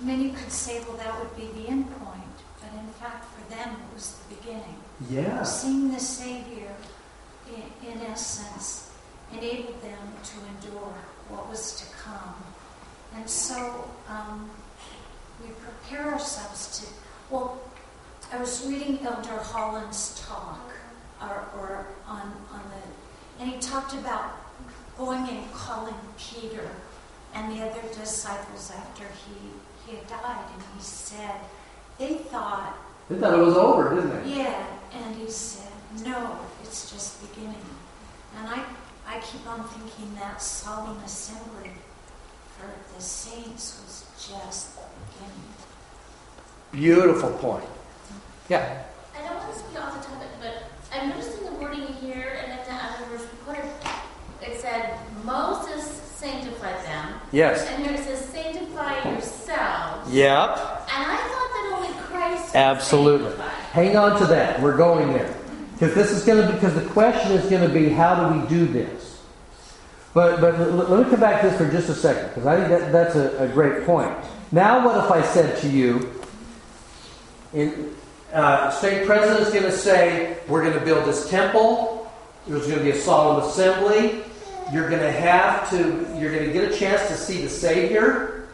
many 0.00 0.30
could 0.30 0.52
say, 0.52 0.80
well, 0.88 0.96
that 0.96 1.18
would 1.18 1.36
be 1.36 1.48
the 1.60 1.68
end 1.68 1.86
point. 2.00 2.22
But 2.60 2.72
in 2.80 2.88
fact, 2.92 3.26
for 3.26 3.50
them, 3.50 3.70
it 3.70 3.94
was 3.94 4.16
the 4.28 4.36
beginning. 4.36 4.76
Yeah. 5.10 5.42
Seeing 5.42 5.92
the 5.92 6.00
Savior, 6.00 6.74
in, 7.48 7.90
in 7.90 8.00
essence, 8.02 8.77
enabled 9.32 9.80
them 9.82 9.98
to 10.24 10.66
endure 10.68 10.94
what 11.28 11.48
was 11.48 11.76
to 11.80 11.96
come. 11.96 12.34
And 13.14 13.28
so 13.28 13.90
um, 14.08 14.50
we 15.42 15.48
prepare 15.50 16.12
ourselves 16.12 16.80
to, 16.80 16.86
well, 17.34 17.60
I 18.32 18.38
was 18.38 18.66
reading 18.66 18.98
Elder 19.04 19.38
Holland's 19.38 20.20
talk, 20.26 20.60
or, 21.22 21.44
or 21.58 21.86
on, 22.06 22.32
on 22.52 22.62
the, 22.70 23.42
and 23.42 23.50
he 23.52 23.58
talked 23.58 23.94
about 23.94 24.32
going 24.96 25.28
and 25.28 25.52
calling 25.52 25.94
Peter 26.18 26.68
and 27.34 27.52
the 27.56 27.62
other 27.64 27.80
disciples 27.94 28.70
after 28.74 29.04
he, 29.04 29.50
he 29.90 29.96
had 29.96 30.06
died, 30.08 30.44
and 30.52 30.62
he 30.76 30.82
said, 30.82 31.36
they 31.98 32.14
thought, 32.14 32.76
They 33.08 33.16
thought 33.16 33.34
it 33.34 33.42
was 33.42 33.56
over, 33.56 33.94
didn't 33.94 34.24
they? 34.24 34.38
yeah, 34.38 34.66
and 34.92 35.16
he 35.16 35.30
said, 35.30 35.70
no, 36.04 36.38
it's 36.62 36.90
just 36.92 37.20
beginning. 37.34 37.54
And 38.38 38.48
I, 38.48 38.64
I 39.08 39.20
keep 39.20 39.46
on 39.48 39.64
thinking 39.68 40.14
that 40.16 40.42
solemn 40.42 40.98
assembly 41.02 41.70
for 42.58 42.68
the 42.94 43.02
saints 43.02 43.80
was 43.82 44.04
just 44.28 44.76
the 44.76 44.82
beginning. 45.16 45.48
Beautiful 46.72 47.30
point. 47.38 47.64
Yeah. 48.50 48.82
I 49.16 49.26
don't 49.26 49.38
want 49.38 49.50
to 49.52 49.58
speak 49.58 49.80
off 49.80 49.98
the 49.98 50.06
topic, 50.06 50.28
but 50.40 50.64
I'm 50.92 51.08
noticing 51.08 51.44
the 51.46 51.52
wording 51.52 51.86
here 51.86 52.38
and 52.42 52.52
at 52.52 52.66
the 52.66 52.74
other 52.74 53.16
verse 53.16 53.26
recorded. 53.32 53.70
It 54.42 54.60
said, 54.60 54.98
Moses 55.24 55.84
sanctified 55.84 56.84
them. 56.84 57.14
Yes. 57.32 57.66
And 57.66 57.86
here 57.86 57.94
it 57.94 58.04
says, 58.04 58.24
sanctify 58.26 59.08
yourselves. 59.10 60.12
Yep. 60.12 60.48
And 60.92 61.06
I 61.06 61.16
thought 61.16 61.50
that 61.54 61.72
only 61.76 61.98
Christ 62.02 62.54
Absolutely. 62.54 63.30
sanctified. 63.30 63.52
Hang 63.72 63.96
on 63.96 64.20
to 64.20 64.26
that. 64.26 64.60
We're 64.60 64.76
going 64.76 65.14
there. 65.14 65.34
Because 65.78 65.94
this 65.94 66.10
is 66.10 66.24
going 66.24 66.44
to 66.44 66.52
because 66.52 66.74
the 66.74 66.88
question 66.90 67.32
is 67.32 67.48
going 67.48 67.62
to 67.62 67.72
be 67.72 67.88
how 67.88 68.28
do 68.28 68.40
we 68.40 68.48
do 68.48 68.66
this? 68.66 69.22
But 70.12 70.40
but 70.40 70.58
let 70.58 71.04
me 71.04 71.08
come 71.08 71.20
back 71.20 71.40
to 71.42 71.50
this 71.50 71.56
for 71.56 71.70
just 71.70 71.88
a 71.88 71.94
second 71.94 72.28
because 72.28 72.46
I 72.46 72.56
think 72.56 72.68
that, 72.68 72.90
that's 72.90 73.14
a, 73.14 73.44
a 73.44 73.48
great 73.48 73.86
point. 73.86 74.12
Now, 74.50 74.84
what 74.84 75.04
if 75.04 75.10
I 75.10 75.22
said 75.22 75.56
to 75.60 75.68
you, 75.68 76.20
in, 77.52 77.94
uh, 78.32 78.70
state 78.70 79.06
president's 79.06 79.52
going 79.52 79.64
to 79.64 79.72
say 79.72 80.38
we're 80.48 80.62
going 80.62 80.76
to 80.76 80.84
build 80.84 81.06
this 81.06 81.30
temple. 81.30 82.10
There's 82.48 82.66
going 82.66 82.78
to 82.78 82.84
be 82.84 82.90
a 82.90 83.00
solemn 83.00 83.48
assembly. 83.48 84.24
You're 84.72 84.88
going 84.90 85.02
to 85.02 85.12
have 85.12 85.70
to. 85.70 85.76
You're 86.18 86.34
going 86.34 86.46
to 86.46 86.52
get 86.52 86.72
a 86.72 86.76
chance 86.76 87.06
to 87.06 87.16
see 87.16 87.40
the 87.42 87.48
Savior, 87.48 88.48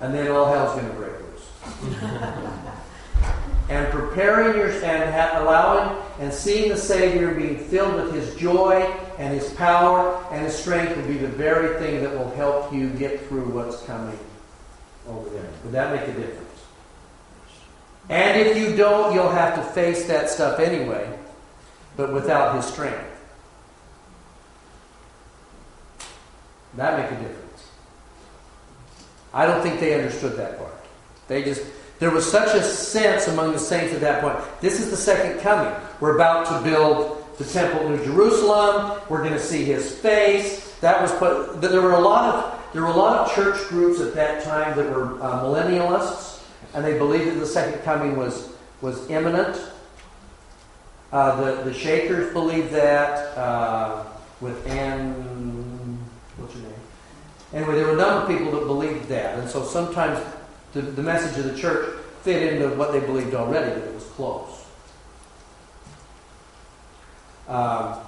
and 0.00 0.12
then 0.12 0.30
all 0.30 0.52
hell's 0.52 0.78
going 0.78 0.92
to 0.92 0.94
break 0.94 1.12
loose 1.22 2.66
and 3.70 3.88
preparing 3.92 4.56
your 4.56 4.68
and 4.84 5.14
ha- 5.14 5.40
allowing 5.42 5.96
and 6.18 6.34
seeing 6.34 6.68
the 6.68 6.76
Savior 6.76 7.32
being 7.32 7.56
filled 7.56 7.94
with 7.94 8.12
His 8.12 8.34
joy 8.34 8.82
and 9.16 9.32
His 9.32 9.52
power 9.54 10.22
and 10.32 10.44
His 10.44 10.56
strength 10.56 10.96
will 10.96 11.06
be 11.06 11.16
the 11.16 11.28
very 11.28 11.78
thing 11.78 12.02
that 12.02 12.12
will 12.12 12.30
help 12.32 12.72
you 12.72 12.90
get 12.90 13.24
through 13.28 13.46
what's 13.46 13.82
coming 13.84 14.18
over 15.08 15.30
there. 15.30 15.48
Would 15.62 15.72
that 15.72 15.94
make 15.94 16.02
a 16.08 16.18
difference? 16.18 16.48
And 18.08 18.40
if 18.40 18.56
you 18.56 18.76
don't, 18.76 19.14
you'll 19.14 19.30
have 19.30 19.54
to 19.54 19.62
face 19.72 20.06
that 20.08 20.28
stuff 20.28 20.58
anyway, 20.58 21.08
but 21.96 22.12
without 22.12 22.56
His 22.56 22.64
strength. 22.64 23.06
That 26.74 26.98
make 26.98 27.06
a 27.06 27.22
difference. 27.22 27.68
I 29.32 29.46
don't 29.46 29.62
think 29.62 29.78
they 29.78 29.94
understood 29.94 30.36
that 30.38 30.58
part. 30.58 30.74
They 31.28 31.44
just 31.44 31.62
there 32.00 32.10
was 32.10 32.28
such 32.28 32.54
a 32.54 32.62
sense 32.62 33.28
among 33.28 33.52
the 33.52 33.58
saints 33.58 33.92
at 33.92 34.00
that 34.00 34.22
point. 34.22 34.38
This 34.62 34.80
is 34.80 34.90
the 34.90 34.96
second 34.96 35.40
coming. 35.40 35.72
We're 36.00 36.14
about 36.14 36.46
to 36.46 36.68
build 36.68 37.22
the 37.36 37.44
temple 37.44 37.86
in 37.86 37.96
New 37.96 38.04
Jerusalem. 38.04 39.00
We're 39.10 39.22
going 39.22 39.34
to 39.34 39.40
see 39.40 39.64
His 39.66 39.94
face. 39.98 40.74
That 40.80 41.00
was 41.02 41.12
put. 41.12 41.60
There 41.60 41.82
were 41.82 41.92
a 41.92 42.00
lot 42.00 42.34
of 42.34 42.72
there 42.72 42.82
were 42.82 42.88
a 42.88 42.96
lot 42.96 43.18
of 43.18 43.34
church 43.34 43.68
groups 43.68 44.00
at 44.00 44.14
that 44.14 44.42
time 44.44 44.76
that 44.78 44.90
were 44.90 45.22
uh, 45.22 45.42
millennialists, 45.42 46.42
and 46.72 46.82
they 46.82 46.96
believed 46.96 47.26
that 47.26 47.38
the 47.38 47.46
second 47.46 47.82
coming 47.82 48.16
was 48.16 48.50
was 48.80 49.08
imminent. 49.10 49.60
Uh, 51.12 51.38
the 51.42 51.64
the 51.64 51.74
Shakers 51.74 52.32
believed 52.32 52.70
that 52.70 53.36
uh, 53.36 54.04
with 54.40 54.66
Anne. 54.66 55.98
What's 56.38 56.54
her 56.54 56.60
name? 56.60 56.72
Anyway, 57.52 57.74
there 57.74 57.86
were 57.86 57.92
a 57.92 57.96
number 57.96 58.22
of 58.22 58.28
people 58.28 58.58
that 58.58 58.66
believed 58.66 59.06
that, 59.08 59.38
and 59.38 59.50
so 59.50 59.64
sometimes 59.64 60.18
the, 60.72 60.82
the 60.82 61.02
message 61.02 61.38
of 61.38 61.50
the 61.50 61.58
church 61.58 61.96
fit 62.22 62.52
into 62.52 62.74
what 62.76 62.92
they 62.92 63.00
believed 63.00 63.34
already, 63.34 63.70
that 63.70 63.88
it 63.88 63.94
was 63.94 64.04
close. 64.04 64.64
Um, 67.48 67.98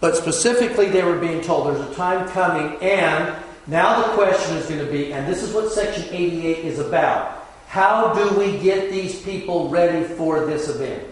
but 0.00 0.16
specifically, 0.16 0.88
they 0.88 1.04
were 1.04 1.18
being 1.18 1.40
told 1.40 1.66
there's 1.66 1.88
a 1.88 1.94
time 1.94 2.28
coming, 2.30 2.76
and 2.82 3.34
now 3.66 4.02
the 4.02 4.14
question 4.14 4.56
is 4.56 4.66
going 4.66 4.84
to 4.84 4.90
be, 4.90 5.12
and 5.12 5.26
this 5.26 5.42
is 5.42 5.54
what 5.54 5.70
Section 5.70 6.04
88 6.10 6.64
is 6.64 6.78
about 6.78 7.42
how 7.72 8.12
do 8.12 8.38
we 8.38 8.58
get 8.58 8.90
these 8.90 9.22
people 9.22 9.70
ready 9.70 10.04
for 10.04 10.44
this 10.44 10.68
event? 10.68 11.08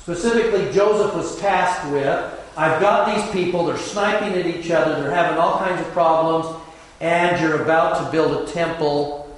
Specifically, 0.00 0.72
Joseph 0.72 1.14
was 1.14 1.38
tasked 1.38 1.92
with 1.92 2.45
I've 2.56 2.80
got 2.80 3.14
these 3.14 3.30
people, 3.32 3.66
they're 3.66 3.76
sniping 3.76 4.32
at 4.32 4.46
each 4.46 4.70
other, 4.70 5.02
they're 5.02 5.10
having 5.10 5.38
all 5.38 5.58
kinds 5.58 5.80
of 5.80 5.88
problems, 5.92 6.46
and 7.00 7.38
you're 7.40 7.62
about 7.62 8.02
to 8.02 8.10
build 8.10 8.48
a 8.48 8.50
temple, 8.50 9.36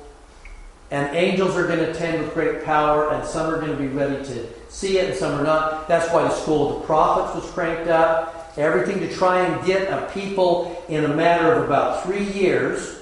and 0.93 1.15
angels 1.17 1.57
are 1.57 1.67
going 1.67 1.81
to 1.81 1.91
attend 1.91 2.23
with 2.23 2.33
great 2.33 2.65
power, 2.65 3.11
and 3.11 3.27
some 3.27 3.53
are 3.53 3.59
going 3.59 3.73
to 3.73 3.77
be 3.77 3.89
ready 3.89 4.25
to 4.25 4.47
see 4.69 4.99
it, 4.99 5.11
and 5.11 5.19
some 5.19 5.41
are 5.41 5.43
not. 5.43 5.89
That's 5.89 6.13
why 6.13 6.23
the 6.23 6.31
School 6.31 6.77
of 6.77 6.81
the 6.81 6.87
Prophets 6.87 7.35
was 7.35 7.53
cranked 7.53 7.89
up. 7.89 8.53
Everything 8.57 9.01
to 9.01 9.13
try 9.13 9.41
and 9.41 9.67
get 9.67 9.93
a 9.93 10.09
people 10.13 10.85
in 10.89 11.05
a 11.05 11.09
matter 11.09 11.53
of 11.53 11.65
about 11.65 12.05
three 12.05 12.25
years, 12.25 13.01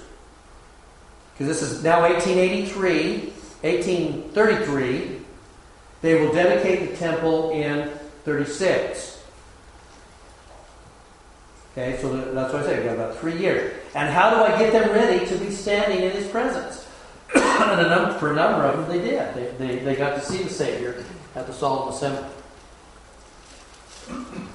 because 1.32 1.46
this 1.46 1.62
is 1.62 1.84
now 1.84 2.00
1883, 2.00 3.32
1833. 3.60 5.20
They 6.00 6.20
will 6.20 6.32
dedicate 6.32 6.90
the 6.90 6.96
temple 6.96 7.50
in 7.50 7.90
36. 8.24 9.15
Okay, 11.77 11.99
so 12.01 12.16
that's 12.33 12.55
what 12.55 12.62
I 12.62 12.66
say. 12.66 12.77
We've 12.77 12.87
got 12.87 12.95
about 12.95 13.18
three 13.18 13.37
years. 13.37 13.74
And 13.95 14.09
how 14.09 14.31
do 14.31 14.37
I 14.37 14.59
get 14.59 14.72
them 14.72 14.91
ready 14.93 15.27
to 15.27 15.37
be 15.37 15.51
standing 15.51 16.05
in 16.05 16.11
His 16.11 16.27
presence? 16.27 16.89
and 17.35 18.16
for 18.16 18.33
a 18.33 18.35
number 18.35 18.64
of 18.64 18.79
them, 18.79 18.89
they 18.89 19.07
did. 19.07 19.35
They, 19.35 19.51
they, 19.59 19.85
they 19.85 19.95
got 19.95 20.14
to 20.14 20.22
see 20.22 20.43
the 20.43 20.49
Savior 20.49 21.05
at 21.35 21.47
the 21.47 21.53
solemn 21.53 21.93
assembly. 21.93 22.29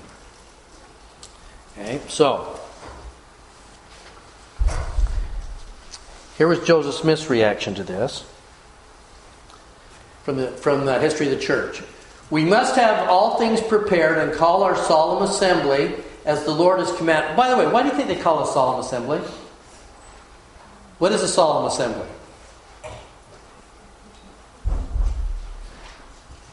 Okay, 1.78 2.02
so 2.10 2.60
here 6.38 6.48
was 6.48 6.60
Joseph 6.60 6.96
Smith's 6.96 7.30
reaction 7.30 7.74
to 7.76 7.84
this 7.84 8.26
from 10.24 10.36
the, 10.36 10.48
from 10.50 10.86
the 10.86 11.00
history 11.00 11.32
of 11.32 11.32
the 11.32 11.40
church. 11.40 11.82
We 12.30 12.44
must 12.44 12.76
have 12.76 13.08
all 13.08 13.38
things 13.38 13.62
prepared 13.62 14.18
and 14.18 14.34
call 14.34 14.64
our 14.64 14.76
solemn 14.76 15.24
assembly 15.24 15.96
as 16.26 16.44
the 16.44 16.52
Lord 16.52 16.80
has 16.80 16.92
commanded. 16.96 17.36
By 17.36 17.50
the 17.50 17.58
way, 17.58 17.68
why 17.68 17.84
do 17.84 17.90
you 17.90 17.96
think 17.96 18.08
they 18.08 18.16
call 18.16 18.44
a 18.44 18.48
solemn 18.48 18.80
assembly? 18.80 19.20
What 21.00 21.12
is 21.12 21.24
a 21.24 21.28
solemn 21.28 21.66
assembly? 21.66 22.08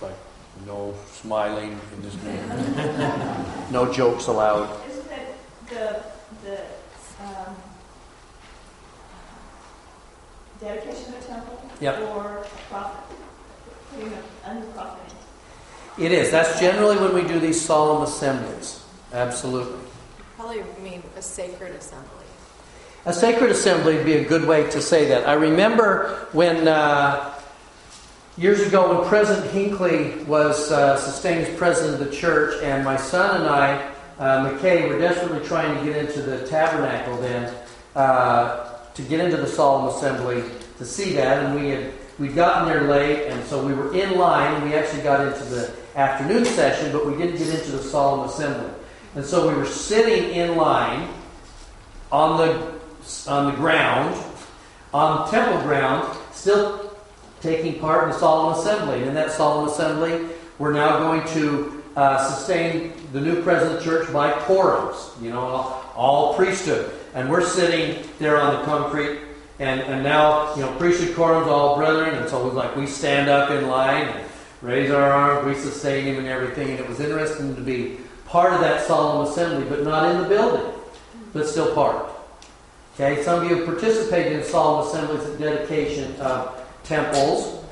Like, 0.01 0.15
no 0.67 0.95
smiling 1.13 1.79
in 1.95 2.03
this 2.03 2.15
meeting. 2.23 2.49
no 3.71 3.93
jokes 3.93 4.27
allowed. 4.27 4.71
Isn't 4.89 5.09
that 5.11 5.27
the, 5.69 6.03
the 6.49 6.61
um, 7.23 7.57
dedication 10.61 11.15
of 11.15 11.21
the 11.21 11.27
temple? 11.27 11.71
Yep. 11.81 12.01
Or 12.01 12.47
prophet? 12.71 13.17
You 13.99 14.07
know, 14.07 14.19
under 14.45 14.67
prophet. 14.69 15.15
It 15.99 16.13
is. 16.13 16.31
That's 16.31 16.59
generally 16.61 16.97
when 16.97 17.13
we 17.13 17.29
do 17.29 17.41
these 17.41 17.61
solemn 17.61 18.03
assemblies. 18.03 18.78
Absolutely. 19.13 19.79
Probably 20.37 20.63
mean 20.83 21.03
a 21.17 21.23
sacred 21.23 21.75
assembly. 21.75 22.09
A 23.07 23.13
sacred 23.13 23.51
assembly 23.51 23.97
would 23.97 24.07
be 24.07 24.17
a 24.17 24.25
good 24.25 24.47
way 24.47 24.69
to 24.71 24.81
say 24.81 25.07
that. 25.07 25.29
I 25.29 25.33
remember 25.33 26.29
when 26.33 26.69
uh, 26.69 27.39
Years 28.39 28.61
ago, 28.61 28.97
when 28.97 29.09
President 29.09 29.51
Hinckley 29.51 30.23
was 30.23 30.71
uh, 30.71 30.97
sustained 30.97 31.45
as 31.45 31.59
president 31.59 32.01
of 32.01 32.09
the 32.09 32.17
church, 32.17 32.63
and 32.63 32.85
my 32.85 32.97
son 32.97 33.41
and 33.41 33.51
I, 33.51 33.93
uh, 34.21 34.49
McKay, 34.49 34.89
were 34.89 34.97
desperately 34.97 35.45
trying 35.45 35.77
to 35.77 35.85
get 35.85 36.05
into 36.05 36.23
the 36.23 36.47
tabernacle 36.47 37.17
then, 37.17 37.53
uh, 37.97 38.79
to 38.95 39.03
get 39.03 39.19
into 39.19 39.39
the 39.39 39.47
solemn 39.49 39.93
assembly 39.93 40.45
to 40.77 40.85
see 40.85 41.15
that, 41.15 41.47
and 41.47 41.61
we 41.61 41.71
had 41.71 41.93
we'd 42.21 42.37
gotten 42.37 42.69
there 42.69 42.85
late, 42.85 43.27
and 43.27 43.45
so 43.45 43.67
we 43.67 43.75
were 43.75 43.93
in 43.93 44.17
line, 44.17 44.63
we 44.63 44.73
actually 44.73 45.03
got 45.03 45.27
into 45.27 45.43
the 45.47 45.75
afternoon 45.97 46.45
session, 46.45 46.93
but 46.93 47.05
we 47.05 47.17
didn't 47.17 47.39
get 47.39 47.49
into 47.49 47.73
the 47.73 47.83
solemn 47.83 48.29
assembly. 48.29 48.71
And 49.15 49.25
so 49.25 49.49
we 49.49 49.55
were 49.55 49.67
sitting 49.67 50.31
in 50.35 50.57
line 50.57 51.09
on 52.13 52.39
the 52.39 52.79
on 53.27 53.47
the 53.47 53.53
ground, 53.53 54.23
on 54.93 55.31
temple 55.31 55.63
ground, 55.63 56.17
still 56.33 56.97
taking 57.41 57.79
part 57.81 58.05
in 58.05 58.11
the 58.11 58.19
solemn 58.19 58.59
assembly. 58.59 58.99
And 58.99 59.09
in 59.09 59.15
that 59.15 59.31
solemn 59.31 59.69
assembly, 59.69 60.29
we're 60.59 60.73
now 60.73 60.99
going 60.99 61.27
to 61.29 61.83
uh, 61.97 62.19
sustain 62.29 62.93
the 63.13 63.21
new 63.21 63.43
president 63.43 63.79
of 63.79 63.85
the 63.85 63.91
church 63.91 64.13
by 64.13 64.33
quorums, 64.33 65.21
you 65.23 65.31
know, 65.31 65.41
all, 65.41 65.93
all 65.97 66.35
priesthood. 66.35 66.93
And 67.15 67.31
we're 67.31 67.45
sitting 67.45 68.05
there 68.19 68.41
on 68.41 68.59
the 68.59 68.65
concrete, 68.65 69.21
and, 69.59 69.81
and 69.81 70.03
now, 70.03 70.55
you 70.55 70.63
know, 70.63 70.73
priesthood 70.77 71.17
quorums, 71.17 71.47
all 71.47 71.77
brethren, 71.77 72.15
and 72.15 72.29
so 72.29 72.43
it 72.43 72.45
was 72.45 72.55
like 72.55 72.77
we 72.77 72.87
stand 72.87 73.29
up 73.29 73.51
in 73.51 73.69
line 73.69 74.07
and 74.07 74.29
raise 74.63 74.91
our 74.91 75.11
arms, 75.11 75.47
we 75.47 75.55
sustain 75.61 76.05
him 76.05 76.19
and 76.19 76.27
everything. 76.27 76.71
And 76.71 76.79
it 76.79 76.89
was 76.89 77.01
interesting 77.01 77.55
to 77.55 77.61
be 77.61 77.99
part 78.29 78.53
of 78.53 78.61
that 78.61 78.87
solemn 78.87 79.27
assembly, 79.27 79.69
but 79.69 79.83
not 79.83 80.15
in 80.15 80.23
the 80.23 80.29
building, 80.29 80.73
but 81.33 81.47
still 81.47 81.75
part. 81.75 82.11
Okay, 82.95 83.23
some 83.23 83.43
of 83.43 83.51
you 83.51 83.57
have 83.57 83.67
participated 83.67 84.33
in 84.33 84.45
solemn 84.45 84.87
assemblies 84.87 85.25
at 85.25 85.39
dedication 85.39 86.15
of 86.21 86.65
temples, 86.83 87.65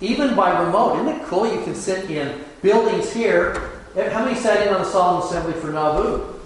even 0.00 0.34
by 0.34 0.58
remote. 0.62 0.96
Isn't 0.96 1.20
it 1.20 1.26
cool? 1.26 1.52
You 1.52 1.62
can 1.62 1.74
sit 1.74 2.10
in 2.10 2.44
buildings 2.62 3.12
here. 3.12 3.70
How 3.94 4.24
many 4.24 4.36
sat 4.38 4.66
in 4.66 4.72
on 4.72 4.80
a 4.80 4.84
solemn 4.84 5.22
assembly 5.22 5.52
for 5.60 5.68
Nauvoo 5.68 6.40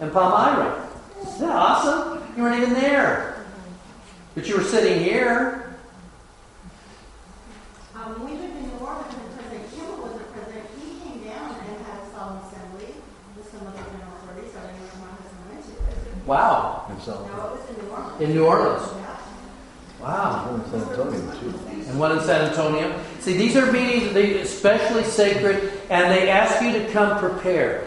and 0.00 0.12
Palmyra? 0.12 0.88
Isn't 1.22 1.40
that 1.40 1.54
awesome? 1.56 2.22
You 2.36 2.42
weren't 2.42 2.60
even 2.60 2.74
there. 2.74 3.46
But 4.34 4.48
you 4.48 4.56
were 4.56 4.64
sitting 4.64 5.02
here. 5.02 5.76
Um, 7.94 8.24
we 8.24 8.32
lived 8.32 8.56
in 8.56 8.66
New 8.66 8.78
Orleans 8.80 9.14
and 9.14 9.34
President 9.36 9.70
Kimball 9.70 10.08
was 10.08 10.14
the 10.14 10.24
president. 10.32 10.66
He 10.80 10.98
came 11.00 11.24
down 11.24 11.54
and 11.54 11.86
had 11.86 12.00
a 12.02 12.10
solemn 12.10 12.42
assembly 12.48 12.94
with 13.36 13.50
some 13.50 13.66
of 13.66 13.74
the 13.74 13.82
general 13.84 14.16
authorities. 14.24 14.56
I 14.56 14.66
don't 14.66 14.80
know 14.80 14.86
if 14.86 14.98
my 14.98 15.10
husband 15.14 15.42
went 15.52 15.62
to 15.66 15.70
it. 15.70 16.09
Wow. 16.26 16.84
And 16.88 17.00
so, 17.02 17.12
No, 17.12 17.54
it 17.54 17.60
was 17.60 17.70
in 17.70 17.84
New 17.84 17.90
Orleans. 17.90 18.20
In 18.20 18.30
New 18.34 18.44
Orleans. 18.46 18.92
Wow. 20.00 20.62
I'm 20.64 20.70
San 20.70 20.88
Antonio 20.88 21.40
too. 21.40 21.54
and 21.88 21.98
one 22.00 22.12
in 22.12 22.20
San 22.24 22.48
Antonio. 22.48 23.02
See, 23.20 23.36
these 23.36 23.56
are 23.56 23.70
meetings 23.70 24.04
that 24.04 24.14
they 24.14 24.38
especially 24.40 25.04
sacred, 25.04 25.72
and 25.90 26.10
they 26.10 26.30
ask 26.30 26.62
you 26.62 26.72
to 26.72 26.90
come 26.92 27.18
prepared. 27.18 27.86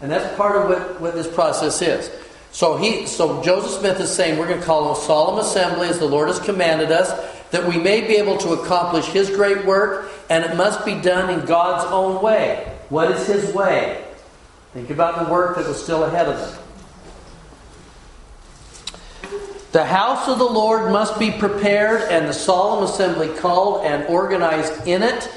And 0.00 0.10
that's 0.10 0.36
part 0.36 0.56
of 0.56 0.68
what, 0.68 1.00
what 1.00 1.14
this 1.14 1.26
process 1.26 1.82
is. 1.82 2.10
So 2.52 2.76
he 2.76 3.06
so 3.06 3.42
Joseph 3.42 3.80
Smith 3.80 4.00
is 4.00 4.10
saying 4.14 4.38
we're 4.38 4.48
going 4.48 4.60
to 4.60 4.66
call 4.66 4.92
a 4.92 4.96
solemn 4.96 5.38
assembly 5.38 5.88
as 5.88 5.98
the 5.98 6.06
Lord 6.06 6.28
has 6.28 6.38
commanded 6.40 6.90
us, 6.90 7.10
that 7.50 7.66
we 7.66 7.78
may 7.78 8.00
be 8.00 8.16
able 8.16 8.38
to 8.38 8.52
accomplish 8.54 9.06
his 9.06 9.30
great 9.30 9.64
work, 9.64 10.10
and 10.28 10.44
it 10.44 10.56
must 10.56 10.84
be 10.84 10.94
done 11.00 11.30
in 11.30 11.46
God's 11.46 11.84
own 11.92 12.22
way. 12.22 12.76
What 12.88 13.10
is 13.12 13.26
his 13.26 13.54
way? 13.54 14.04
Think 14.72 14.90
about 14.90 15.24
the 15.24 15.32
work 15.32 15.56
that 15.56 15.66
was 15.66 15.82
still 15.82 16.04
ahead 16.04 16.28
of 16.28 16.38
them. 16.38 16.59
The 19.72 19.84
house 19.84 20.26
of 20.26 20.38
the 20.38 20.44
Lord 20.44 20.90
must 20.90 21.18
be 21.18 21.30
prepared 21.30 22.02
and 22.10 22.26
the 22.26 22.32
solemn 22.32 22.84
assembly 22.84 23.28
called 23.28 23.86
and 23.86 24.04
organized 24.06 24.86
in 24.86 25.02
it 25.02 25.30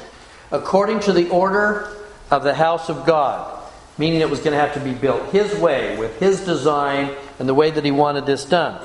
according 0.52 1.02
to 1.02 1.14
the 1.14 1.30
order 1.30 1.96
of 2.32 2.44
the 2.44 2.56
house 2.56 2.90
of 2.90 3.06
God. 3.06 3.62
Meaning 4.00 4.22
it 4.22 4.30
was 4.30 4.40
going 4.40 4.54
to 4.54 4.58
have 4.58 4.74
to 4.74 4.80
be 4.80 4.94
built 4.94 5.32
His 5.32 5.54
way, 5.60 5.96
with 5.98 6.20
His 6.20 6.44
design, 6.44 7.16
and 7.38 7.48
the 7.48 7.54
way 7.54 7.70
that 7.70 7.86
He 7.86 7.92
wanted 7.92 8.26
this 8.26 8.44
done. 8.44 8.82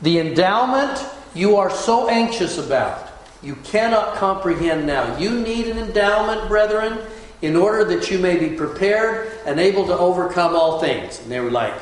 The 0.00 0.20
endowment 0.20 1.04
you 1.34 1.56
are 1.56 1.70
so 1.70 2.08
anxious 2.08 2.56
about, 2.56 3.10
you 3.42 3.56
cannot 3.56 4.14
comprehend 4.14 4.86
now. 4.86 5.18
You 5.18 5.40
need 5.40 5.66
an 5.66 5.78
endowment, 5.78 6.46
brethren, 6.46 7.00
in 7.42 7.56
order 7.56 7.84
that 7.84 8.12
you 8.12 8.18
may 8.18 8.36
be 8.36 8.56
prepared 8.56 9.32
and 9.44 9.58
able 9.58 9.86
to 9.86 9.96
overcome 9.96 10.54
all 10.54 10.80
things. 10.80 11.20
And 11.20 11.32
they 11.32 11.40
were 11.40 11.50
like, 11.50 11.74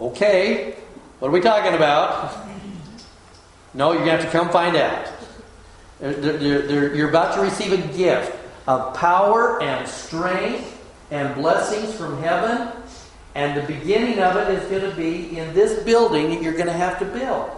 okay, 0.00 0.76
what 1.18 1.28
are 1.28 1.32
we 1.32 1.40
talking 1.40 1.74
about? 1.74 2.46
No, 3.74 3.92
you're 3.92 4.04
going 4.04 4.18
to 4.18 4.22
have 4.22 4.32
to 4.32 4.38
come 4.38 4.50
find 4.50 4.76
out. 4.76 5.08
You're 6.00 7.08
about 7.08 7.34
to 7.34 7.40
receive 7.40 7.72
a 7.72 7.96
gift 7.96 8.36
of 8.66 8.94
power 8.94 9.60
and 9.62 9.88
strength 9.88 10.74
and 11.10 11.34
blessings 11.34 11.94
from 11.94 12.22
heaven. 12.22 12.68
And 13.34 13.60
the 13.60 13.66
beginning 13.66 14.20
of 14.20 14.36
it 14.36 14.48
is 14.50 14.68
going 14.70 14.88
to 14.88 14.96
be 14.96 15.38
in 15.38 15.54
this 15.54 15.82
building 15.82 16.30
that 16.30 16.42
you're 16.42 16.52
going 16.52 16.66
to 16.66 16.72
have 16.72 16.98
to 17.00 17.04
build. 17.04 17.50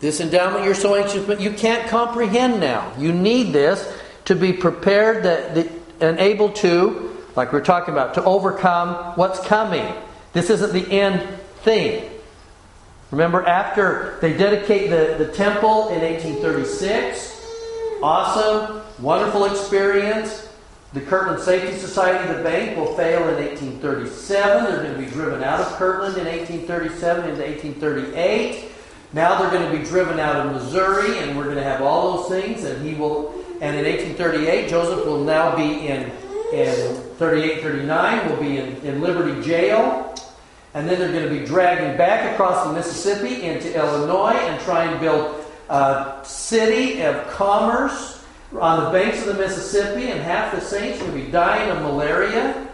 This 0.00 0.20
endowment 0.20 0.64
you're 0.64 0.74
so 0.74 0.94
anxious, 0.94 1.24
but 1.24 1.40
you 1.40 1.50
can't 1.50 1.88
comprehend 1.88 2.60
now. 2.60 2.92
You 2.98 3.12
need 3.12 3.52
this 3.52 3.90
to 4.26 4.34
be 4.34 4.52
prepared 4.52 5.24
that, 5.24 5.54
that, 5.54 5.68
and 6.00 6.18
able 6.18 6.50
to, 6.52 7.16
like 7.34 7.52
we're 7.52 7.64
talking 7.64 7.94
about, 7.94 8.14
to 8.14 8.24
overcome 8.24 9.14
what's 9.16 9.40
coming. 9.40 9.94
This 10.36 10.50
isn't 10.50 10.74
the 10.74 10.92
end 10.92 11.26
thing. 11.62 12.10
Remember, 13.10 13.46
after 13.46 14.18
they 14.20 14.36
dedicate 14.36 14.90
the, 14.90 15.16
the 15.16 15.32
temple 15.32 15.88
in 15.88 16.02
1836, 16.02 17.42
awesome, 18.02 18.82
wonderful 19.00 19.46
experience. 19.46 20.46
The 20.92 21.00
Kirtland 21.00 21.42
Safety 21.42 21.74
Society, 21.78 22.30
the 22.34 22.42
bank, 22.42 22.76
will 22.76 22.94
fail 22.96 23.26
in 23.30 23.36
1837. 23.36 24.64
They're 24.64 24.82
going 24.82 24.92
to 24.92 24.98
be 24.98 25.10
driven 25.10 25.42
out 25.42 25.60
of 25.60 25.68
Kirtland 25.78 26.18
in 26.18 26.26
1837 26.26 27.30
into 27.30 27.42
1838. 27.42 28.72
Now 29.14 29.40
they're 29.40 29.50
going 29.50 29.72
to 29.72 29.78
be 29.78 29.84
driven 29.86 30.20
out 30.20 30.44
of 30.44 30.52
Missouri, 30.52 31.16
and 31.16 31.34
we're 31.34 31.44
going 31.44 31.56
to 31.56 31.64
have 31.64 31.80
all 31.80 32.18
those 32.18 32.28
things. 32.28 32.64
And 32.64 32.86
he 32.86 32.94
will, 32.94 33.32
and 33.62 33.74
in 33.74 33.86
1838, 33.86 34.68
Joseph 34.68 35.06
will 35.06 35.24
now 35.24 35.56
be 35.56 35.88
in 35.88 36.12
in 36.52 36.94
38, 37.18 37.62
39, 37.62 38.30
will 38.30 38.36
be 38.36 38.58
in, 38.58 38.76
in 38.84 39.00
Liberty 39.00 39.42
Jail. 39.42 40.12
And 40.76 40.86
then 40.86 40.98
they're 40.98 41.10
going 41.10 41.24
to 41.24 41.30
be 41.30 41.46
dragging 41.46 41.96
back 41.96 42.34
across 42.34 42.66
the 42.66 42.72
Mississippi 42.74 43.44
into 43.44 43.74
Illinois 43.74 44.34
and 44.34 44.60
try 44.60 44.84
and 44.84 45.00
build 45.00 45.42
a 45.70 46.20
city 46.22 47.00
of 47.00 47.26
commerce 47.28 48.22
on 48.60 48.84
the 48.84 48.90
banks 48.90 49.26
of 49.26 49.34
the 49.34 49.42
Mississippi, 49.42 50.10
and 50.10 50.20
half 50.20 50.54
the 50.54 50.60
saints 50.60 51.02
will 51.02 51.12
be 51.12 51.24
dying 51.30 51.70
of 51.70 51.80
malaria. 51.80 52.68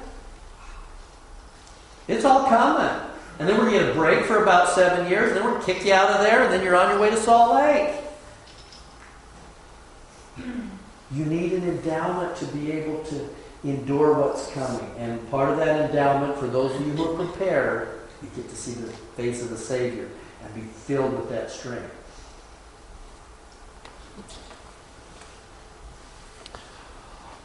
It's 2.08 2.24
all 2.24 2.48
coming. 2.48 2.90
And 3.38 3.48
then 3.48 3.56
we're 3.56 3.70
going 3.70 3.86
to 3.86 3.94
break 3.94 4.24
for 4.24 4.42
about 4.42 4.70
seven 4.70 5.08
years, 5.08 5.28
and 5.28 5.36
then 5.36 5.44
we're 5.44 5.52
going 5.52 5.64
to 5.64 5.72
kick 5.72 5.84
you 5.84 5.92
out 5.92 6.10
of 6.10 6.22
there, 6.22 6.42
and 6.42 6.52
then 6.52 6.64
you're 6.64 6.74
on 6.74 6.90
your 6.90 6.98
way 6.98 7.10
to 7.10 7.16
Salt 7.16 7.54
Lake. 7.54 7.94
You 11.12 11.24
need 11.24 11.52
an 11.52 11.68
endowment 11.68 12.34
to 12.38 12.46
be 12.46 12.72
able 12.72 13.04
to 13.04 13.28
endure 13.64 14.14
what's 14.14 14.50
coming. 14.52 14.90
And 14.98 15.30
part 15.30 15.50
of 15.50 15.58
that 15.58 15.90
endowment, 15.90 16.38
for 16.38 16.46
those 16.46 16.74
of 16.74 16.86
you 16.86 16.92
who 16.92 17.12
are 17.12 17.26
prepared, 17.26 18.00
you 18.22 18.28
get 18.34 18.48
to 18.48 18.56
see 18.56 18.72
the 18.72 18.88
face 19.16 19.42
of 19.42 19.50
the 19.50 19.58
Savior 19.58 20.08
and 20.44 20.54
be 20.54 20.62
filled 20.62 21.12
with 21.12 21.28
that 21.30 21.50
strength. 21.50 21.98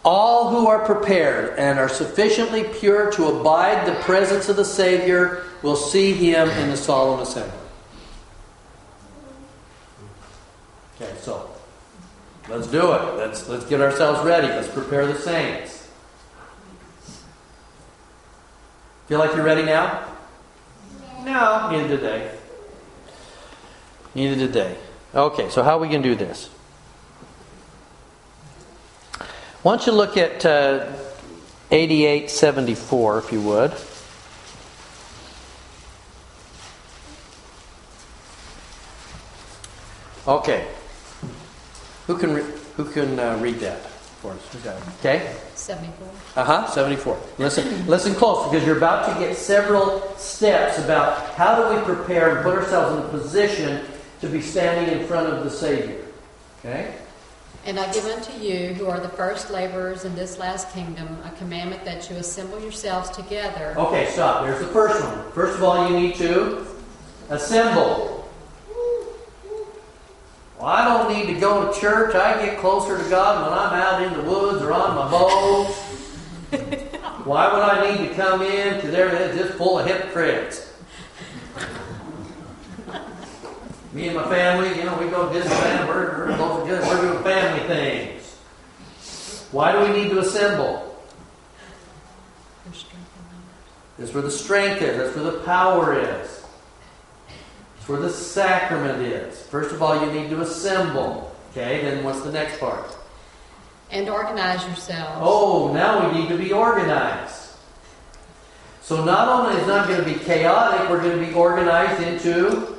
All 0.03 0.51
who 0.51 0.67
are 0.67 0.85
prepared 0.85 1.59
and 1.59 1.77
are 1.77 1.89
sufficiently 1.89 2.63
pure 2.63 3.11
to 3.11 3.27
abide 3.27 3.85
the 3.85 3.99
presence 4.03 4.47
of 4.47 4.55
the 4.55 4.63
Savior 4.63 5.43
will 5.61 5.75
see 5.75 6.13
him 6.13 6.49
in 6.49 6.69
the 6.69 6.77
solemn 6.77 7.19
assembly. 7.19 7.51
Okay, 10.95 11.13
so 11.19 11.51
let's 12.47 12.67
do 12.67 12.93
it. 12.93 13.15
Let's 13.17 13.49
let's 13.49 13.65
get 13.65 13.81
ourselves 13.81 14.25
ready. 14.25 14.47
Let's 14.47 14.69
prepare 14.69 15.05
the 15.05 15.19
saints. 15.19 15.76
Feel 19.07 19.19
like 19.19 19.33
you're 19.33 19.45
ready 19.45 19.63
now? 19.63 20.05
No, 21.23 21.69
neither 21.71 21.87
did 21.87 22.01
they. 22.01 22.31
Neither 24.13 24.35
did 24.35 24.53
they. 24.53 24.77
Okay, 25.15 25.49
so 25.49 25.63
how 25.63 25.77
are 25.77 25.79
we 25.79 25.87
going 25.87 26.03
to 26.03 26.09
do 26.09 26.15
this? 26.15 26.47
Why 29.63 29.75
don't 29.75 29.85
you 29.85 29.93
look 29.93 30.17
at 30.17 30.45
uh, 30.45 30.91
8874, 31.71 33.17
if 33.19 33.31
you 33.31 33.41
would? 33.41 33.73
Okay. 40.27 40.67
Who 42.07 42.17
can, 42.17 42.33
re- 42.33 42.53
who 42.75 42.85
can 42.85 43.17
uh, 43.17 43.37
read 43.37 43.59
that 43.59 43.96
for 44.17 44.31
us? 44.31 44.39
Who's 44.51 44.61
got 44.61 44.77
it? 44.77 44.83
Okay? 44.99 45.35
74. 45.55 46.07
Uh 46.35 46.43
huh, 46.43 46.67
74. 46.67 47.19
Listen, 47.37 47.87
listen 47.87 48.13
close 48.15 48.49
because 48.49 48.65
you're 48.65 48.77
about 48.77 49.11
to 49.11 49.19
get 49.19 49.35
several 49.35 50.01
steps 50.17 50.79
about 50.79 51.29
how 51.35 51.55
do 51.55 51.75
we 51.75 51.81
prepare 51.83 52.35
and 52.35 52.43
put 52.43 52.55
ourselves 52.55 52.97
in 52.97 53.05
a 53.05 53.09
position 53.09 53.85
to 54.21 54.27
be 54.27 54.41
standing 54.41 54.99
in 54.99 55.05
front 55.07 55.27
of 55.27 55.43
the 55.43 55.49
Savior. 55.49 56.03
Okay? 56.59 56.93
And 57.65 57.77
I 57.77 57.91
give 57.91 58.05
unto 58.05 58.31
you, 58.39 58.73
who 58.75 58.87
are 58.87 58.99
the 58.99 59.09
first 59.09 59.49
laborers 59.49 60.05
in 60.05 60.15
this 60.15 60.39
last 60.39 60.71
kingdom, 60.73 61.19
a 61.25 61.31
commandment 61.31 61.83
that 61.83 62.09
you 62.09 62.15
assemble 62.15 62.61
yourselves 62.61 63.09
together. 63.09 63.75
Okay, 63.77 64.05
stop. 64.05 64.43
There's 64.43 64.59
the 64.59 64.67
first 64.67 65.03
one. 65.03 65.31
First 65.33 65.57
of 65.57 65.63
all, 65.63 65.89
you 65.89 65.99
need 65.99 66.15
to 66.15 66.65
assemble. 67.29 68.16
Well, 70.57 70.67
I 70.67 70.85
don't 70.85 71.13
need 71.13 71.31
to 71.33 71.39
go 71.39 71.71
to 71.71 71.79
church. 71.79 72.15
I 72.15 72.43
get 72.43 72.57
closer 72.59 72.97
to 72.97 73.09
God 73.09 73.43
when 73.43 73.59
I'm 73.59 73.73
out 73.73 74.01
in 74.01 74.13
the 74.25 74.29
woods 74.29 74.63
or 74.63 74.73
on 74.73 74.95
my 74.95 75.11
boat. 75.11 75.67
Why 77.25 77.53
would 77.53 77.61
I 77.61 77.91
need 77.91 78.09
to 78.09 78.15
come 78.15 78.41
in? 78.41 78.75
Because 78.75 78.93
everything's 78.95 79.37
just 79.37 79.57
full 79.57 79.79
of 79.79 79.85
hypocrites. 79.85 80.73
Me 83.93 84.07
and 84.07 84.15
my 84.15 84.27
family, 84.29 84.75
you 84.77 84.83
know, 84.83 84.97
we 84.97 85.09
go 85.09 85.31
to 85.31 85.39
Disneyland. 85.39 85.87
We're, 85.87 86.27
we're, 86.27 86.37
both 86.37 86.67
just, 86.67 86.87
we're 86.87 87.01
doing 87.01 87.23
family 87.23 87.67
things. 87.67 88.35
Why 89.51 89.71
do 89.71 89.91
we 89.91 90.01
need 90.01 90.09
to 90.09 90.19
assemble? 90.19 90.83
That's 93.97 94.13
where 94.13 94.23
the 94.23 94.31
strength 94.31 94.81
is. 94.81 94.97
That's 94.97 95.15
where 95.15 95.31
the 95.31 95.39
power 95.39 95.99
is. 95.99 96.43
Where 97.87 97.99
the 98.01 98.09
sacrament 98.09 99.01
is. 99.01 99.41
First 99.43 99.73
of 99.73 99.81
all, 99.81 100.05
you 100.05 100.11
need 100.11 100.29
to 100.29 100.41
assemble. 100.41 101.33
Okay, 101.51 101.81
then 101.81 102.03
what's 102.03 102.21
the 102.21 102.31
next 102.31 102.59
part? 102.59 102.95
And 103.89 104.09
organize 104.09 104.65
yourselves. 104.65 105.21
Oh, 105.21 105.71
now 105.73 106.11
we 106.11 106.19
need 106.19 106.29
to 106.29 106.37
be 106.37 106.51
organized. 106.51 107.53
So 108.81 109.03
not 109.03 109.27
only 109.29 109.55
is 109.55 109.63
it 109.63 109.67
not 109.67 109.87
going 109.87 109.99
to 109.99 110.05
be 110.05 110.19
chaotic, 110.19 110.89
we're 110.89 111.01
going 111.01 111.19
to 111.19 111.25
be 111.25 111.33
organized 111.33 112.03
into 112.03 112.75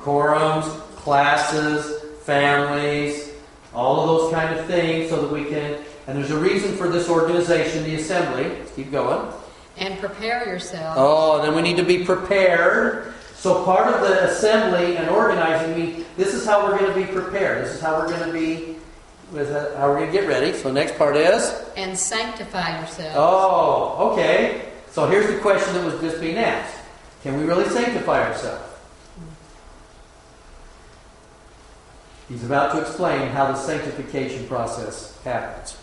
quorums, 0.00 0.64
classes, 0.96 2.02
families, 2.22 3.30
all 3.72 4.00
of 4.00 4.06
those 4.08 4.32
kind 4.32 4.58
of 4.58 4.66
things 4.66 5.10
so 5.10 5.22
that 5.22 5.32
we 5.32 5.44
can. 5.44 5.78
And 6.08 6.18
there's 6.18 6.32
a 6.32 6.38
reason 6.38 6.76
for 6.76 6.88
this 6.88 7.08
organization, 7.08 7.84
the 7.84 7.94
assembly. 7.94 8.48
Let's 8.48 8.72
keep 8.72 8.90
going. 8.90 9.32
And 9.76 9.98
prepare 10.00 10.46
yourselves. 10.46 10.96
Oh, 11.00 11.40
then 11.40 11.54
we 11.54 11.62
need 11.62 11.76
to 11.76 11.84
be 11.84 12.04
prepared. 12.04 13.14
So 13.42 13.64
part 13.64 13.92
of 13.92 14.02
the 14.02 14.30
assembly 14.30 14.96
and 14.96 15.10
organizing 15.10 15.76
means 15.76 16.06
this 16.16 16.32
is 16.32 16.46
how 16.46 16.64
we're 16.64 16.78
going 16.78 16.94
to 16.94 17.06
be 17.06 17.12
prepared. 17.12 17.64
This 17.64 17.74
is 17.74 17.80
how 17.80 17.98
we're 17.98 18.06
going 18.06 18.24
to 18.24 18.32
be 18.32 18.76
with 19.32 19.50
uh, 19.50 19.76
how 19.76 19.88
we're 19.88 19.98
going 19.98 20.12
to 20.12 20.16
get 20.16 20.28
ready. 20.28 20.52
So 20.52 20.70
next 20.70 20.96
part 20.96 21.16
is 21.16 21.52
and 21.76 21.98
sanctify 21.98 22.78
yourselves. 22.78 23.16
Oh, 23.18 24.12
okay. 24.12 24.68
So 24.92 25.08
here's 25.08 25.26
the 25.26 25.40
question 25.40 25.74
that 25.74 25.84
was 25.84 26.00
just 26.00 26.20
being 26.20 26.36
asked: 26.36 26.78
Can 27.24 27.36
we 27.36 27.42
really 27.42 27.68
sanctify 27.68 28.28
ourselves? 28.28 28.62
He's 32.28 32.44
about 32.44 32.76
to 32.76 32.80
explain 32.80 33.28
how 33.30 33.46
the 33.46 33.56
sanctification 33.56 34.46
process 34.46 35.20
happens. 35.24 35.76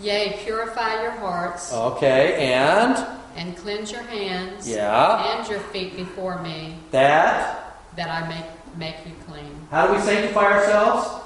Yea, 0.00 0.40
purify 0.44 1.02
your 1.02 1.10
hearts. 1.10 1.74
Okay, 1.74 2.54
and 2.54 2.96
and 3.36 3.56
cleanse 3.56 3.90
your 3.90 4.02
hands. 4.02 4.68
Yeah. 4.68 5.38
And 5.38 5.48
your 5.48 5.60
feet 5.60 5.96
before 5.96 6.42
me. 6.42 6.76
That 6.90 7.76
that 7.96 8.08
I 8.08 8.28
make 8.28 8.76
make 8.76 8.96
you 9.06 9.12
clean. 9.26 9.66
How 9.70 9.86
do 9.86 9.94
we 9.94 10.00
sanctify 10.00 10.44
ourselves? 10.44 11.22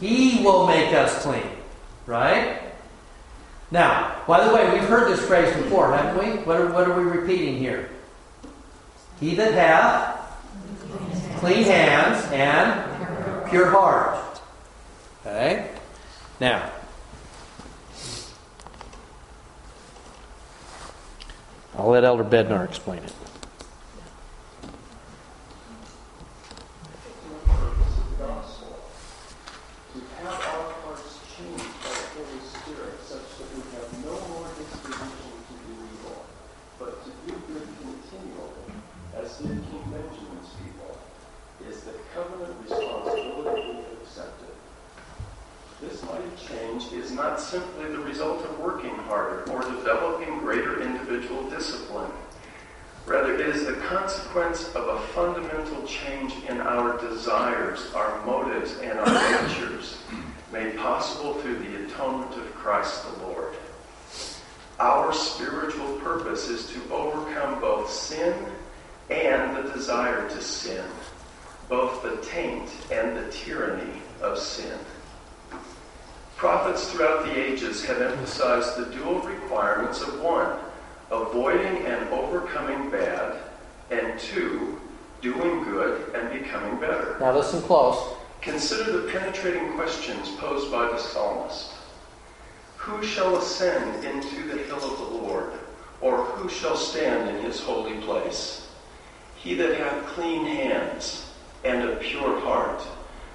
He 0.00 0.42
will 0.42 0.66
make 0.66 0.92
us 0.94 1.22
clean. 1.22 1.48
Right? 2.06 2.60
Now, 3.70 4.22
by 4.26 4.46
the 4.46 4.54
way, 4.54 4.70
we've 4.72 4.88
heard 4.88 5.10
this 5.10 5.24
phrase 5.26 5.54
before, 5.56 5.96
haven't 5.96 6.22
we? 6.22 6.42
What 6.44 6.60
are, 6.60 6.72
what 6.72 6.88
are 6.88 6.96
we 6.96 7.04
repeating 7.04 7.56
here? 7.56 7.88
He 9.18 9.34
that 9.36 9.54
hath 9.54 11.40
clean 11.40 11.64
hands 11.64 12.24
and 12.30 13.48
pure 13.48 13.70
heart. 13.70 14.40
Okay? 15.22 15.70
Now, 16.40 16.70
I'll 21.76 21.88
let 21.88 22.04
Elder 22.04 22.24
Bednar 22.24 22.64
explain 22.64 23.02
it. 23.02 23.12
not 47.24 47.40
simply 47.40 47.90
the 47.90 47.98
result 47.98 48.44
of 48.44 48.60
working 48.60 48.94
harder 49.08 49.42
or 49.50 49.60
developing 49.62 50.38
greater 50.38 50.82
individual 50.82 51.48
discipline. 51.48 52.10
Rather, 53.06 53.34
it 53.34 53.40
is 53.40 53.66
the 53.66 53.74
consequence 53.94 54.74
of 54.74 54.88
a 54.88 54.98
fundamental 55.12 55.86
change 55.86 56.32
in 56.48 56.60
our 56.60 56.98
desires, 56.98 57.92
our 57.94 58.26
motives, 58.26 58.76
and 58.78 58.98
our 58.98 59.06
natures, 59.46 59.98
made 60.52 60.76
possible 60.76 61.34
through 61.34 61.56
the 61.58 61.84
atonement 61.84 62.32
of 62.32 62.54
Christ 62.56 63.04
the 63.04 63.26
Lord. 63.26 63.54
Our 64.80 65.12
spiritual 65.12 65.96
purpose 65.98 66.48
is 66.48 66.66
to 66.72 66.92
overcome 66.92 67.60
both 67.60 67.88
sin 67.88 68.34
and 69.10 69.56
the 69.56 69.70
desire 69.72 70.28
to 70.28 70.42
sin, 70.42 70.84
both 71.68 72.02
the 72.02 72.16
taint 72.28 72.68
and 72.90 73.16
the 73.16 73.30
tyranny 73.30 74.02
of 74.20 74.40
sin. 74.40 74.76
Prophets 76.34 76.90
throughout 76.90 77.26
the 77.26 77.38
ages 77.38 77.84
have 77.84 78.02
emphasized 78.02 78.76
the 78.76 78.86
dual 78.86 79.20
requirements 79.20 80.02
of 80.02 80.20
one, 80.20 80.58
avoiding 81.12 81.86
and 81.86 82.08
overcoming 82.08 82.90
bad, 82.90 83.36
and 83.90 84.18
two, 84.18 84.80
doing 85.20 85.64
good 85.64 86.14
and 86.14 86.42
becoming 86.42 86.78
better. 86.78 87.16
Now 87.20 87.36
listen 87.36 87.62
close. 87.62 88.16
Consider 88.40 89.00
the 89.00 89.10
penetrating 89.10 89.72
questions 89.72 90.30
posed 90.36 90.70
by 90.70 90.86
the 90.86 90.98
psalmist. 90.98 91.72
Who 92.76 93.02
shall 93.02 93.36
ascend 93.36 94.04
into 94.04 94.46
the 94.46 94.62
hill 94.64 94.76
of 94.76 94.98
the 94.98 95.16
Lord, 95.16 95.52
or 96.00 96.24
who 96.24 96.48
shall 96.50 96.76
stand 96.76 97.34
in 97.34 97.42
his 97.42 97.60
holy 97.60 97.96
place? 98.02 98.68
He 99.36 99.54
that 99.54 99.78
hath 99.78 100.06
clean 100.08 100.44
hands 100.44 101.30
and 101.64 101.88
a 101.88 101.96
pure 101.96 102.38
heart 102.40 102.82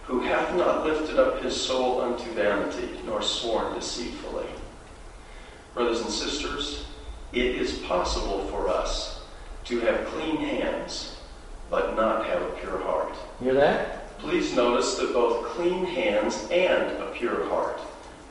who 0.03 0.21
hath 0.21 0.55
not 0.55 0.85
lifted 0.85 1.19
up 1.19 1.41
his 1.41 1.59
soul 1.59 2.01
unto 2.01 2.31
vanity, 2.33 2.99
nor 3.05 3.21
sworn 3.21 3.73
deceitfully. 3.75 4.47
Brothers 5.73 6.01
and 6.01 6.11
sisters, 6.11 6.85
it 7.31 7.45
is 7.45 7.79
possible 7.79 8.45
for 8.47 8.67
us 8.69 9.18
to 9.69 9.79
have 9.81 10.07
clean 10.07 10.37
hands, 10.37 11.15
but 11.69 11.95
not 11.95 12.25
have 12.25 12.41
a 12.41 12.51
pure 12.59 12.79
heart. 12.79 13.15
Hear 13.39 13.53
that? 13.53 14.17
Please 14.17 14.55
notice 14.55 14.95
that 14.95 15.13
both 15.13 15.45
clean 15.49 15.85
hands 15.85 16.47
and 16.49 16.91
a 16.99 17.11
pure 17.13 17.47
heart 17.49 17.79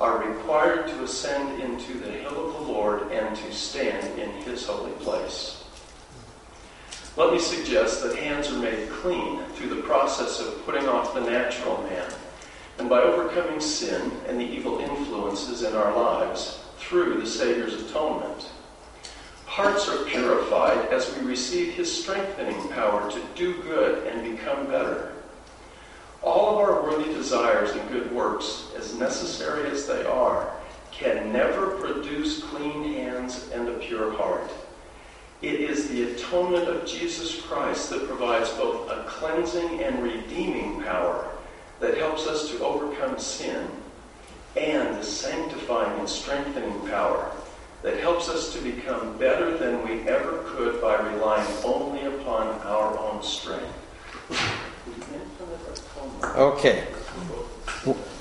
are 0.01 0.29
required 0.29 0.89
to 0.89 1.05
ascend 1.05 1.61
into 1.63 1.95
the 1.95 2.11
hill 2.11 2.49
of 2.49 2.55
the 2.55 2.73
Lord 2.73 3.13
and 3.13 3.37
to 3.37 3.53
stand 3.53 4.19
in 4.19 4.31
his 4.43 4.67
holy 4.67 4.91
place. 4.93 5.63
Let 7.17 7.33
me 7.33 7.39
suggest 7.39 8.03
that 8.03 8.17
hands 8.17 8.51
are 8.51 8.59
made 8.59 8.91
clean 8.91 9.45
through 9.55 9.69
the 9.69 9.83
process 9.83 10.41
of 10.41 10.65
putting 10.67 10.89
off 10.89 11.15
the 11.15 11.21
natural 11.21 11.81
man 11.85 12.13
and 12.79 12.89
by 12.89 13.01
overcoming 13.01 13.61
sin 13.61 14.11
and 14.27 14.41
the 14.41 14.45
evil 14.45 14.81
influences 14.81 15.63
in 15.63 15.75
our 15.75 15.97
lives 15.97 16.59
through 16.79 17.21
the 17.21 17.27
Savior's 17.27 17.75
atonement. 17.75 18.51
Hearts 19.59 19.89
are 19.89 20.05
purified 20.05 20.87
as 20.93 21.13
we 21.17 21.27
receive 21.27 21.75
his 21.75 21.91
strengthening 21.91 22.69
power 22.69 23.11
to 23.11 23.21
do 23.35 23.61
good 23.63 24.07
and 24.07 24.37
become 24.37 24.67
better. 24.67 25.11
All 26.23 26.51
of 26.51 26.59
our 26.59 26.85
worthy 26.85 27.13
desires 27.13 27.73
and 27.73 27.91
good 27.91 28.13
works, 28.13 28.69
as 28.77 28.95
necessary 28.95 29.69
as 29.69 29.85
they 29.85 30.05
are, 30.05 30.49
can 30.93 31.33
never 31.33 31.71
produce 31.71 32.41
clean 32.45 32.95
hands 32.95 33.51
and 33.53 33.69
a 33.69 33.79
pure 33.79 34.13
heart. 34.13 34.49
It 35.43 35.55
is 35.55 35.89
the 35.89 36.13
atonement 36.13 36.69
of 36.69 36.87
Jesus 36.87 37.43
Christ 37.43 37.91
that 37.91 38.07
provides 38.07 38.51
both 38.51 38.89
a 38.89 39.03
cleansing 39.09 39.83
and 39.83 40.05
redeeming 40.05 40.83
power 40.85 41.33
that 41.81 41.99
helps 41.99 42.29
us 42.29 42.49
to 42.51 42.65
overcome 42.65 43.19
sin 43.19 43.67
and 44.57 44.97
the 44.97 45.03
sanctifying 45.03 45.99
and 45.99 46.09
strengthening 46.09 46.79
power 46.87 47.33
that 47.83 47.99
helps 48.01 48.29
us 48.29 48.53
to 48.55 48.61
become 48.61 49.17
better 49.19 49.57
than 49.57 49.87
we 49.87 50.09
ever 50.09 50.43
could 50.47 50.81
by 50.81 50.97
relying 50.97 51.47
only 51.65 52.05
upon 52.05 52.49
our 52.63 52.99
own 52.99 53.23
strength. 53.23 53.73
Okay. 56.37 56.81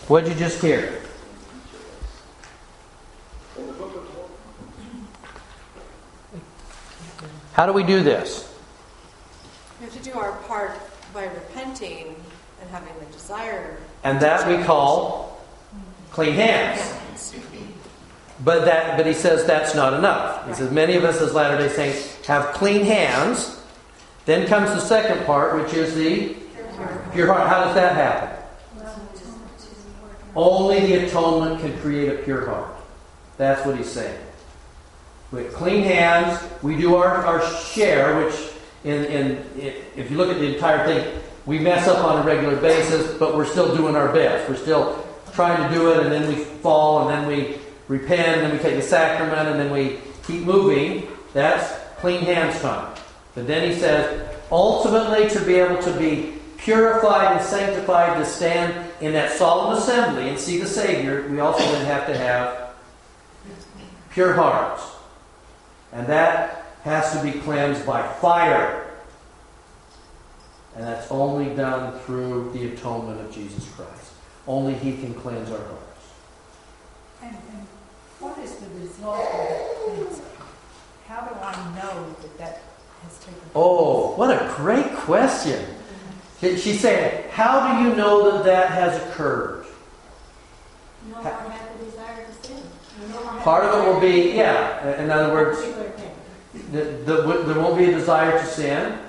What 0.07 0.25
did 0.25 0.33
you 0.33 0.39
just 0.39 0.61
hear? 0.61 1.01
How 7.53 7.65
do 7.65 7.73
we 7.73 7.81
do 7.81 8.03
this? 8.03 8.53
We 9.79 9.85
have 9.85 9.95
to 9.95 10.03
do 10.03 10.13
our 10.13 10.33
part 10.43 10.79
by 11.13 11.23
repenting 11.23 12.15
and 12.61 12.69
having 12.69 12.93
the 12.99 13.05
desire. 13.11 13.77
And 14.03 14.19
that 14.19 14.47
we 14.47 14.63
call 14.63 15.43
clean 16.11 16.33
hands. 16.33 16.93
But 18.43 18.65
that, 18.65 18.97
but 18.97 19.05
he 19.05 19.13
says 19.13 19.45
that's 19.45 19.73
not 19.73 19.93
enough. 19.93 20.47
He 20.47 20.53
says 20.53 20.71
many 20.71 20.95
of 20.95 21.03
us 21.03 21.21
as 21.21 21.33
Latter 21.33 21.57
Day 21.57 21.73
Saints 21.73 22.25
have 22.27 22.53
clean 22.53 22.85
hands. 22.85 23.59
Then 24.25 24.45
comes 24.47 24.69
the 24.71 24.79
second 24.79 25.25
part, 25.25 25.55
which 25.55 25.73
is 25.73 25.95
the 25.95 26.35
pure 27.13 27.27
heart. 27.27 27.47
How 27.47 27.63
does 27.63 27.75
that 27.75 27.95
happen? 27.95 28.37
Only 30.35 30.81
the 30.81 31.07
atonement 31.07 31.61
can 31.61 31.75
create 31.79 32.09
a 32.09 32.21
pure 32.23 32.45
heart. 32.45 32.69
That's 33.37 33.65
what 33.65 33.75
he's 33.75 33.89
saying. 33.89 34.19
With 35.31 35.53
clean 35.53 35.83
hands, 35.83 36.39
we 36.61 36.77
do 36.77 36.95
our, 36.95 37.25
our 37.25 37.41
share, 37.55 38.23
which 38.23 38.35
in, 38.83 39.05
in, 39.05 39.45
if 39.95 40.11
you 40.11 40.17
look 40.17 40.29
at 40.29 40.39
the 40.39 40.53
entire 40.53 40.85
thing, 40.85 41.21
we 41.45 41.57
mess 41.57 41.87
up 41.87 42.03
on 42.03 42.21
a 42.21 42.25
regular 42.25 42.55
basis, 42.57 43.17
but 43.17 43.35
we're 43.35 43.45
still 43.45 43.75
doing 43.75 43.95
our 43.95 44.11
best. 44.13 44.47
We're 44.49 44.57
still 44.57 45.03
trying 45.33 45.67
to 45.67 45.73
do 45.73 45.91
it, 45.91 46.05
and 46.05 46.11
then 46.11 46.27
we 46.27 46.43
fall, 46.43 47.07
and 47.07 47.17
then 47.17 47.27
we 47.27 47.57
repent, 47.87 48.37
and 48.37 48.41
then 48.41 48.51
we 48.51 48.59
take 48.59 48.75
the 48.75 48.81
sacrament, 48.81 49.47
and 49.49 49.59
then 49.59 49.71
we 49.71 49.99
keep 50.25 50.43
moving. 50.43 51.07
That's 51.33 51.73
clean 51.99 52.21
hands 52.21 52.59
time. 52.61 52.95
But 53.35 53.47
then 53.47 53.69
he 53.69 53.77
says, 53.77 54.27
ultimately, 54.51 55.29
to 55.29 55.45
be 55.45 55.55
able 55.55 55.81
to 55.83 55.97
be 55.97 56.33
purified 56.57 57.37
and 57.37 57.45
sanctified 57.45 58.17
to 58.17 58.25
stand 58.25 58.91
in 58.99 59.13
that 59.13 59.31
solemn 59.31 59.77
assembly 59.77 60.29
and 60.29 60.39
see 60.39 60.59
the 60.59 60.67
Savior, 60.67 61.27
we 61.29 61.39
also 61.39 61.63
then 61.71 61.85
have 61.85 62.07
to 62.07 62.17
have 62.17 62.75
pure 64.11 64.33
hearts. 64.33 64.83
And 65.93 66.07
that 66.07 66.65
has 66.83 67.13
to 67.13 67.23
be 67.23 67.39
cleansed 67.39 67.85
by 67.85 68.07
fire. 68.13 68.87
And 70.75 70.83
that's 70.83 71.09
only 71.11 71.55
done 71.55 71.97
through 71.99 72.51
the 72.53 72.67
atonement 72.73 73.21
of 73.21 73.31
Jesus 73.31 73.69
Christ. 73.71 74.11
Only 74.47 74.73
He 74.73 74.97
can 74.97 75.13
cleanse 75.13 75.49
our 75.49 75.57
hearts. 75.57 75.86
And, 78.19 78.29
and 78.29 78.35
what 78.35 78.37
is 78.43 78.55
the 78.55 78.69
result 78.79 79.19
of 79.19 79.47
that 79.47 79.75
cleansing? 79.85 80.25
How 81.07 81.21
do 81.21 81.35
I 81.35 81.79
know 81.79 82.15
that 82.21 82.37
that 82.37 82.61
has 83.03 83.17
taken 83.19 83.39
place? 83.39 83.51
Oh, 83.55 84.15
what 84.15 84.29
a 84.31 84.53
great 84.55 84.91
question. 84.93 85.65
She's 86.39 86.79
saying, 86.79 87.23
How 87.31 87.81
do 87.81 87.89
you 87.89 87.95
know 87.95 88.31
that 88.31 88.45
that 88.45 88.69
has 88.69 89.01
occurred? 89.03 89.65
No 91.09 91.15
more 91.15 91.23
have 91.23 91.79
the 91.79 91.85
desire 91.85 92.25
to 92.25 92.47
sin. 92.47 92.63
No 93.09 93.17
Part 93.39 93.63
of 93.63 93.85
it 93.85 93.87
will 93.87 93.99
be, 93.99 94.35
yeah, 94.35 95.01
in 95.01 95.09
other 95.09 95.33
words, 95.33 95.61
the, 96.71 96.81
the, 97.05 97.43
there 97.45 97.59
won't 97.59 97.77
be 97.77 97.85
a 97.85 97.91
desire 97.91 98.31
to 98.31 98.45
sin. 98.45 98.99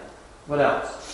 What 0.47 0.61
else? 0.61 1.08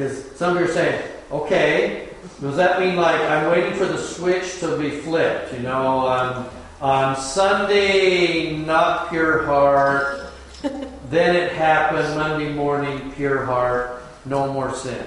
Because 0.00 0.24
some 0.30 0.56
of 0.56 0.62
you 0.62 0.66
are 0.66 0.72
saying, 0.72 1.02
okay, 1.30 2.08
does 2.40 2.56
that 2.56 2.80
mean 2.80 2.96
like 2.96 3.20
I'm 3.20 3.50
waiting 3.50 3.74
for 3.74 3.84
the 3.84 3.98
switch 3.98 4.58
to 4.60 4.78
be 4.78 4.88
flipped? 4.88 5.52
You 5.52 5.58
know, 5.58 5.98
on, 5.98 6.50
on 6.80 7.16
Sunday, 7.16 8.56
not 8.56 9.10
pure 9.10 9.44
heart. 9.44 10.32
then 11.10 11.36
it 11.36 11.52
happened 11.52 12.16
Monday 12.16 12.50
morning, 12.50 13.12
pure 13.12 13.44
heart, 13.44 14.02
no 14.24 14.50
more 14.50 14.74
sin. 14.74 15.06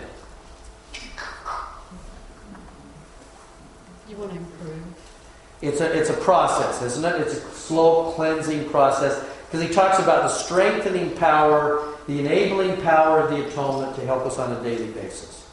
You 4.07 4.15
want 4.17 4.31
to 4.33 4.37
improve. 4.37 4.83
It's 5.63 5.81
a, 5.81 5.91
it's 5.91 6.11
a 6.11 6.17
process, 6.17 6.83
isn't 6.83 7.03
it? 7.03 7.19
It's 7.19 7.33
a 7.33 7.41
slow 7.55 8.11
cleansing 8.11 8.69
process 8.69 9.27
because 9.47 9.67
he 9.67 9.73
talks 9.73 9.97
about 9.97 10.21
the 10.21 10.29
strengthening 10.29 11.15
power, 11.15 11.92
the 12.07 12.19
enabling 12.19 12.81
power 12.81 13.21
of 13.21 13.29
the 13.31 13.47
atonement 13.47 13.95
to 13.95 14.05
help 14.05 14.25
us 14.25 14.37
on 14.39 14.51
a 14.51 14.63
daily 14.63 14.91
basis. 14.91 15.47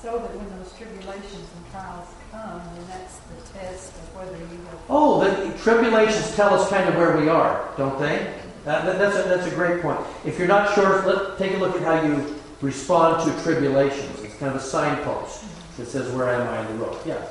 So 0.00 0.18
that 0.18 0.34
when 0.36 0.48
those 0.58 0.72
tribulations 0.76 1.46
and 1.56 1.70
trials 1.70 2.08
come, 2.32 2.60
then 2.74 2.86
that's 2.88 3.18
the 3.18 3.58
test 3.58 3.92
of 3.94 4.16
whether 4.16 4.36
you 4.36 4.58
have. 4.66 4.78
Oh, 4.90 5.22
the 5.22 5.56
tribulations 5.58 6.34
tell 6.34 6.54
us 6.54 6.68
kind 6.68 6.88
of 6.88 6.96
where 6.96 7.16
we 7.16 7.28
are, 7.28 7.68
don't 7.76 7.98
they? 8.00 8.34
That, 8.64 8.84
that- 8.84 8.98
that's, 8.98 9.16
a, 9.16 9.28
that's 9.28 9.46
a 9.46 9.54
great 9.54 9.80
point. 9.82 10.00
If 10.24 10.38
you're 10.38 10.48
not 10.48 10.74
sure, 10.74 11.04
let, 11.06 11.38
take 11.38 11.54
a 11.54 11.58
look 11.58 11.76
at 11.76 11.82
how 11.82 12.02
you 12.06 12.34
respond 12.60 13.24
to 13.28 13.42
tribulations. 13.42 14.20
It's 14.22 14.34
kind 14.36 14.54
of 14.54 14.60
a 14.60 14.64
signpost 14.64 15.44
that 15.76 15.86
says, 15.86 16.10
Where 16.12 16.30
am 16.34 16.46
I 16.48 16.60
in 16.68 16.78
the 16.78 16.84
road? 16.84 16.96
Yeah. 17.06 17.24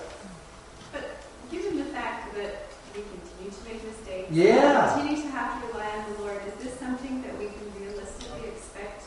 But 0.92 1.04
given 1.52 1.78
the 1.78 1.86
fact 1.86 2.34
that 2.36 2.68
we 2.96 3.02
continue 3.04 3.52
to 3.52 3.64
make 3.70 3.84
mistakes, 3.86 4.28
Yeah. 4.32 4.94
continue 4.96 5.22
to 5.24 5.30
have 5.30 5.62
to 5.62 5.68
rely 5.68 5.90
on 5.90 6.14
the 6.14 6.20
Lord, 6.22 6.42
is 6.48 6.64
this 6.66 6.78
something 6.80 7.22
that 7.24 7.38
we 7.38 7.46
can 7.48 7.68
realistically 7.80 8.48
expect 8.50 9.04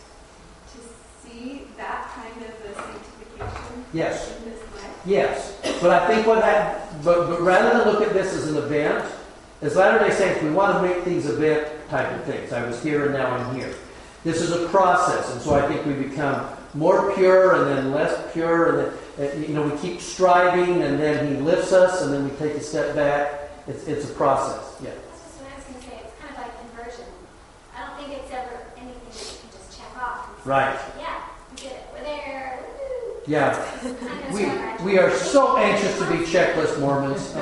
to 0.72 0.78
see 1.22 1.66
that 1.76 2.10
kind 2.14 2.40
of 2.44 2.52
a 2.70 2.74
sanctification 2.74 3.83
Yes. 3.94 4.36
in 4.38 4.50
this 4.50 4.60
life? 4.60 4.90
Yes, 5.06 5.58
but 5.80 5.90
I 5.90 6.06
think 6.08 6.26
what 6.26 6.40
that, 6.40 7.02
but, 7.04 7.28
but 7.28 7.40
rather 7.40 7.78
than 7.78 7.92
look 7.92 8.02
at 8.02 8.12
this 8.12 8.34
as 8.34 8.50
an 8.50 8.56
event, 8.56 9.04
as 9.62 9.76
Latter 9.76 10.04
day 10.06 10.12
Saints, 10.12 10.42
we 10.42 10.50
want 10.50 10.76
to 10.76 10.82
make 10.82 11.04
these 11.04 11.26
event 11.26 11.68
type 11.88 12.12
of 12.12 12.24
things. 12.24 12.52
I 12.52 12.66
was 12.66 12.82
here 12.82 13.04
and 13.06 13.14
now 13.14 13.28
I'm 13.28 13.54
here. 13.54 13.72
This 14.24 14.40
is 14.40 14.50
a 14.50 14.68
process, 14.68 15.32
and 15.32 15.40
so 15.40 15.54
I 15.54 15.68
think 15.68 15.86
we 15.86 15.92
become 15.92 16.46
more 16.74 17.14
pure 17.14 17.54
and 17.54 17.70
then 17.70 17.92
less 17.92 18.32
pure, 18.32 18.80
and 18.80 18.92
then, 19.16 19.30
uh, 19.30 19.46
you 19.46 19.54
know, 19.54 19.62
we 19.68 19.78
keep 19.78 20.00
striving, 20.00 20.82
and 20.82 20.98
then 20.98 21.34
He 21.34 21.40
lifts 21.40 21.72
us, 21.72 22.02
and 22.02 22.12
then 22.12 22.24
we 22.24 22.30
take 22.36 22.54
a 22.54 22.60
step 22.60 22.94
back. 22.94 23.50
It's, 23.68 23.86
it's 23.86 24.10
a 24.10 24.12
process, 24.14 24.76
yeah. 24.82 24.90
That's 24.90 25.40
what 25.40 25.52
I 25.52 25.56
was 25.56 25.64
going 25.64 25.80
to 25.80 25.86
say. 25.88 26.00
It's 26.04 26.14
kind 26.20 26.34
of 26.34 26.40
like 26.40 26.52
conversion. 26.60 27.06
I 27.76 27.86
don't 27.86 27.96
think 27.96 28.18
it's 28.18 28.32
ever 28.32 28.66
anything 28.76 29.08
that 29.08 29.32
you 29.32 29.38
can 29.40 29.50
just 29.52 29.78
check 29.78 29.96
off. 30.02 30.46
Right. 30.46 30.78
Yeah, 30.98 31.22
we 31.50 31.56
did 31.56 31.72
it. 31.72 31.82
We're 31.92 32.02
there. 32.02 32.43
Yeah. 33.26 33.56
We, 34.32 34.44
we 34.84 34.98
are 34.98 35.10
so 35.10 35.56
anxious 35.56 35.98
to 35.98 36.04
be 36.10 36.18
checklist 36.24 36.78
Mormons. 36.80 37.32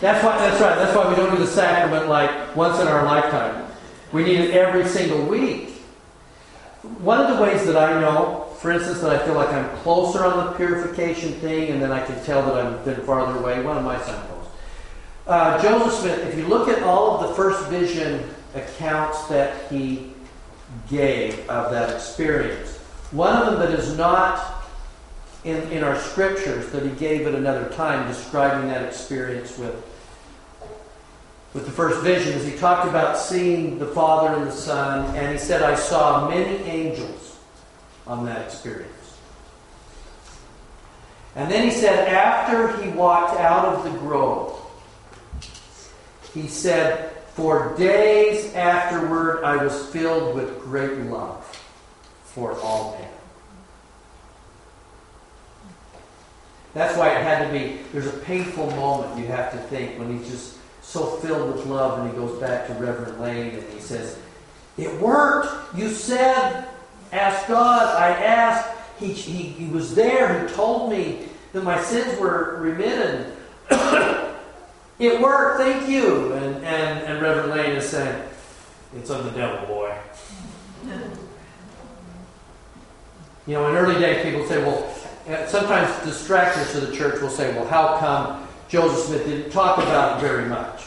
That's 0.00 0.24
why. 0.24 0.38
That's 0.38 0.60
right. 0.60 0.76
That's 0.76 0.96
why 0.96 1.08
we 1.08 1.16
don't 1.16 1.30
do 1.32 1.38
the 1.38 1.46
sacrament 1.46 2.08
like 2.08 2.56
once 2.56 2.80
in 2.80 2.86
our 2.88 3.04
lifetime. 3.04 3.70
We 4.12 4.24
need 4.24 4.40
it 4.40 4.50
every 4.52 4.86
single 4.86 5.26
week. 5.26 5.70
One 7.00 7.20
of 7.20 7.36
the 7.36 7.42
ways 7.42 7.66
that 7.66 7.76
I 7.76 8.00
know, 8.00 8.46
for 8.60 8.70
instance, 8.70 9.00
that 9.00 9.10
I 9.10 9.18
feel 9.26 9.34
like 9.34 9.52
I'm 9.52 9.68
closer 9.78 10.24
on 10.24 10.46
the 10.46 10.52
purification 10.52 11.32
thing, 11.34 11.70
and 11.70 11.82
then 11.82 11.92
I 11.92 12.04
can 12.06 12.22
tell 12.24 12.42
that 12.46 12.54
I've 12.54 12.84
been 12.84 13.04
farther 13.04 13.38
away. 13.38 13.60
One 13.62 13.76
of 13.76 13.84
my 13.84 14.00
signposts. 14.00 14.52
Uh, 15.26 15.60
Joseph 15.60 16.00
Smith. 16.00 16.26
If 16.26 16.38
you 16.38 16.46
look 16.46 16.68
at 16.68 16.82
all 16.82 17.18
of 17.18 17.28
the 17.28 17.34
first 17.34 17.68
vision 17.68 18.30
accounts 18.54 19.26
that 19.26 19.70
he 19.70 20.12
gave 20.88 21.40
of 21.50 21.70
that 21.72 21.94
experience, 21.94 22.77
one 23.10 23.34
of 23.36 23.46
them 23.46 23.60
that 23.60 23.78
is 23.78 23.96
not 23.96 24.64
in, 25.44 25.56
in 25.70 25.82
our 25.82 25.98
scriptures 25.98 26.70
that 26.72 26.82
he 26.82 26.90
gave 26.90 27.26
at 27.26 27.34
another 27.34 27.68
time, 27.70 28.06
describing 28.08 28.68
that 28.68 28.84
experience 28.84 29.56
with 29.58 29.74
with 31.54 31.64
the 31.64 31.72
first 31.72 32.02
vision 32.02 32.34
is 32.34 32.46
he 32.46 32.56
talked 32.58 32.86
about 32.86 33.16
seeing 33.16 33.78
the 33.78 33.86
Father 33.86 34.36
and 34.36 34.46
the 34.46 34.52
Son, 34.52 35.16
and 35.16 35.32
he 35.32 35.38
said, 35.38 35.62
I 35.62 35.74
saw 35.74 36.28
many 36.28 36.56
angels 36.64 37.38
on 38.06 38.26
that 38.26 38.42
experience. 38.42 38.92
And 41.34 41.50
then 41.50 41.64
he 41.64 41.70
said, 41.70 42.08
after 42.08 42.76
he 42.82 42.90
walked 42.90 43.40
out 43.40 43.64
of 43.64 43.84
the 43.84 43.98
grove, 43.98 44.60
he 46.34 46.48
said, 46.48 47.12
For 47.34 47.74
days 47.78 48.54
afterward, 48.54 49.42
I 49.42 49.64
was 49.64 49.86
filled 49.86 50.34
with 50.36 50.60
great 50.60 50.98
love 50.98 51.47
for 52.38 52.58
all 52.60 52.96
men. 52.98 53.08
That's 56.72 56.96
why 56.96 57.10
it 57.10 57.22
had 57.22 57.46
to 57.46 57.52
be, 57.52 57.80
there's 57.92 58.06
a 58.06 58.18
painful 58.18 58.70
moment 58.72 59.18
you 59.18 59.26
have 59.26 59.50
to 59.52 59.58
think 59.58 59.98
when 59.98 60.16
he's 60.16 60.28
just 60.28 60.58
so 60.82 61.16
filled 61.16 61.52
with 61.52 61.66
love, 61.66 61.98
and 61.98 62.10
he 62.10 62.16
goes 62.16 62.38
back 62.38 62.66
to 62.68 62.74
Reverend 62.74 63.20
Lane 63.20 63.54
and 63.54 63.72
he 63.72 63.80
says, 63.80 64.18
It 64.76 65.00
worked. 65.00 65.76
You 65.76 65.90
said, 65.90 66.68
Ask 67.12 67.48
God. 67.48 67.96
I 67.96 68.10
asked. 68.10 68.70
He, 69.00 69.12
he, 69.12 69.42
he 69.42 69.66
was 69.70 69.94
there. 69.94 70.46
He 70.46 70.54
told 70.54 70.90
me 70.90 71.28
that 71.52 71.62
my 71.62 71.80
sins 71.82 72.18
were 72.18 72.58
remitted. 72.60 73.32
it 74.98 75.20
worked. 75.20 75.60
Thank 75.60 75.88
you. 75.88 76.32
And, 76.32 76.64
and, 76.64 77.06
and 77.06 77.22
Reverend 77.22 77.50
Lane 77.50 77.76
is 77.76 77.88
saying, 77.88 78.22
It's 78.96 79.10
of 79.10 79.24
the 79.24 79.30
devil, 79.32 79.66
boy. 79.66 79.87
You 83.48 83.54
know, 83.54 83.66
in 83.68 83.76
early 83.76 83.98
days, 83.98 84.22
people 84.22 84.46
say, 84.46 84.62
well, 84.62 84.94
uh, 85.26 85.46
sometimes 85.46 85.90
distractors 86.06 86.70
to 86.72 86.80
the 86.80 86.94
church 86.94 87.22
will 87.22 87.30
say, 87.30 87.50
well, 87.54 87.66
how 87.66 87.96
come 87.96 88.46
Joseph 88.68 89.06
Smith 89.06 89.24
didn't 89.24 89.50
talk 89.50 89.78
about 89.78 90.18
it 90.18 90.20
very 90.20 90.44
much? 90.44 90.82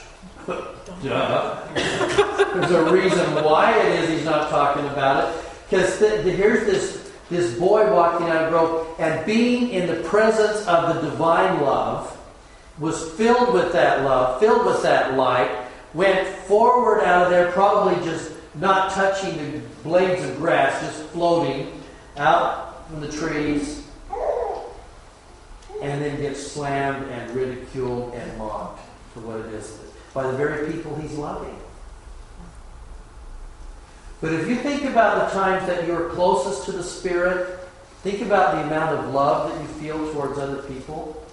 Duh. 0.46 1.66
There's 1.74 2.70
a 2.70 2.94
reason 2.94 3.44
why 3.44 3.76
it 3.80 4.04
is 4.04 4.10
he's 4.10 4.26
not 4.26 4.52
talking 4.52 4.86
about 4.86 5.28
it. 5.28 5.44
Because 5.68 5.98
th- 5.98 6.22
th- 6.22 6.38
here's 6.38 6.68
this, 6.68 7.12
this 7.32 7.58
boy 7.58 7.92
walking 7.92 8.28
out 8.28 8.44
of 8.44 8.52
grove, 8.52 8.96
and 9.00 9.26
being 9.26 9.70
in 9.70 9.88
the 9.88 10.08
presence 10.08 10.64
of 10.68 10.94
the 10.94 11.02
divine 11.02 11.62
love, 11.62 12.16
was 12.78 13.10
filled 13.14 13.56
with 13.56 13.74
that 13.74 14.04
love, 14.04 14.40
filled 14.40 14.68
with 14.68 14.84
that 14.84 15.16
light, 15.16 15.50
went 15.96 16.28
forward 16.28 17.02
out 17.06 17.24
of 17.24 17.32
there, 17.32 17.52
probably 17.54 17.96
just 18.06 18.32
not 18.54 18.92
touching 18.92 19.36
the 19.52 19.60
blades 19.82 20.24
of 20.24 20.38
grass, 20.38 20.80
just 20.82 21.10
floating 21.10 21.81
out 22.22 22.88
from 22.90 23.02
the 23.02 23.12
trees, 23.12 23.88
and 25.82 26.02
then 26.02 26.22
gets 26.22 26.46
slammed 26.46 27.10
and 27.10 27.32
ridiculed 27.32 28.14
and 28.14 28.38
mocked 28.38 28.82
for 29.14 29.22
what 29.22 29.40
it 29.40 29.54
is 29.54 29.80
by 30.14 30.24
the 30.24 30.38
very 30.38 30.72
people 30.72 30.96
he's 30.96 31.14
loving. 31.14 31.58
But 34.22 34.34
if 34.34 34.48
you 34.48 34.56
think 34.58 34.84
about 34.84 35.28
the 35.28 35.34
times 35.36 35.66
that 35.66 35.88
you're 35.88 36.10
closest 36.10 36.66
to 36.66 36.72
the 36.72 36.84
Spirit, 36.84 37.60
think 38.04 38.22
about 38.22 38.54
the 38.54 38.62
amount 38.64 39.00
of 39.00 39.14
love 39.14 39.52
that 39.52 39.60
you 39.60 39.68
feel 39.68 40.14
towards 40.14 40.38
other 40.38 40.62
people. 40.64 41.26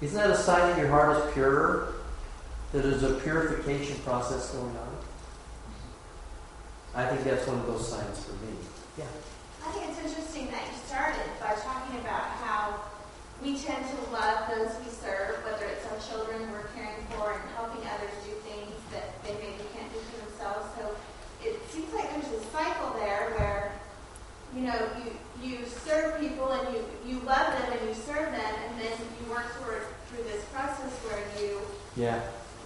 Isn't 0.00 0.16
that 0.16 0.30
a 0.30 0.36
sign 0.36 0.70
that 0.70 0.78
your 0.78 0.88
heart 0.88 1.16
is 1.16 1.34
purer? 1.34 1.94
That 2.72 2.82
there's 2.82 3.02
a 3.02 3.14
purification 3.14 3.98
process 4.04 4.50
going 4.50 4.76
on? 4.76 4.96
I 6.94 7.06
think 7.06 7.24
that's 7.24 7.46
one 7.46 7.58
of 7.58 7.66
those 7.66 7.88
signs 7.88 8.24
for 8.24 8.32
me. 8.32 8.52
I 9.64 9.70
think 9.72 9.90
it's 9.90 10.00
interesting 10.04 10.50
that 10.52 10.62
you 10.68 10.76
started 10.86 11.26
by 11.40 11.54
talking 11.56 11.98
about 12.00 12.36
how 12.44 12.80
we 13.42 13.56
tend 13.58 13.84
to 13.88 13.98
love 14.12 14.48
those 14.52 14.70
we 14.84 14.90
serve, 14.92 15.40
whether 15.44 15.64
it's 15.66 15.84
our 15.88 15.98
children 16.08 16.40
we're 16.52 16.68
caring 16.76 17.00
for 17.16 17.32
and 17.32 17.42
helping 17.56 17.80
others 17.88 18.12
do 18.24 18.32
things 18.44 18.72
that 18.92 19.16
they 19.24 19.32
maybe 19.40 19.64
can't 19.74 19.88
do 19.92 19.98
for 20.00 20.16
themselves. 20.28 20.66
So 20.78 20.94
it 21.42 21.60
seems 21.70 21.92
like 21.92 22.08
there's 22.12 22.32
a 22.40 22.44
cycle 22.52 22.92
there 23.00 23.32
where, 23.36 23.72
you 24.54 24.62
know, 24.62 24.78
you 25.02 25.10
you 25.42 25.66
serve 25.84 26.18
people 26.20 26.50
and 26.52 26.72
you, 26.72 26.80
you 27.04 27.20
love 27.26 27.52
them 27.52 27.68
and 27.76 27.88
you 27.88 27.94
serve 27.94 28.32
them 28.32 28.54
and 28.64 28.80
then 28.80 28.96
you 29.20 29.28
work 29.30 29.44
toward 29.60 29.82
through 30.08 30.24
this 30.24 30.44
process 30.54 30.92
where 31.04 31.20
you 31.36 31.58
Yeah. 31.96 32.20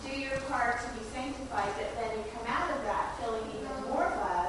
do 0.06 0.12
your 0.14 0.36
part 0.46 0.78
to 0.84 0.88
be 0.94 1.02
sanctified, 1.10 1.70
but 1.74 1.90
then 1.98 2.18
you 2.18 2.24
come 2.30 2.46
out 2.46 2.70
of 2.70 2.82
that 2.84 3.18
feeling 3.18 3.42
even 3.50 3.90
more 3.90 4.06
love, 4.14 4.47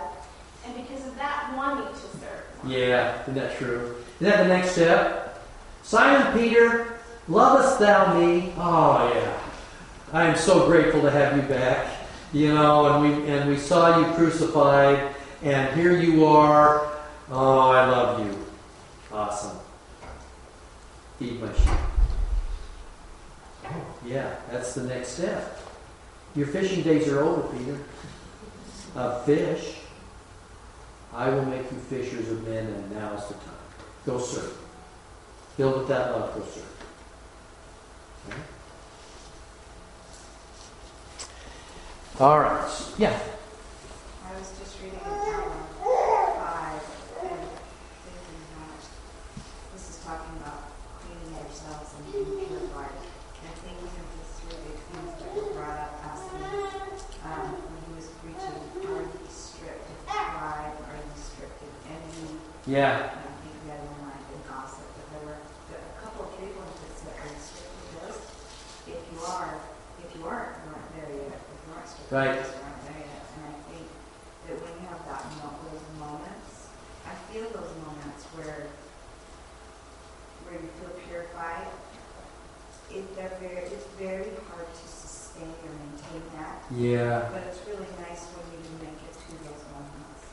because 0.81 1.05
of 1.07 1.15
that, 1.17 1.53
wanting 1.55 1.87
to 1.87 1.99
serve. 1.99 2.43
Yeah, 2.65 3.21
isn't 3.23 3.35
that 3.35 3.57
true? 3.57 3.95
Is 4.19 4.27
that 4.27 4.43
the 4.43 4.47
next 4.47 4.71
step? 4.71 5.41
Simon 5.83 6.37
Peter, 6.37 6.99
lovest 7.27 7.79
thou 7.79 8.19
me? 8.19 8.53
Oh 8.57 9.11
yeah. 9.13 9.39
I 10.11 10.25
am 10.25 10.35
so 10.35 10.65
grateful 10.65 11.01
to 11.01 11.11
have 11.11 11.35
you 11.35 11.43
back. 11.43 11.87
You 12.33 12.53
know, 12.53 12.93
and 12.93 13.03
we 13.03 13.31
and 13.31 13.49
we 13.49 13.57
saw 13.57 13.99
you 13.99 14.13
crucified, 14.13 15.15
and 15.43 15.75
here 15.75 15.99
you 15.99 16.25
are. 16.25 16.91
Oh, 17.31 17.69
I 17.69 17.89
love 17.89 18.25
you. 18.25 18.45
Awesome. 19.11 19.57
Feed 21.17 21.41
my 21.41 21.51
sheep. 21.53 21.69
Yeah, 24.05 24.35
that's 24.51 24.73
the 24.73 24.83
next 24.83 25.09
step. 25.09 25.59
Your 26.35 26.47
fishing 26.47 26.83
days 26.83 27.07
are 27.07 27.21
over, 27.21 27.55
Peter. 27.57 27.79
Uh, 28.95 29.21
fish. 29.23 29.78
I 31.13 31.29
will 31.29 31.45
make 31.45 31.71
you 31.71 31.77
fishers 31.77 32.29
of 32.29 32.47
men, 32.47 32.65
and 32.67 32.91
now 32.91 33.13
is 33.13 33.25
the 33.27 33.33
time. 33.35 33.53
Go 34.05 34.19
serve. 34.19 34.57
Filled 35.57 35.79
with 35.79 35.87
that 35.89 36.11
love, 36.11 36.33
go 36.35 36.41
serve. 36.41 36.65
Okay? 38.29 38.41
All 42.19 42.39
right. 42.39 42.67
Yeah. 42.97 43.17
I 44.27 44.37
was 44.37 44.51
just 44.59 44.75
reading 44.83 44.99
John 44.99 45.51
5 45.79 46.83
and 47.23 47.47
thinking 48.03 48.43
that 48.59 48.83
this 49.71 49.89
is 49.89 50.03
talking 50.03 50.35
about 50.43 50.67
cleaning 50.99 51.31
ourselves 51.39 51.95
and 51.95 52.03
being 52.11 52.43
purified. 52.43 52.91
And 53.39 53.55
thinking 53.63 53.87
of 53.87 54.07
this 54.19 54.31
really 54.51 54.75
things 54.91 55.15
that 55.15 55.31
were 55.31 55.51
brought 55.55 55.79
up 55.79 55.95
last 56.03 56.27
week 56.35 56.75
um, 57.23 57.55
when 57.71 57.81
he 57.87 57.91
was 57.95 58.11
preaching, 58.19 58.67
are 58.83 58.99
you 58.99 59.27
stripped 59.31 59.87
of 59.87 60.07
pride? 60.07 60.75
Are 60.75 60.99
you 60.99 61.15
stripped 61.15 61.63
of 61.63 61.71
envy? 61.87 62.35
Yeah. 62.69 63.09
And 63.09 63.25
I 63.25 63.33
think 63.41 63.55
the 63.65 63.71
other 63.73 63.87
one 63.89 64.13
might 64.13 64.21
have 64.21 64.29
been 64.29 64.45
gossip, 64.45 64.85
but 64.93 65.05
there 65.09 65.23
were 65.25 65.41
a 65.41 65.97
couple 66.05 66.29
of 66.29 66.37
big 66.37 66.53
ones 66.53 66.69
that 66.85 66.93
said, 67.01 67.13
are 67.17 67.25
you 67.33 67.41
stripped? 67.41 68.29
If 68.85 69.01
you 69.09 69.19
are, 69.25 69.57
if 70.05 70.09
you 70.13 70.21
aren't, 70.29 70.53
you 70.61 70.69
aren't 70.77 70.91
there 70.93 71.09
yet. 71.09 71.33
If 71.49 71.59
you 71.65 71.69
aren't 71.73 71.89
stripped 71.89 72.13
Right. 72.13 72.37
of 72.37 72.45
this, 72.45 72.53
you 72.53 72.61
aren't 72.61 72.83
there 72.85 73.01
yet. 73.09 73.21
And 73.25 73.41
I 73.49 73.55
think 73.73 73.85
that 74.45 74.55
when 74.61 74.73
you 74.77 74.85
have 74.93 75.01
that 75.09 75.21
mo- 75.41 75.57
those 75.65 75.81
moments, 75.97 76.69
I 77.09 77.13
feel 77.33 77.49
those 77.49 77.73
moments 77.81 78.21
where 78.37 78.69
where 80.45 80.61
you 80.61 80.69
feel 80.81 80.93
purified. 81.09 81.67
It, 82.93 83.15
they're 83.15 83.33
very, 83.41 83.65
it's 83.69 83.85
very 84.01 84.29
hard 84.49 84.65
to 84.65 84.85
sustain 84.87 85.45
or 85.65 85.73
maintain 85.73 86.21
that. 86.37 86.61
Yeah. 86.73 87.29
But 87.31 87.43
it's 87.49 87.61
really 87.67 87.85
nice 88.01 88.25
when 88.33 88.45
you 88.53 88.61
do 88.65 88.73
make 88.81 88.97
it 88.97 89.13
through 89.13 89.37
those 89.45 89.61
moments. 89.69 90.25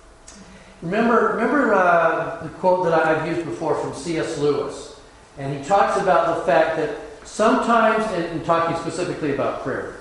Remember, 0.81 1.35
remember 1.37 1.75
uh, 1.75 2.43
the 2.45 2.49
quote 2.61 2.85
that 2.85 2.95
I've 2.95 3.27
used 3.29 3.45
before 3.45 3.75
from 3.75 3.93
C.S. 3.93 4.39
Lewis, 4.39 4.99
and 5.37 5.55
he 5.59 5.63
talks 5.69 5.96
about 6.07 6.37
the 6.37 6.45
fact 6.45 6.77
that 6.77 6.97
sometimes, 7.25 8.05
and, 8.13 8.45
talking 8.45 8.77
specifically 8.77 9.35
about 9.35 9.65
prayer, 9.65 9.97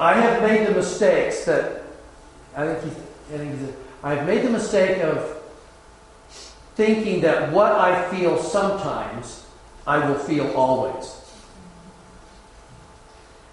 I 0.00 0.14
have 0.14 0.42
made 0.42 0.66
the 0.66 0.72
mistakes 0.72 1.44
that 1.44 1.84
I 2.56 2.74
think 2.74 2.82
he, 2.82 3.34
I 3.34 3.38
think 3.38 3.76
I've 4.02 4.26
made 4.26 4.44
the 4.44 4.50
mistake 4.50 5.02
of 5.04 5.36
thinking 6.74 7.20
that 7.20 7.52
what 7.52 7.72
I 7.72 8.08
feel 8.10 8.42
sometimes, 8.42 9.46
I 9.86 10.08
will 10.08 10.18
feel 10.18 10.50
always. 10.56 11.14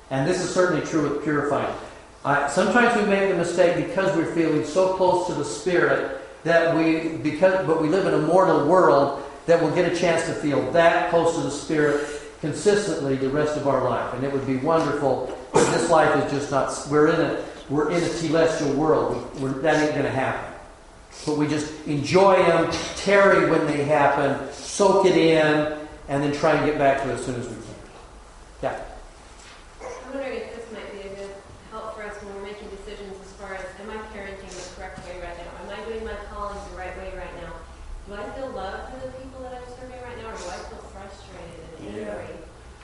And 0.09 0.27
this 0.27 0.43
is 0.43 0.51
certainly 0.51 0.85
true 0.85 1.09
with 1.09 1.23
purifying. 1.23 1.73
Sometimes 2.49 2.99
we 2.99 3.07
make 3.07 3.29
the 3.29 3.37
mistake 3.37 3.87
because 3.87 4.15
we're 4.17 4.33
feeling 4.33 4.65
so 4.65 4.95
close 4.95 5.27
to 5.27 5.33
the 5.33 5.45
Spirit 5.45 6.21
that 6.43 6.75
we, 6.75 7.17
because, 7.17 7.65
but 7.67 7.81
we 7.81 7.87
live 7.87 8.05
in 8.05 8.13
a 8.13 8.21
mortal 8.21 8.67
world, 8.67 9.23
that 9.45 9.61
we'll 9.61 9.73
get 9.75 9.91
a 9.91 9.95
chance 9.95 10.25
to 10.25 10.33
feel 10.33 10.71
that 10.71 11.09
close 11.09 11.35
to 11.35 11.41
the 11.41 11.51
Spirit 11.51 12.07
consistently 12.41 13.15
the 13.15 13.29
rest 13.29 13.57
of 13.57 13.67
our 13.67 13.83
life. 13.89 14.13
And 14.13 14.23
it 14.23 14.31
would 14.31 14.45
be 14.45 14.57
wonderful. 14.57 15.37
This 15.53 15.89
life 15.89 16.25
is 16.25 16.31
just 16.31 16.51
not. 16.51 16.71
We're 16.89 17.07
in 17.07 17.21
a 17.21 17.43
we're 17.69 17.89
in 17.89 17.97
a 17.97 18.07
telestial 18.07 18.75
world. 18.75 19.33
We, 19.35 19.41
we're, 19.41 19.61
that 19.61 19.81
ain't 19.81 19.93
going 19.93 20.03
to 20.03 20.11
happen. 20.11 20.53
But 21.25 21.37
we 21.37 21.47
just 21.47 21.71
enjoy 21.87 22.35
them, 22.43 22.69
tarry 22.97 23.49
when 23.49 23.65
they 23.65 23.83
happen, 23.83 24.51
soak 24.53 25.05
it 25.07 25.17
in, 25.17 25.77
and 26.07 26.21
then 26.21 26.31
try 26.33 26.53
and 26.53 26.65
get 26.65 26.77
back 26.77 27.01
to 27.01 27.09
it 27.09 27.13
as 27.13 27.25
soon 27.25 27.35
as 27.39 27.47
we 27.47 27.55
can. 27.55 27.63
Yeah. 28.61 28.81
I'm 29.81 30.13
wondering 30.13 30.37
if 30.37 30.55
this 30.55 30.71
might 30.71 30.91
be 30.91 31.07
a 31.07 31.11
good 31.15 31.33
help 31.71 31.95
for 31.95 32.03
us 32.03 32.13
when 32.21 32.35
we're 32.35 32.43
making 32.45 32.69
decisions 32.69 33.17
as 33.17 33.31
far 33.41 33.55
as 33.55 33.65
am 33.81 33.89
I 33.89 33.97
parenting 34.13 34.51
the 34.53 34.75
correct 34.77 35.01
way 35.07 35.17
right 35.23 35.33
now? 35.33 35.49
Am 35.65 35.69
I 35.73 35.81
doing 35.89 36.05
my 36.05 36.13
calling 36.29 36.59
the 36.69 36.77
right 36.77 36.93
way 37.01 37.17
right 37.17 37.33
now? 37.41 37.53
Do 38.05 38.13
I 38.13 38.29
feel 38.37 38.53
love 38.53 38.93
for 38.93 39.01
the 39.01 39.11
people 39.17 39.41
that 39.41 39.57
I'm 39.57 39.65
serving 39.81 39.97
right 40.05 40.17
now, 40.21 40.29
or 40.29 40.37
do 40.37 40.45
I 40.45 40.61
feel 40.69 40.83
frustrated 40.93 41.65
and 41.81 41.95
Yeah. 41.97 42.13
angry? 42.13 42.37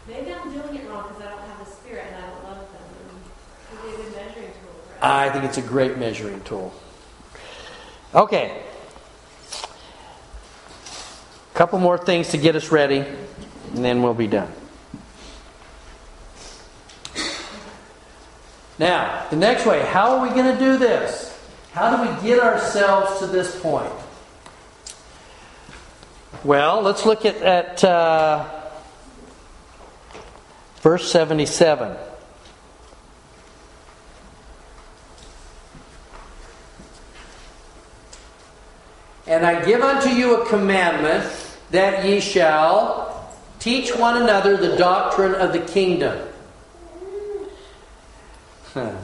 Maybe 0.09 0.33
I'm 0.33 0.49
doing 0.49 0.81
it 0.81 0.89
wrong 0.89 1.05
because 1.13 1.21
I 1.21 1.29
don't 1.29 1.45
have 1.45 1.61
the 1.61 1.69
spirit 1.69 2.09
and 2.09 2.15
I 2.17 2.25
don't 2.25 2.41
love 2.41 2.65
them. 2.73 2.81
And 2.89 3.05
it 3.05 3.77
would 3.77 3.81
be 3.85 3.89
a 3.93 3.97
good 4.01 4.11
measuring 4.17 4.49
tool 4.57 4.81
for 4.81 4.90
us. 4.90 4.90
I 5.01 5.29
think 5.29 5.45
it's 5.45 5.57
a 5.57 5.61
great 5.61 5.97
measuring 5.97 6.41
tool. 6.41 6.73
Okay. 8.13 8.61
A 11.53 11.57
couple 11.57 11.79
more 11.79 11.97
things 11.97 12.29
to 12.29 12.37
get 12.37 12.55
us 12.55 12.71
ready, 12.71 12.99
and 12.99 13.83
then 13.83 14.03
we'll 14.03 14.13
be 14.13 14.27
done. 14.27 14.51
Now, 18.77 19.27
the 19.29 19.35
next 19.35 19.65
way, 19.65 19.81
how 19.81 20.17
are 20.17 20.27
we 20.27 20.33
going 20.33 20.53
to 20.53 20.59
do 20.59 20.77
this? 20.77 21.37
How 21.71 21.95
do 21.95 22.11
we 22.11 22.27
get 22.27 22.39
ourselves 22.39 23.19
to 23.19 23.27
this 23.27 23.59
point? 23.61 23.93
Well, 26.43 26.81
let's 26.81 27.05
look 27.05 27.25
at, 27.25 27.37
at 27.37 27.83
uh, 27.83 28.47
verse 30.81 31.11
77. 31.11 31.95
And 39.31 39.45
I 39.45 39.63
give 39.63 39.81
unto 39.81 40.09
you 40.09 40.41
a 40.41 40.45
commandment 40.45 41.23
that 41.71 42.03
ye 42.03 42.19
shall 42.19 43.33
teach 43.59 43.95
one 43.95 44.21
another 44.21 44.57
the 44.57 44.75
doctrine 44.75 45.35
of 45.35 45.53
the 45.53 45.59
kingdom. 45.59 46.27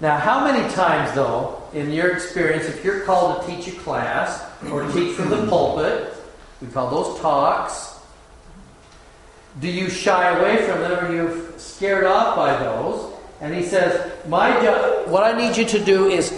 Now, 0.00 0.18
how 0.18 0.44
many 0.44 0.68
times, 0.74 1.14
though, 1.14 1.62
in 1.72 1.92
your 1.92 2.10
experience, 2.10 2.64
if 2.66 2.84
you're 2.84 3.02
called 3.02 3.46
to 3.46 3.46
teach 3.46 3.68
a 3.68 3.78
class 3.82 4.44
or 4.68 4.82
teach 4.90 5.14
from 5.14 5.30
the 5.30 5.46
pulpit, 5.46 6.12
we 6.60 6.66
call 6.66 6.90
those 6.90 7.20
talks, 7.20 8.00
do 9.60 9.68
you 9.68 9.88
shy 9.88 10.36
away 10.36 10.66
from 10.66 10.80
them? 10.80 11.04
Are 11.04 11.14
you're 11.14 11.56
scared 11.56 12.02
off 12.02 12.34
by 12.34 12.58
those? 12.58 13.12
And 13.40 13.54
he 13.54 13.62
says, 13.62 14.10
"My 14.26 14.50
job, 14.60 15.06
what 15.06 15.22
I 15.22 15.38
need 15.38 15.56
you 15.56 15.66
to 15.66 15.78
do 15.78 16.08
is, 16.08 16.34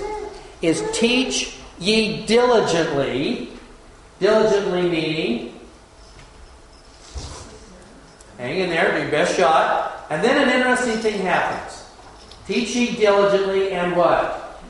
is 0.61 0.85
teach 0.93 1.57
ye 1.79 2.27
diligently, 2.27 3.51
diligently 4.21 4.83
meaning, 4.83 5.55
Hang 8.39 8.59
in 8.59 8.69
there, 8.69 8.93
do 8.93 9.03
your 9.03 9.11
best 9.11 9.37
shot. 9.37 10.07
And 10.11 10.23
then 10.23 10.49
an 10.49 10.55
interesting 10.55 10.99
thing 10.99 11.21
happens. 11.21 11.85
Teach 12.47 12.75
ye 12.75 12.97
diligently 12.97 13.71
and 13.71 13.97
what? 13.97 14.61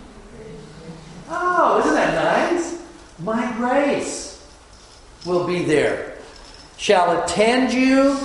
Oh, 1.28 1.80
isn't 1.80 1.94
that 1.94 2.52
nice? 2.52 2.82
My 3.18 3.52
grace 3.56 4.46
will 5.24 5.46
be 5.46 5.64
there. 5.64 6.18
Shall 6.76 7.22
attend 7.22 7.72
you 7.72 8.18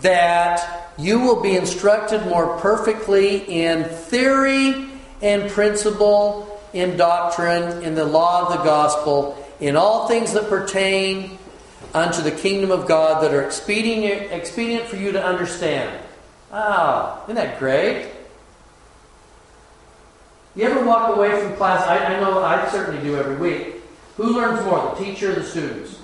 that 0.00 0.92
you 0.96 1.18
will 1.20 1.42
be 1.42 1.56
instructed 1.56 2.24
more 2.26 2.58
perfectly 2.58 3.38
in 3.38 3.84
theory 3.84 4.88
and 5.20 5.50
principle, 5.50 6.49
in 6.72 6.96
doctrine, 6.96 7.82
in 7.82 7.94
the 7.94 8.04
law 8.04 8.46
of 8.46 8.58
the 8.58 8.64
gospel, 8.64 9.36
in 9.60 9.76
all 9.76 10.08
things 10.08 10.32
that 10.32 10.48
pertain 10.48 11.38
unto 11.94 12.22
the 12.22 12.30
kingdom 12.30 12.70
of 12.70 12.86
God 12.86 13.22
that 13.22 13.34
are 13.34 13.42
expedient, 13.42 14.32
expedient 14.32 14.86
for 14.86 14.96
you 14.96 15.12
to 15.12 15.24
understand. 15.24 15.98
Ah, 16.52 17.22
isn't 17.24 17.36
that 17.36 17.58
great? 17.58 18.10
You 20.56 20.64
ever 20.64 20.84
walk 20.84 21.16
away 21.16 21.40
from 21.40 21.54
class? 21.56 21.86
I, 21.86 22.16
I 22.16 22.20
know 22.20 22.42
I 22.42 22.68
certainly 22.70 23.02
do 23.02 23.16
every 23.16 23.36
week. 23.36 23.76
Who 24.16 24.34
learns 24.34 24.64
more, 24.64 24.94
the 24.94 25.04
teacher 25.04 25.32
or 25.32 25.34
the 25.34 25.44
students? 25.44 25.98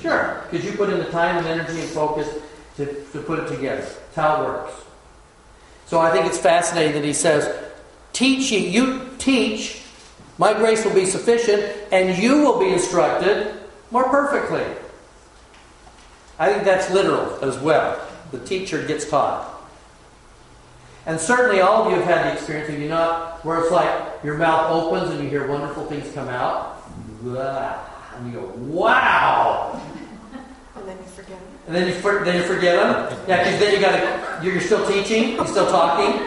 Sure, 0.00 0.42
because 0.50 0.64
you 0.64 0.72
put 0.72 0.90
in 0.90 0.98
the 0.98 1.10
time 1.10 1.36
and 1.38 1.46
energy 1.46 1.80
and 1.80 1.88
focus 1.90 2.28
to, 2.76 2.86
to 2.86 3.22
put 3.22 3.38
it 3.38 3.48
together. 3.48 3.82
That's 3.82 4.14
how 4.14 4.42
it 4.42 4.46
works. 4.46 4.72
So 5.86 6.00
I 6.00 6.10
think 6.10 6.26
it's 6.26 6.38
fascinating 6.38 6.94
that 6.94 7.04
he 7.04 7.12
says, 7.12 7.54
Teach 8.12 8.50
ye, 8.50 8.66
you 8.68 9.10
teach, 9.18 9.82
my 10.38 10.52
grace 10.52 10.84
will 10.84 10.94
be 10.94 11.06
sufficient, 11.06 11.64
and 11.92 12.22
you 12.22 12.42
will 12.42 12.58
be 12.58 12.72
instructed 12.72 13.54
more 13.90 14.08
perfectly. 14.08 14.64
I 16.38 16.52
think 16.52 16.64
that's 16.64 16.90
literal 16.90 17.42
as 17.42 17.58
well. 17.58 17.98
The 18.30 18.38
teacher 18.40 18.86
gets 18.86 19.08
taught. 19.08 19.52
And 21.06 21.20
certainly 21.20 21.60
all 21.60 21.84
of 21.84 21.90
you 21.90 21.98
have 21.98 22.04
had 22.04 22.26
the 22.26 22.32
experience, 22.32 22.68
have 22.68 22.80
you 22.80 22.88
not, 22.88 23.44
where 23.44 23.60
it's 23.60 23.70
like 23.70 24.22
your 24.24 24.36
mouth 24.36 24.70
opens 24.72 25.10
and 25.12 25.22
you 25.22 25.30
hear 25.30 25.46
wonderful 25.46 25.86
things 25.86 26.12
come 26.12 26.28
out. 26.28 26.82
And 27.22 28.32
you 28.32 28.40
go, 28.40 28.52
wow! 28.56 29.80
And 30.74 30.88
then 30.88 30.98
you 30.98 31.04
forget 31.04 31.38
them. 31.38 31.48
And 31.66 31.76
then 31.76 31.86
you, 31.86 31.94
for, 31.94 32.24
then 32.24 32.36
you 32.36 32.42
forget 32.42 32.76
them. 32.76 33.18
Yeah, 33.28 33.44
because 33.44 33.60
then 33.60 33.74
you 33.74 33.80
got 33.80 34.40
to, 34.40 34.44
you're 34.44 34.60
still 34.60 34.86
teaching, 34.86 35.34
you're 35.36 35.46
still 35.46 35.70
talking. 35.70 36.20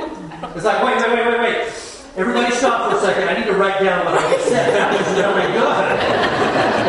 It's 0.56 0.66
like, 0.66 0.84
wait, 0.84 0.98
wait, 0.98 1.14
wait, 1.14 1.28
wait, 1.28 1.40
wait. 1.40 1.89
Everybody 2.16 2.54
stop 2.56 2.90
for 2.90 2.98
a 2.98 3.02
second. 3.02 3.30
I 3.30 3.40
need 3.40 3.46
to 3.46 3.54
write 3.54 3.82
down 3.82 4.06
what 4.06 4.16
I 4.18 4.32
just 4.34 4.48
said. 4.48 4.74
That 4.74 4.92
was 4.92 5.08
really 5.16 5.48
good. 5.54 6.00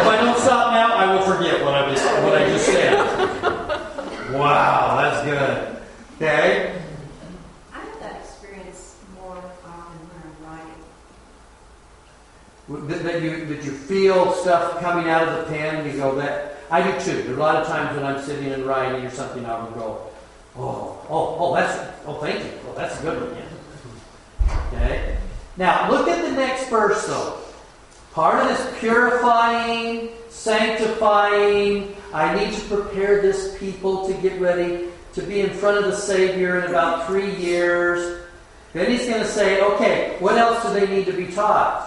If 0.01 0.07
I 0.07 0.17
don't 0.17 0.39
stop 0.39 0.73
now, 0.73 0.95
I 0.95 1.15
will 1.15 1.23
forget 1.23 1.63
what 1.63 1.75
I, 1.75 1.89
was, 1.89 2.01
what 2.01 2.35
I 2.41 2.47
just 2.47 2.67
said. 2.67 2.95
Wow, 4.33 4.97
that's 5.01 5.25
good. 5.25 5.83
Okay? 6.17 6.81
I 7.73 7.79
have 7.79 8.01
that 8.01 8.21
experience 8.21 8.97
more 9.15 9.37
often 9.37 9.99
when 10.09 10.23
I'm 10.25 10.37
writing. 12.79 12.89
That, 12.89 13.03
that 13.05 13.23
you, 13.23 13.47
that 13.47 13.65
you 13.65 13.73
feel 13.73 14.33
stuff 14.33 14.81
coming 14.81 15.09
out 15.11 15.29
of 15.29 15.37
the 15.39 15.53
pen 15.53 15.85
you 15.87 15.93
go, 15.99 16.15
that. 16.17 16.57
I 16.71 16.83
do 16.83 17.01
too. 17.01 17.23
There 17.23 17.33
are 17.33 17.37
a 17.37 17.41
lot 17.41 17.57
of 17.57 17.67
times 17.67 17.97
when 17.97 18.07
I'm 18.07 18.23
sitting 18.23 18.53
and 18.53 18.65
writing 18.65 19.05
or 19.05 19.11
something, 19.11 19.45
I 19.45 19.63
will 19.63 19.73
go, 19.73 20.11
oh, 20.57 21.07
oh, 21.11 21.37
oh, 21.39 21.55
that's, 21.55 21.79
oh, 22.07 22.15
thank 22.15 22.45
you. 22.45 22.51
Oh, 22.69 22.75
that's 22.77 22.99
a 23.01 23.03
good 23.03 23.21
one. 23.21 23.50
Okay? 24.73 25.17
Now, 25.57 25.91
look 25.91 26.09
at 26.09 26.25
the 26.25 26.33
next 26.33 26.69
verse, 26.69 27.07
though. 27.07 27.39
Part 28.13 28.43
of 28.43 28.49
this 28.49 28.81
purifying, 28.81 30.11
sanctifying, 30.29 31.95
I 32.13 32.35
need 32.35 32.55
to 32.55 32.61
prepare 32.63 33.23
this 33.23 33.57
people 33.59 34.09
to 34.09 34.15
get 34.15 34.41
ready 34.41 34.89
to 35.15 35.23
be 35.23 35.41
in 35.41 35.51
front 35.51 35.79
of 35.79 35.85
the 35.85 35.97
Savior 35.97 36.61
in 36.61 36.71
about 36.71 37.07
three 37.07 37.35
years. 37.37 38.21
Then 38.73 38.91
he's 38.91 39.07
going 39.07 39.21
to 39.21 39.29
say, 39.29 39.61
okay, 39.61 40.17
what 40.19 40.37
else 40.37 40.63
do 40.63 40.73
they 40.73 40.87
need 40.87 41.07
to 41.07 41.13
be 41.13 41.27
taught? 41.27 41.87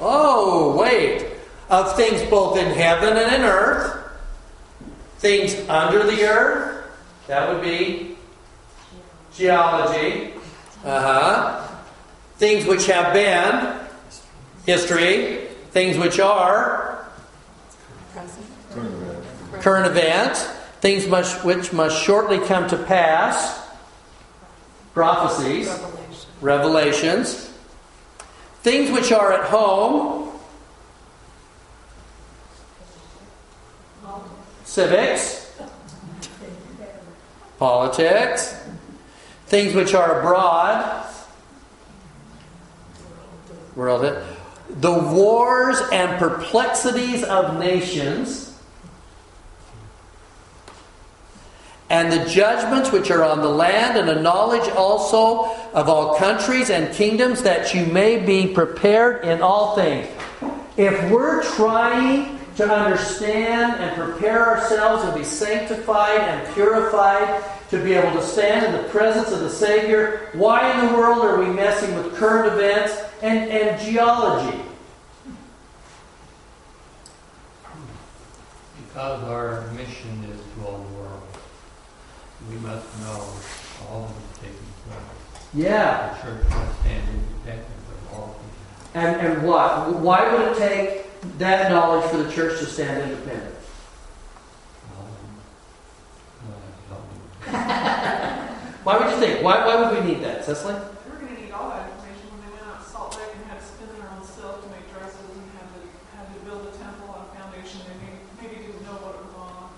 Oh, 0.00 0.76
wait. 0.76 1.26
Of 1.70 1.96
things 1.96 2.22
both 2.28 2.58
in 2.58 2.72
heaven 2.72 3.16
and 3.16 3.34
in 3.34 3.42
earth, 3.42 3.96
things 5.18 5.56
under 5.68 6.04
the 6.04 6.24
earth, 6.24 6.84
that 7.26 7.48
would 7.48 7.62
be 7.62 8.16
geology. 9.36 10.32
Uh 10.84 11.00
huh. 11.00 11.68
Things 12.36 12.66
which 12.66 12.86
have 12.86 13.12
been, 13.12 13.78
history. 14.66 15.46
Things 15.70 15.98
which 15.98 16.20
are, 16.20 17.04
current 19.60 19.86
events. 19.86 20.44
Things 20.80 21.06
must, 21.06 21.44
which 21.44 21.72
must 21.72 22.02
shortly 22.02 22.38
come 22.46 22.68
to 22.68 22.76
pass, 22.76 23.66
prophecies, 24.92 25.68
revelations. 26.42 27.50
Things 28.62 28.90
which 28.90 29.10
are 29.10 29.32
at 29.32 29.48
home, 29.48 30.38
civics, 34.64 35.58
politics, 37.58 38.63
things 39.54 39.72
which 39.72 39.94
are 39.94 40.18
abroad, 40.18 41.06
world, 43.76 44.20
the 44.68 44.92
wars 44.92 45.80
and 45.92 46.18
perplexities 46.18 47.22
of 47.22 47.56
nations, 47.60 48.58
and 51.88 52.10
the 52.10 52.28
judgments 52.28 52.90
which 52.90 53.12
are 53.12 53.22
on 53.22 53.42
the 53.42 53.48
land, 53.48 53.96
and 53.96 54.10
a 54.10 54.20
knowledge 54.20 54.68
also 54.70 55.54
of 55.72 55.88
all 55.88 56.16
countries 56.16 56.68
and 56.68 56.92
kingdoms, 56.92 57.42
that 57.42 57.72
you 57.72 57.86
may 57.86 58.18
be 58.18 58.52
prepared 58.52 59.24
in 59.24 59.40
all 59.40 59.76
things. 59.76 60.08
If 60.76 61.12
we're 61.12 61.44
trying 61.54 62.40
to 62.56 62.72
understand 62.72 63.74
and 63.82 63.96
prepare 63.96 64.46
ourselves 64.46 65.04
and 65.04 65.14
be 65.14 65.24
sanctified 65.24 66.20
and 66.20 66.54
purified 66.54 67.42
to 67.70 67.82
be 67.82 67.94
able 67.94 68.12
to 68.12 68.22
stand 68.22 68.66
in 68.66 68.72
the 68.72 68.88
presence 68.88 69.32
of 69.32 69.40
the 69.40 69.50
Savior, 69.50 70.28
why 70.34 70.70
in 70.70 70.86
the 70.86 70.96
world 70.96 71.24
are 71.24 71.38
we 71.38 71.46
messing 71.46 71.94
with 71.96 72.14
current 72.14 72.52
events 72.52 73.02
and, 73.22 73.50
and 73.50 73.80
geology? 73.80 74.60
Because 78.86 79.24
our 79.24 79.66
mission 79.72 80.24
is 80.32 80.40
to 80.40 80.66
all 80.66 80.78
the 80.78 80.94
world, 80.96 81.22
we 82.48 82.56
must 82.56 82.86
know 83.00 83.26
all 83.88 84.08
that 84.08 84.32
is 84.32 84.38
taking 84.38 84.72
place. 84.86 85.42
Yeah. 85.52 86.14
The 86.14 86.22
church 86.22 86.48
must 86.50 86.80
stand 86.80 87.08
independent 87.08 87.66
of 87.68 88.14
all 88.14 88.28
things. 88.28 88.94
And, 88.94 89.26
and 89.26 89.42
what? 89.42 89.94
Why 89.94 90.32
would 90.32 90.52
it 90.52 90.56
take 90.56 91.13
that 91.38 91.70
knowledge 91.70 92.10
for 92.10 92.18
the 92.18 92.30
church 92.30 92.58
to 92.60 92.66
stand 92.66 93.10
independent? 93.10 93.54
Why 98.84 98.98
would 98.98 99.10
you 99.10 99.16
think? 99.16 99.42
Why, 99.42 99.64
why 99.64 99.80
would 99.80 99.98
we 99.98 100.12
need 100.12 100.22
that, 100.24 100.44
Cecily? 100.44 100.74
We're 101.08 101.16
going 101.16 101.34
to 101.34 101.40
need 101.40 101.52
all 101.52 101.70
that 101.70 101.88
information 101.88 102.28
when 102.36 102.40
they 102.44 102.52
went 102.52 102.68
out 102.68 102.84
to 102.84 102.88
Salt 102.90 103.16
Lake 103.16 103.32
and 103.32 103.44
had 103.48 103.58
to 103.60 103.64
spin 103.64 103.88
their 103.96 104.08
own 104.12 104.20
silk 104.24 104.60
to 104.60 104.68
make 104.68 104.84
dresses 104.92 105.24
and 105.24 105.40
had 105.56 105.68
to, 105.72 105.80
had 106.12 106.28
to 106.28 106.38
build 106.44 106.68
a 106.68 106.72
temple 106.76 107.08
on 107.08 107.24
a 107.24 107.28
foundation 107.32 107.80
they 107.88 107.96
maybe, 108.04 108.20
maybe 108.44 108.56
didn't 108.60 108.84
know 108.84 109.00
what 109.00 109.16
it 109.16 109.24
was 109.24 109.32
on. 109.40 109.72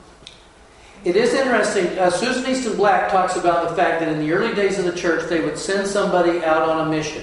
It 1.06 1.14
is 1.14 1.35
interesting. 1.35 1.86
Uh, 1.98 2.10
Susan 2.10 2.51
Easton 2.51 2.74
Black 2.77 3.10
talks 3.10 3.36
about 3.36 3.70
the 3.70 3.77
fact 3.77 4.01
that 4.01 4.10
in 4.10 4.18
the 4.18 4.32
early 4.32 4.55
days 4.55 4.78
of 4.78 4.85
the 4.86 4.97
church, 4.98 5.31
they 5.31 5.39
would 5.39 5.56
send 5.56 5.86
somebody 5.86 6.43
out 6.43 6.68
on 6.68 6.89
a 6.89 6.90
mission, 6.90 7.23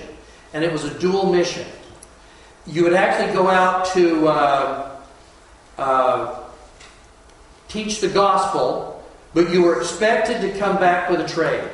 and 0.53 0.63
it 0.63 0.71
was 0.71 0.85
a 0.85 0.99
dual 0.99 1.31
mission. 1.31 1.67
You 2.65 2.83
would 2.83 2.93
actually 2.93 3.33
go 3.33 3.47
out 3.47 3.85
to 3.93 4.27
uh, 4.27 4.99
uh, 5.77 6.43
teach 7.67 7.99
the 7.99 8.07
gospel, 8.07 9.03
but 9.33 9.51
you 9.51 9.63
were 9.63 9.79
expected 9.79 10.41
to 10.41 10.57
come 10.57 10.77
back 10.77 11.09
with 11.09 11.19
a 11.19 11.27
trade. 11.27 11.67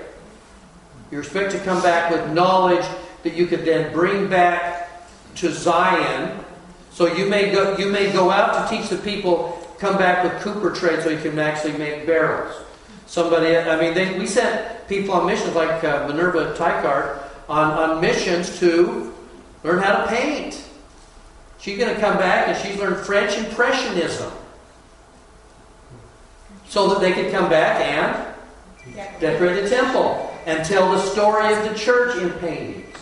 You 1.12 1.18
were 1.18 1.24
expected 1.24 1.60
to 1.60 1.66
come 1.66 1.82
back 1.82 2.12
with 2.12 2.32
knowledge 2.34 2.86
that 3.24 3.34
you 3.34 3.48
could 3.48 3.66
then 3.66 3.92
bring 3.94 4.30
back 4.30 4.90
to 5.36 5.52
Zion. 5.52 6.44
So 6.92 7.14
you 7.14 7.28
may 7.28 7.52
go, 7.52 7.78
you 7.78 7.92
may 7.92 8.12
go 8.12 8.32
out 8.32 8.70
to 8.70 8.76
teach 8.76 8.90
the 8.90 8.98
people, 8.98 9.60
come 9.78 9.98
back 9.98 10.24
with 10.24 10.42
cooper 10.42 10.72
trade 10.72 11.04
so 11.04 11.10
you 11.10 11.20
can 11.20 11.38
actually 11.38 11.78
make 11.78 12.06
barrels. 12.06 12.56
Somebody, 13.06 13.58
I 13.58 13.80
mean, 13.80 13.94
they, 13.94 14.18
we 14.20 14.28
sent 14.28 14.88
people 14.88 15.16
on 15.16 15.26
missions 15.26 15.56
like 15.56 15.84
uh, 15.84 16.08
Minerva 16.08 16.54
Teichert 16.56 17.24
on, 17.48 17.72
on 17.72 18.02
missions 18.02 18.60
to 18.60 19.14
learn 19.64 19.82
how 19.82 20.04
to 20.04 20.08
paint. 20.08 20.64
She's 21.60 21.78
going 21.78 21.94
to 21.94 22.00
come 22.00 22.18
back 22.18 22.48
and 22.48 22.58
she's 22.58 22.80
learned 22.80 23.06
French 23.06 23.38
Impressionism 23.38 24.32
so 26.68 26.88
that 26.90 27.02
they 27.02 27.12
could 27.12 27.32
come 27.32 27.50
back 27.50 27.82
and 27.82 29.20
decorate 29.20 29.64
the 29.64 29.70
temple 29.70 30.34
and 30.46 30.64
tell 30.64 30.92
the 30.92 31.00
story 31.00 31.54
of 31.54 31.68
the 31.68 31.76
church 31.76 32.18
in 32.18 32.32
paintings. 32.40 32.98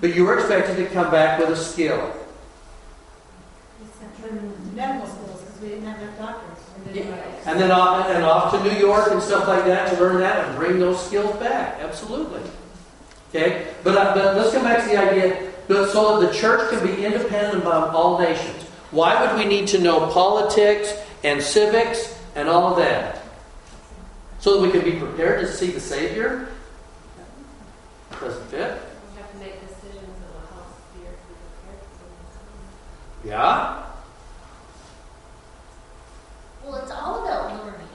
But 0.00 0.14
you 0.14 0.24
were 0.24 0.38
expected 0.38 0.76
to 0.76 0.86
come 0.86 1.10
back 1.10 1.40
with 1.40 1.50
a 1.50 1.56
skill. 1.56 2.14
And 7.46 7.58
then 7.58 7.70
off, 7.72 8.08
and 8.08 8.24
off 8.24 8.52
to 8.52 8.62
New 8.62 8.78
York 8.78 9.10
and 9.10 9.20
stuff 9.20 9.48
like 9.48 9.64
that 9.64 9.92
to 9.92 10.00
learn 10.00 10.20
that 10.20 10.44
and 10.44 10.56
bring 10.56 10.78
those 10.78 11.04
skills 11.04 11.34
back. 11.38 11.80
Absolutely. 11.80 12.42
Okay? 13.30 13.66
But, 13.82 13.96
uh, 13.96 14.14
but 14.14 14.36
let's 14.36 14.52
come 14.52 14.62
back 14.62 14.84
to 14.84 14.88
the 14.88 14.96
idea 14.96 15.52
so 15.68 16.20
that 16.20 16.26
the 16.26 16.34
church 16.34 16.70
can 16.70 16.86
be 16.86 17.04
independent 17.04 17.64
of 17.64 17.94
all 17.94 18.18
nations. 18.18 18.62
Why 18.90 19.20
would 19.20 19.38
we 19.38 19.44
need 19.44 19.68
to 19.68 19.78
know 19.78 20.06
politics 20.10 20.94
and 21.22 21.42
civics 21.42 22.18
and 22.34 22.48
all 22.48 22.72
of 22.72 22.78
that? 22.78 23.22
So 24.40 24.54
that 24.54 24.62
we 24.62 24.70
can 24.70 24.82
be 24.82 24.98
prepared 24.98 25.40
to 25.40 25.52
see 25.52 25.70
the 25.70 25.80
Savior? 25.80 26.48
Doesn't 28.12 28.46
fit. 28.46 28.80
We 29.12 29.20
have 29.20 29.30
to 29.32 29.38
make 29.38 29.60
decisions 29.60 29.94
that 29.94 30.32
will 30.32 30.46
help 30.54 30.68
steer 30.90 31.10
through 33.22 33.22
the 33.22 33.28
Yeah? 33.28 33.84
Well, 36.64 36.76
it's 36.76 36.90
all 36.90 37.24
about 37.24 37.64
learning 37.64 37.88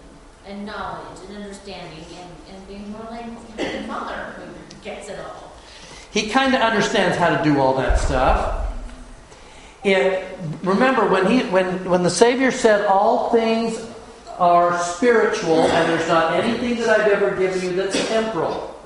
and 0.46 0.66
knowledge 0.66 1.20
and 1.28 1.38
understanding 1.38 2.06
and, 2.20 2.56
and 2.56 2.68
being 2.68 2.92
more 2.92 3.08
like 3.10 3.26
the 3.58 3.88
mother 3.88 4.36
who 4.38 4.84
gets 4.84 5.10
it 5.10 5.20
all. 5.20 5.53
He 6.14 6.30
kind 6.30 6.54
of 6.54 6.62
understands 6.62 7.18
how 7.18 7.36
to 7.36 7.44
do 7.44 7.60
all 7.60 7.76
that 7.78 7.98
stuff. 7.98 8.72
And 9.84 10.24
remember, 10.64 11.08
when, 11.08 11.26
he, 11.26 11.40
when, 11.50 11.90
when 11.90 12.04
the 12.04 12.10
Savior 12.10 12.52
said, 12.52 12.86
All 12.86 13.32
things 13.32 13.84
are 14.38 14.80
spiritual, 14.80 15.62
and 15.62 15.90
there's 15.90 16.08
not 16.08 16.34
anything 16.34 16.78
that 16.78 17.00
I've 17.00 17.12
ever 17.12 17.36
given 17.36 17.62
you 17.64 17.76
that's 17.76 18.08
temporal, 18.08 18.80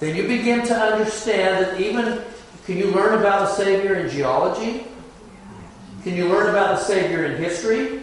then 0.00 0.16
you 0.16 0.26
begin 0.26 0.66
to 0.66 0.74
understand 0.74 1.64
that 1.64 1.80
even 1.80 2.20
can 2.66 2.76
you 2.76 2.90
learn 2.90 3.18
about 3.18 3.40
the 3.40 3.54
Savior 3.54 3.94
in 3.94 4.10
geology? 4.10 4.86
Can 6.02 6.16
you 6.16 6.28
learn 6.28 6.48
about 6.48 6.78
the 6.78 6.84
Savior 6.84 7.26
in 7.26 7.40
history? 7.40 8.02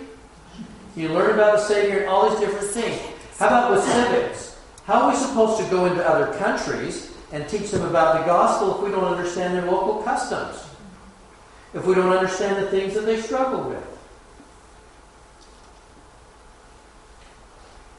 Can 0.93 1.03
you 1.03 1.09
learn 1.09 1.33
about 1.33 1.57
the 1.57 1.63
Savior 1.65 2.03
in 2.03 2.07
all 2.07 2.29
these 2.29 2.39
different 2.39 2.67
things? 2.67 3.01
How 3.37 3.47
about 3.47 3.71
with 3.71 3.83
civics? 3.83 4.57
How 4.85 5.01
are 5.01 5.11
we 5.11 5.17
supposed 5.17 5.61
to 5.61 5.69
go 5.69 5.85
into 5.85 6.07
other 6.07 6.37
countries 6.37 7.06
and 7.31 7.47
teach 7.49 7.71
them 7.71 7.83
about 7.83 8.19
the 8.19 8.25
gospel 8.25 8.75
if 8.75 8.83
we 8.83 8.89
don't 8.89 9.03
understand 9.03 9.55
their 9.55 9.69
local 9.69 10.01
customs? 10.03 10.63
If 11.73 11.85
we 11.85 11.95
don't 11.95 12.15
understand 12.15 12.63
the 12.63 12.69
things 12.69 12.93
that 12.93 13.05
they 13.05 13.21
struggle 13.21 13.69
with? 13.69 13.83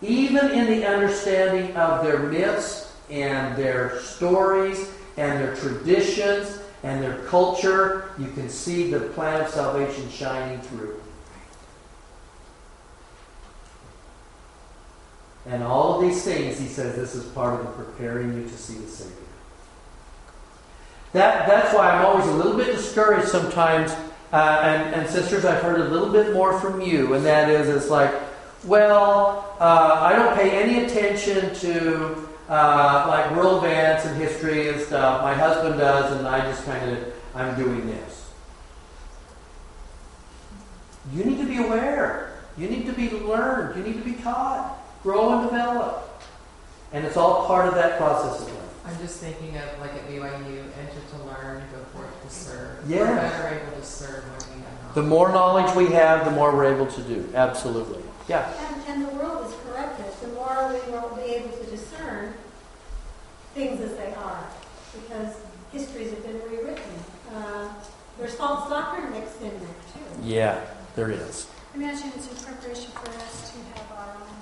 Even 0.00 0.50
in 0.52 0.66
the 0.66 0.86
understanding 0.86 1.76
of 1.76 2.04
their 2.04 2.20
myths 2.20 2.94
and 3.10 3.56
their 3.56 4.00
stories 4.00 4.90
and 5.16 5.42
their 5.42 5.56
traditions 5.56 6.60
and 6.82 7.02
their 7.02 7.18
culture, 7.24 8.12
you 8.18 8.30
can 8.30 8.48
see 8.48 8.90
the 8.90 9.00
plan 9.00 9.40
of 9.40 9.48
salvation 9.48 10.08
shining 10.10 10.60
through. 10.60 11.00
And 15.46 15.62
all 15.62 15.94
of 15.94 16.02
these 16.02 16.22
things, 16.22 16.58
he 16.58 16.66
says, 16.66 16.94
this 16.94 17.14
is 17.14 17.24
part 17.32 17.58
of 17.58 17.66
the 17.66 17.72
preparing 17.82 18.34
you 18.34 18.44
to 18.44 18.56
see 18.56 18.74
the 18.74 18.88
Savior. 18.88 19.17
That, 21.12 21.46
that's 21.48 21.74
why 21.74 21.90
I'm 21.90 22.04
always 22.04 22.26
a 22.26 22.32
little 22.32 22.56
bit 22.56 22.66
discouraged 22.66 23.28
sometimes. 23.28 23.92
Uh, 24.32 24.60
and, 24.62 24.94
and 24.94 25.08
sisters, 25.08 25.44
I've 25.44 25.62
heard 25.62 25.80
a 25.80 25.84
little 25.84 26.12
bit 26.12 26.34
more 26.34 26.60
from 26.60 26.82
you, 26.82 27.14
and 27.14 27.24
that 27.24 27.48
is, 27.48 27.68
it's 27.68 27.88
like, 27.88 28.14
well, 28.64 29.56
uh, 29.58 29.98
I 30.00 30.14
don't 30.14 30.36
pay 30.36 30.50
any 30.50 30.84
attention 30.84 31.54
to 31.56 32.28
uh, 32.50 33.06
like 33.08 33.34
world 33.34 33.64
events 33.64 34.04
and 34.04 34.20
history 34.20 34.68
and 34.68 34.80
stuff. 34.80 35.22
My 35.22 35.32
husband 35.32 35.78
does, 35.78 36.14
and 36.16 36.26
I 36.26 36.40
just 36.40 36.64
kind 36.64 36.90
of 36.90 37.14
I'm 37.34 37.56
doing 37.56 37.86
this. 37.86 38.30
You 41.14 41.24
need 41.24 41.38
to 41.38 41.46
be 41.46 41.58
aware. 41.58 42.38
You 42.58 42.68
need 42.68 42.84
to 42.86 42.92
be 42.92 43.10
learned. 43.10 43.76
You 43.76 43.82
need 43.82 44.02
to 44.02 44.04
be 44.04 44.20
taught 44.20 44.78
grow 45.02 45.38
and 45.38 45.48
develop. 45.48 46.22
And 46.92 47.04
it's 47.04 47.16
all 47.16 47.46
part 47.46 47.68
of 47.68 47.74
that 47.74 47.98
process. 47.98 48.48
I'm 48.88 48.98
just 48.98 49.20
thinking 49.20 49.56
of 49.58 49.80
like 49.80 49.92
at 49.92 50.08
BYU, 50.08 50.64
enter 50.80 51.00
to 51.10 51.24
learn, 51.24 51.62
go 51.72 51.78
forth 51.92 52.22
to 52.24 52.34
serve. 52.34 52.88
Yeah. 52.88 53.00
We're 53.00 53.16
better 53.16 53.60
able 53.60 53.76
to 53.78 53.84
serve 53.84 54.24
when 54.24 54.58
we 54.58 54.64
have 54.64 54.72
knowledge. 54.80 54.94
The 54.94 55.02
more 55.02 55.28
knowledge 55.30 55.76
we 55.76 55.92
have, 55.94 56.24
the 56.24 56.30
more 56.30 56.54
we're 56.56 56.74
able 56.74 56.86
to 56.86 57.02
do. 57.02 57.28
Absolutely. 57.34 58.02
Yeah. 58.28 58.50
And, 58.66 58.82
and 58.88 59.08
the 59.08 59.14
world 59.16 59.46
is 59.46 59.54
corrupted. 59.64 60.06
The 60.22 60.34
more 60.34 60.72
we 60.72 60.92
will 60.92 61.14
be 61.16 61.34
able 61.34 61.50
to 61.56 61.64
discern 61.64 62.34
things 63.54 63.80
as 63.80 63.94
they 63.96 64.14
are, 64.14 64.46
because 64.94 65.36
histories 65.70 66.10
have 66.10 66.22
been 66.24 66.40
rewritten. 66.50 66.82
Uh, 67.34 67.68
there's 68.18 68.34
false 68.34 68.70
doctrine 68.70 69.10
mixed 69.12 69.40
in 69.42 69.50
there 69.50 69.58
too. 69.92 70.22
Yeah, 70.22 70.60
there 70.96 71.10
is. 71.10 71.46
Imagine 71.74 72.10
it's 72.16 72.28
in 72.28 72.36
preparation 72.36 72.90
for 72.92 73.10
us 73.10 73.52
to 73.52 73.58
have 73.78 73.92
our 73.92 74.14
own. 74.14 74.38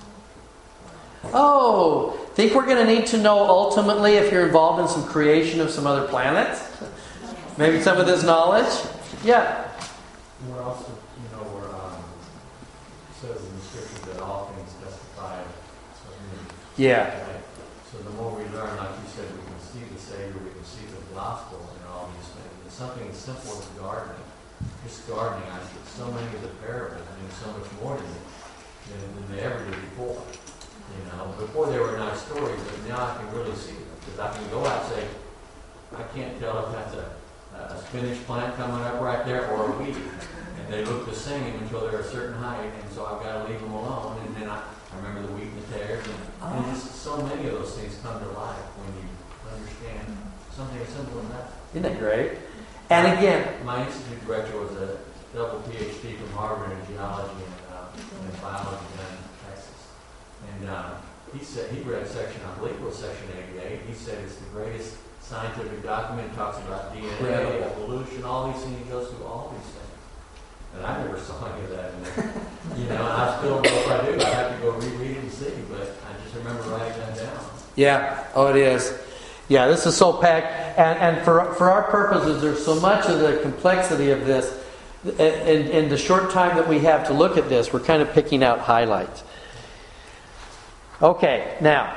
Oh, 1.33 2.17
think 2.37 2.53
we're 2.53 2.65
going 2.65 2.85
to 2.85 2.93
need 2.93 3.07
to 3.07 3.17
know 3.17 3.39
ultimately 3.39 4.13
if 4.13 4.31
you're 4.31 4.45
involved 4.45 4.79
in 4.79 4.87
some 4.87 5.03
creation 5.09 5.59
of 5.59 5.71
some 5.71 5.87
other 5.87 6.07
planets? 6.07 6.61
Maybe 7.57 7.81
some 7.81 7.97
of 7.97 8.05
this 8.05 8.23
knowledge? 8.23 8.69
Yeah. 9.25 9.65
We're 10.47 10.61
also, 10.61 10.93
you 11.17 11.29
know, 11.33 11.41
we're, 11.49 11.73
um, 11.73 11.97
says 13.19 13.41
in 13.41 13.55
the 13.57 13.65
scripture 13.65 14.13
that 14.13 14.21
all 14.21 14.53
things 14.53 14.69
testify. 14.83 15.41
Yeah. 16.77 17.09
Right? 17.09 17.41
So 17.91 17.97
the 17.97 18.11
more 18.11 18.37
we 18.37 18.45
learn, 18.53 18.77
like 18.77 18.93
you 19.01 19.09
said, 19.09 19.25
we 19.33 19.41
can 19.41 19.59
see 19.59 19.81
the 19.91 19.99
Savior, 19.99 20.37
we 20.37 20.51
can 20.51 20.63
see 20.63 20.85
the 20.85 21.15
gospel 21.15 21.57
in 21.57 21.87
all 21.89 22.07
these 22.13 22.29
things. 22.29 22.53
It's 22.67 22.75
something 22.75 23.09
as 23.09 23.17
simple 23.17 23.57
as 23.57 23.65
gardening. 23.81 24.21
Just 24.85 25.09
gardening, 25.09 25.49
I 25.49 25.57
get 25.57 25.87
so 25.89 26.05
many 26.11 26.27
of 26.37 26.41
the 26.43 26.53
parables, 26.61 27.01
I 27.01 27.21
mean, 27.21 27.31
so 27.33 27.49
much 27.57 27.65
more 27.81 27.95
me 27.97 28.05
than, 28.93 29.01
than 29.15 29.35
they 29.35 29.41
ever 29.41 29.65
did 29.65 29.81
before. 29.89 30.21
You 30.95 31.11
know, 31.11 31.33
before 31.39 31.67
they 31.67 31.79
were 31.79 31.97
nice 31.97 32.21
stories, 32.21 32.59
but 32.63 32.87
now 32.87 33.05
I 33.05 33.17
can 33.17 33.31
really 33.37 33.55
see 33.55 33.73
them. 33.73 33.83
Because 33.99 34.19
I 34.19 34.37
can 34.37 34.49
go 34.49 34.65
out 34.65 34.85
and 34.85 34.93
say, 34.93 35.07
I 35.95 36.03
can't 36.15 36.39
tell 36.39 36.65
if 36.65 36.71
that's 36.71 36.95
a, 36.95 37.05
a 37.57 37.83
spinach 37.87 38.23
plant 38.25 38.55
coming 38.55 38.81
up 38.83 39.01
right 39.01 39.25
there 39.25 39.47
or 39.51 39.73
a 39.73 39.77
weed. 39.77 39.95
And 39.95 40.73
they 40.73 40.83
look 40.85 41.05
the 41.05 41.15
same 41.15 41.55
until 41.61 41.81
they're 41.81 41.99
a 41.99 42.03
certain 42.03 42.35
height, 42.35 42.71
and 42.81 42.91
so 42.91 43.05
I've 43.05 43.23
got 43.23 43.43
to 43.43 43.51
leave 43.51 43.61
them 43.61 43.71
alone. 43.71 44.19
And 44.25 44.35
then 44.35 44.49
I, 44.49 44.61
I 44.61 44.95
remember 44.97 45.27
the 45.27 45.33
wheat 45.33 45.47
and 45.47 45.63
the 45.63 45.77
tares. 45.77 46.05
And, 46.07 46.55
and 46.55 46.65
just 46.73 46.95
so 46.95 47.21
many 47.21 47.47
of 47.47 47.53
those 47.53 47.75
things 47.77 47.99
come 48.03 48.19
to 48.19 48.29
life 48.31 48.67
when 48.79 48.91
you 48.99 49.07
understand 49.53 50.17
something 50.51 50.81
as 50.81 50.89
simple 50.89 51.21
as 51.21 51.29
that. 51.29 51.51
Isn't 51.71 51.83
that 51.83 51.99
great? 51.99 52.31
And 52.89 53.17
again, 53.17 53.65
my 53.65 53.85
institute 53.85 54.25
director 54.25 54.57
was 54.59 54.71
a 54.77 54.97
double 55.33 55.59
PhD 55.67 56.17
from 56.17 56.29
Harvard 56.31 56.71
in 56.71 56.95
geology 56.95 57.43
and, 57.43 57.55
uh, 57.71 58.23
and 58.23 58.41
biology 58.41 58.87
down 58.95 59.11
in 59.11 59.23
Texas. 59.23 59.26
And 60.59 60.69
um, 60.69 60.91
he 61.37 61.43
said 61.43 61.71
he 61.71 61.81
read 61.81 62.07
section, 62.07 62.41
I 62.45 62.57
believe 62.59 62.75
it 62.75 62.81
was 62.81 62.97
section 62.97 63.27
88. 63.59 63.81
He 63.87 63.93
said 63.93 64.23
it's 64.23 64.35
the 64.35 64.49
greatest 64.51 64.95
scientific 65.21 65.83
document. 65.83 66.31
It 66.31 66.35
talks 66.35 66.57
about 66.59 66.95
DNA, 66.95 67.61
evolution, 67.61 68.23
all 68.23 68.51
these 68.51 68.63
things. 68.63 68.77
He 68.83 68.89
goes 68.89 69.09
through 69.09 69.25
all 69.25 69.53
these 69.55 69.71
things. 69.71 69.87
And 70.75 70.85
I 70.85 71.03
never 71.03 71.19
saw 71.19 71.53
any 71.53 71.63
of 71.65 71.69
that 71.71 71.93
in 71.93 72.03
there. 72.03 72.33
you 72.77 72.85
know, 72.85 72.95
and 72.95 73.01
I 73.03 73.37
still, 73.37 73.61
don't 73.61 73.65
know 73.65 73.79
if 73.79 73.87
I 73.87 74.05
do, 74.05 74.21
I 74.21 74.29
have 74.29 74.55
to 74.55 74.61
go 74.61 74.71
reread 74.71 75.17
it 75.17 75.23
and 75.23 75.31
see. 75.31 75.51
But 75.69 75.81
I 75.81 76.23
just 76.23 76.35
remember 76.35 76.63
writing 76.63 76.97
that 76.99 77.17
down. 77.17 77.45
Yeah. 77.75 78.25
Oh, 78.33 78.47
it 78.47 78.55
is. 78.55 78.97
Yeah, 79.49 79.67
this 79.67 79.85
is 79.85 79.95
so 79.95 80.13
packed. 80.13 80.77
And, 80.77 80.99
and 80.99 81.25
for, 81.25 81.53
for 81.55 81.69
our 81.69 81.83
purposes, 81.83 82.41
there's 82.41 82.63
so 82.63 82.79
much 82.79 83.07
of 83.07 83.19
the 83.19 83.39
complexity 83.41 84.11
of 84.11 84.25
this. 84.25 84.63
In, 85.05 85.67
in 85.69 85.89
the 85.89 85.97
short 85.97 86.31
time 86.31 86.57
that 86.57 86.67
we 86.67 86.79
have 86.79 87.07
to 87.07 87.13
look 87.13 87.37
at 87.37 87.47
this, 87.47 87.71
we're 87.71 87.79
kind 87.79 88.01
of 88.01 88.11
picking 88.11 88.43
out 88.43 88.59
highlights. 88.59 89.23
Okay, 90.99 91.55
now, 91.61 91.95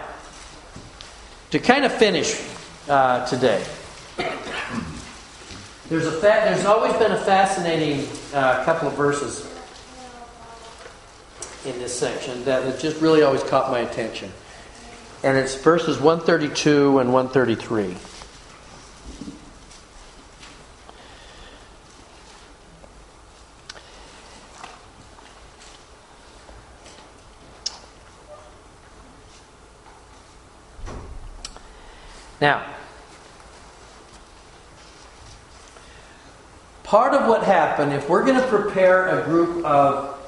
to 1.52 1.58
kind 1.58 1.86
of 1.86 1.92
finish 1.92 2.38
uh, 2.86 3.24
today, 3.26 3.64
there's, 5.88 6.06
a 6.06 6.12
fa- 6.12 6.42
there's 6.44 6.66
always 6.66 6.92
been 6.94 7.12
a 7.12 7.20
fascinating 7.24 8.06
uh, 8.34 8.62
couple 8.64 8.88
of 8.88 8.94
verses 8.94 9.46
in 11.64 11.78
this 11.78 11.98
section 11.98 12.44
that 12.44 12.78
just 12.78 13.00
really 13.00 13.22
always 13.22 13.42
caught 13.44 13.70
my 13.70 13.78
attention. 13.78 14.30
And 15.22 15.38
it's 15.38 15.54
verses 15.54 15.98
132 15.98 16.98
and 16.98 17.10
133. 17.10 17.96
Now, 32.40 32.64
part 36.82 37.12
of 37.12 37.28
what 37.28 37.42
happened, 37.42 37.92
if 37.92 38.08
we're 38.08 38.24
going 38.24 38.40
to 38.40 38.46
prepare 38.46 39.20
a 39.20 39.24
group 39.24 39.64
of 39.64 40.18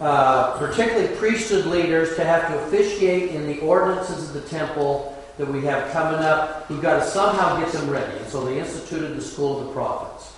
uh, 0.00 0.58
particularly 0.58 1.14
priesthood 1.16 1.66
leaders 1.66 2.16
to 2.16 2.24
have 2.24 2.48
to 2.48 2.58
officiate 2.64 3.30
in 3.30 3.46
the 3.46 3.60
ordinances 3.60 4.28
of 4.28 4.34
the 4.34 4.48
temple 4.48 5.16
that 5.38 5.46
we 5.46 5.62
have 5.62 5.92
coming 5.92 6.20
up, 6.20 6.68
we've 6.68 6.82
got 6.82 6.98
to 6.98 7.06
somehow 7.08 7.58
get 7.60 7.72
them 7.72 7.88
ready. 7.88 8.18
And 8.18 8.26
so 8.26 8.44
they 8.44 8.58
instituted 8.58 9.16
the 9.16 9.22
School 9.22 9.60
of 9.60 9.66
the 9.66 9.72
Prophets. 9.72 10.32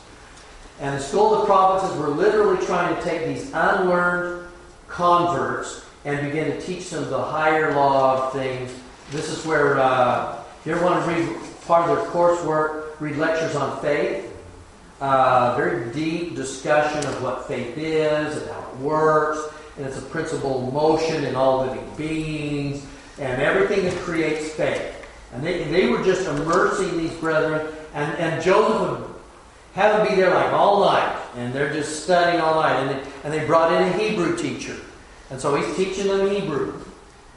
And 0.81 0.95
the 0.95 1.03
School 1.03 1.35
of 1.35 1.41
the 1.41 1.47
Prophets 1.47 1.93
is 1.93 1.99
we're 1.99 2.09
literally 2.09 2.65
trying 2.67 2.95
to 2.95 3.03
take 3.03 3.27
these 3.27 3.51
unlearned 3.55 4.47
converts 4.89 5.87
and 6.05 6.27
begin 6.27 6.51
to 6.51 6.61
teach 6.61 6.91
them 6.91 7.09
the 7.09 7.23
higher 7.23 7.75
law 7.75 8.27
of 8.27 8.33
things. 8.35 8.71
This 9.11 9.31
is 9.31 9.45
where, 9.47 9.79
uh, 9.79 10.43
you 10.67 10.73
ever 10.73 10.85
want 10.85 11.05
to 11.05 11.11
read 11.13 11.37
part 11.67 11.89
of 11.89 11.97
their 11.97 12.07
coursework, 12.07 13.01
read 13.01 13.17
lectures 13.17 13.55
on 13.55 13.81
faith. 13.81 14.25
Uh, 15.01 15.55
very 15.57 15.93
deep 15.93 16.35
discussion 16.35 16.99
of 17.07 17.23
what 17.23 17.47
faith 17.47 17.79
is 17.79 18.37
and 18.37 18.51
how 18.51 18.61
it 18.73 18.77
works, 18.79 19.55
and 19.77 19.87
it's 19.87 19.99
a 19.99 20.03
principle 20.03 20.67
of 20.67 20.73
motion 20.73 21.25
in 21.25 21.37
all 21.37 21.67
living 21.67 21.89
beings 21.97 22.85
and 23.21 23.41
everything 23.41 23.85
that 23.85 23.95
creates 23.99 24.51
faith. 24.55 25.07
And 25.33 25.45
they, 25.45 25.65
they 25.65 25.87
were 25.87 26.03
just 26.03 26.27
immersing 26.27 26.97
these 26.97 27.13
brethren, 27.15 27.73
and, 27.95 28.19
and 28.19 28.43
Joseph 28.43 28.81
would 28.81 29.15
have 29.75 29.99
them 29.99 30.09
be 30.09 30.15
there 30.15 30.35
like 30.35 30.53
all 30.53 30.81
night, 30.81 31.17
and 31.37 31.53
they're 31.53 31.73
just 31.73 32.03
studying 32.03 32.41
all 32.41 32.55
night. 32.61 32.81
And 32.81 32.91
they, 32.91 33.11
and 33.23 33.33
they 33.33 33.47
brought 33.47 33.73
in 33.73 33.83
a 33.83 33.93
Hebrew 33.93 34.37
teacher, 34.37 34.77
and 35.31 35.41
so 35.41 35.55
he's 35.55 35.77
teaching 35.77 36.09
them 36.09 36.29
Hebrew. 36.29 36.83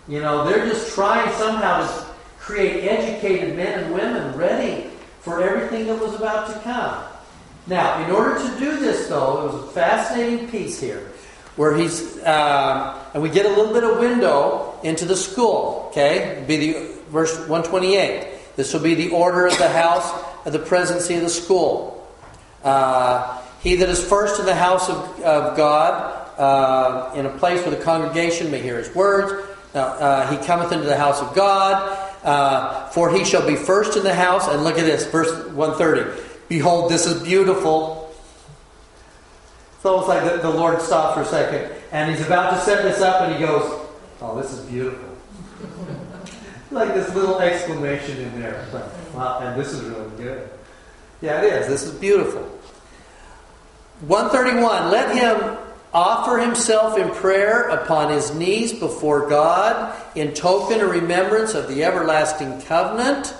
You 0.07 0.21
know, 0.21 0.49
they're 0.49 0.65
just 0.65 0.95
trying 0.95 1.31
somehow 1.33 1.81
to 1.81 2.08
create 2.49 2.83
educated 2.83 3.55
men 3.55 3.83
and 3.83 3.93
women 3.93 4.35
ready 4.35 4.89
for 5.21 5.43
everything 5.43 5.85
that 5.85 5.99
was 5.99 6.15
about 6.15 6.51
to 6.51 6.59
come. 6.61 7.03
Now, 7.67 8.03
in 8.03 8.09
order 8.09 8.39
to 8.39 8.59
do 8.59 8.79
this, 8.79 9.07
though, 9.07 9.41
it 9.41 9.53
was 9.53 9.63
a 9.65 9.67
fascinating 9.67 10.49
piece 10.49 10.81
here 10.81 11.11
where 11.57 11.75
he's, 11.77 12.17
uh, 12.17 13.05
and 13.13 13.21
we 13.21 13.29
get 13.29 13.45
a 13.45 13.49
little 13.49 13.71
bit 13.71 13.83
of 13.83 13.99
window 13.99 14.79
into 14.81 15.05
the 15.05 15.15
school. 15.15 15.89
Okay, 15.89 16.43
be 16.47 16.57
the 16.57 16.73
verse 17.11 17.37
128. 17.37 18.55
This 18.55 18.73
will 18.73 18.81
be 18.81 18.95
the 18.95 19.11
order 19.11 19.45
of 19.45 19.55
the 19.59 19.69
house 19.69 20.11
of 20.47 20.51
the 20.51 20.59
presidency 20.59 21.13
of 21.13 21.21
the 21.21 21.29
school. 21.29 22.07
Uh, 22.63 23.39
he 23.61 23.75
that 23.75 23.89
is 23.89 24.03
first 24.03 24.39
in 24.39 24.47
the 24.47 24.55
house 24.55 24.89
of, 24.89 24.97
of 25.21 25.55
God, 25.55 26.39
uh, 26.39 27.13
in 27.13 27.27
a 27.27 27.37
place 27.37 27.61
where 27.61 27.75
the 27.75 27.83
congregation 27.83 28.49
may 28.49 28.59
hear 28.59 28.79
his 28.79 28.93
words. 28.95 29.45
Uh, 29.75 30.25
he 30.31 30.43
cometh 30.47 30.71
into 30.71 30.85
the 30.85 30.97
house 30.97 31.21
of 31.21 31.35
God, 31.35 32.08
uh, 32.23 32.87
for 32.89 33.11
he 33.11 33.23
shall 33.23 33.45
be 33.45 33.55
first 33.55 33.97
in 33.97 34.03
the 34.03 34.13
house. 34.13 34.47
And 34.47 34.63
look 34.63 34.77
at 34.77 34.85
this, 34.85 35.05
verse 35.07 35.31
130. 35.53 36.21
Behold, 36.47 36.91
this 36.91 37.05
is 37.05 37.21
beautiful. 37.23 38.13
It's 39.75 39.85
almost 39.85 40.09
like 40.09 40.23
the, 40.23 40.37
the 40.37 40.49
Lord 40.49 40.81
stopped 40.81 41.15
for 41.15 41.21
a 41.21 41.25
second, 41.25 41.71
and 41.91 42.11
he's 42.13 42.25
about 42.25 42.51
to 42.51 42.59
set 42.59 42.83
this 42.83 42.99
up, 43.01 43.21
and 43.21 43.33
he 43.33 43.39
goes, 43.39 43.87
Oh, 44.21 44.39
this 44.41 44.51
is 44.51 44.65
beautiful. 44.65 45.15
like 46.71 46.93
this 46.93 47.13
little 47.15 47.39
exclamation 47.39 48.17
in 48.17 48.41
there. 48.41 48.65
Wow, 49.13 49.39
and 49.39 49.59
this 49.59 49.71
is 49.71 49.81
really 49.81 50.09
good. 50.17 50.49
Yeah, 51.21 51.41
it 51.41 51.53
is. 51.53 51.67
This 51.67 51.83
is 51.83 51.91
beautiful. 51.93 52.41
131. 54.01 54.91
Let 54.91 55.15
him 55.15 55.57
offer 55.93 56.37
himself 56.37 56.97
in 56.97 57.09
prayer 57.09 57.69
upon 57.69 58.11
his 58.11 58.33
knees 58.33 58.73
before 58.73 59.27
God 59.27 59.95
in 60.15 60.33
token 60.33 60.81
or 60.81 60.87
remembrance 60.87 61.53
of 61.53 61.67
the 61.67 61.83
everlasting 61.83 62.61
covenant. 62.61 63.33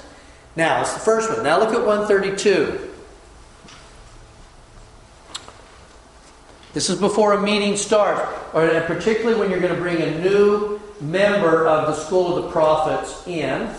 Now, 0.56 0.82
it's 0.82 0.94
the 0.94 1.00
first 1.00 1.30
one. 1.30 1.44
Now 1.44 1.60
look 1.60 1.74
at 1.74 1.86
132. 1.86 2.88
This 6.74 6.90
is 6.90 7.00
before 7.00 7.34
a 7.34 7.42
meeting 7.42 7.78
starts, 7.78 8.22
or 8.54 8.68
particularly 8.82 9.40
when 9.40 9.50
you're 9.50 9.60
going 9.60 9.74
to 9.74 9.82
bring 9.82 10.02
a 10.02 10.20
new 10.22 10.80
member 11.02 11.68
of 11.68 11.88
the 11.88 11.96
school 11.96 12.38
of 12.38 12.44
the 12.44 12.52
prophets 12.52 13.26
in. 13.28 13.70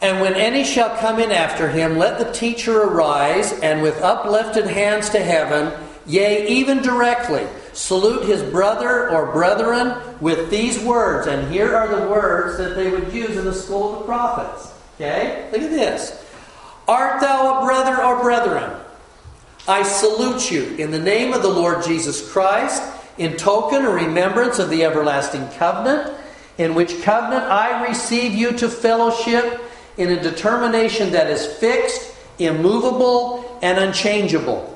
And 0.00 0.20
when 0.20 0.34
any 0.34 0.64
shall 0.64 0.96
come 0.98 1.18
in 1.18 1.30
after 1.30 1.68
him, 1.68 1.96
let 1.98 2.18
the 2.18 2.32
teacher 2.32 2.82
arise, 2.82 3.52
and 3.60 3.82
with 3.82 4.00
uplifted 4.02 4.66
hands 4.66 5.10
to 5.10 5.20
heaven, 5.20 5.72
yea, 6.06 6.46
even 6.48 6.82
directly, 6.82 7.46
salute 7.72 8.24
his 8.24 8.42
brother 8.42 9.10
or 9.10 9.32
brethren 9.32 9.96
with 10.20 10.50
these 10.50 10.82
words. 10.82 11.26
And 11.26 11.52
here 11.52 11.74
are 11.76 11.88
the 11.88 12.08
words 12.08 12.58
that 12.58 12.76
they 12.76 12.90
would 12.90 13.12
use 13.12 13.36
in 13.36 13.44
the 13.44 13.54
school 13.54 13.92
of 13.92 13.98
the 14.00 14.04
prophets. 14.04 14.72
Okay? 14.96 15.48
Look 15.52 15.62
at 15.62 15.70
this. 15.70 16.24
Art 16.88 17.20
thou 17.20 17.58
a 17.58 17.64
brother 17.64 18.02
or 18.02 18.20
brethren? 18.22 18.78
I 19.68 19.84
salute 19.84 20.50
you 20.50 20.74
in 20.76 20.90
the 20.90 20.98
name 20.98 21.32
of 21.32 21.42
the 21.42 21.48
Lord 21.48 21.84
Jesus 21.84 22.32
Christ, 22.32 22.82
in 23.18 23.36
token 23.36 23.84
or 23.84 23.94
remembrance 23.94 24.58
of 24.58 24.70
the 24.70 24.84
everlasting 24.84 25.48
covenant, 25.50 26.16
in 26.58 26.74
which 26.74 27.02
covenant 27.02 27.44
I 27.44 27.86
receive 27.86 28.34
you 28.34 28.52
to 28.52 28.68
fellowship 28.68 29.60
in 29.96 30.10
a 30.10 30.20
determination 30.20 31.12
that 31.12 31.30
is 31.30 31.46
fixed, 31.46 32.14
immovable, 32.38 33.58
and 33.62 33.78
unchangeable. 33.78 34.71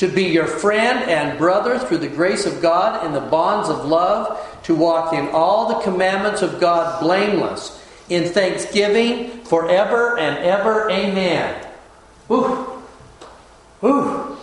To 0.00 0.08
be 0.08 0.24
your 0.24 0.46
friend 0.46 1.10
and 1.10 1.36
brother 1.36 1.78
through 1.78 1.98
the 1.98 2.08
grace 2.08 2.46
of 2.46 2.62
God 2.62 3.04
in 3.04 3.12
the 3.12 3.20
bonds 3.20 3.68
of 3.68 3.84
love, 3.84 4.62
to 4.62 4.74
walk 4.74 5.12
in 5.12 5.28
all 5.28 5.68
the 5.68 5.84
commandments 5.84 6.40
of 6.40 6.58
God 6.58 7.02
blameless, 7.02 7.86
in 8.08 8.24
thanksgiving 8.24 9.44
forever 9.44 10.18
and 10.18 10.38
ever. 10.38 10.90
Amen. 10.90 11.66
Whew. 12.28 12.46
Whew. 13.80 14.38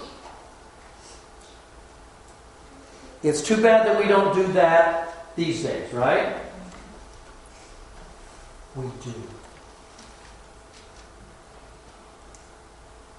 It's 3.23 3.41
too 3.41 3.59
bad 3.59 3.87
that 3.87 3.99
we 3.99 4.07
don't 4.07 4.35
do 4.35 4.45
that 4.53 5.35
these 5.35 5.63
days, 5.63 5.91
right? 5.91 6.37
We 8.75 8.85
do. 9.03 9.13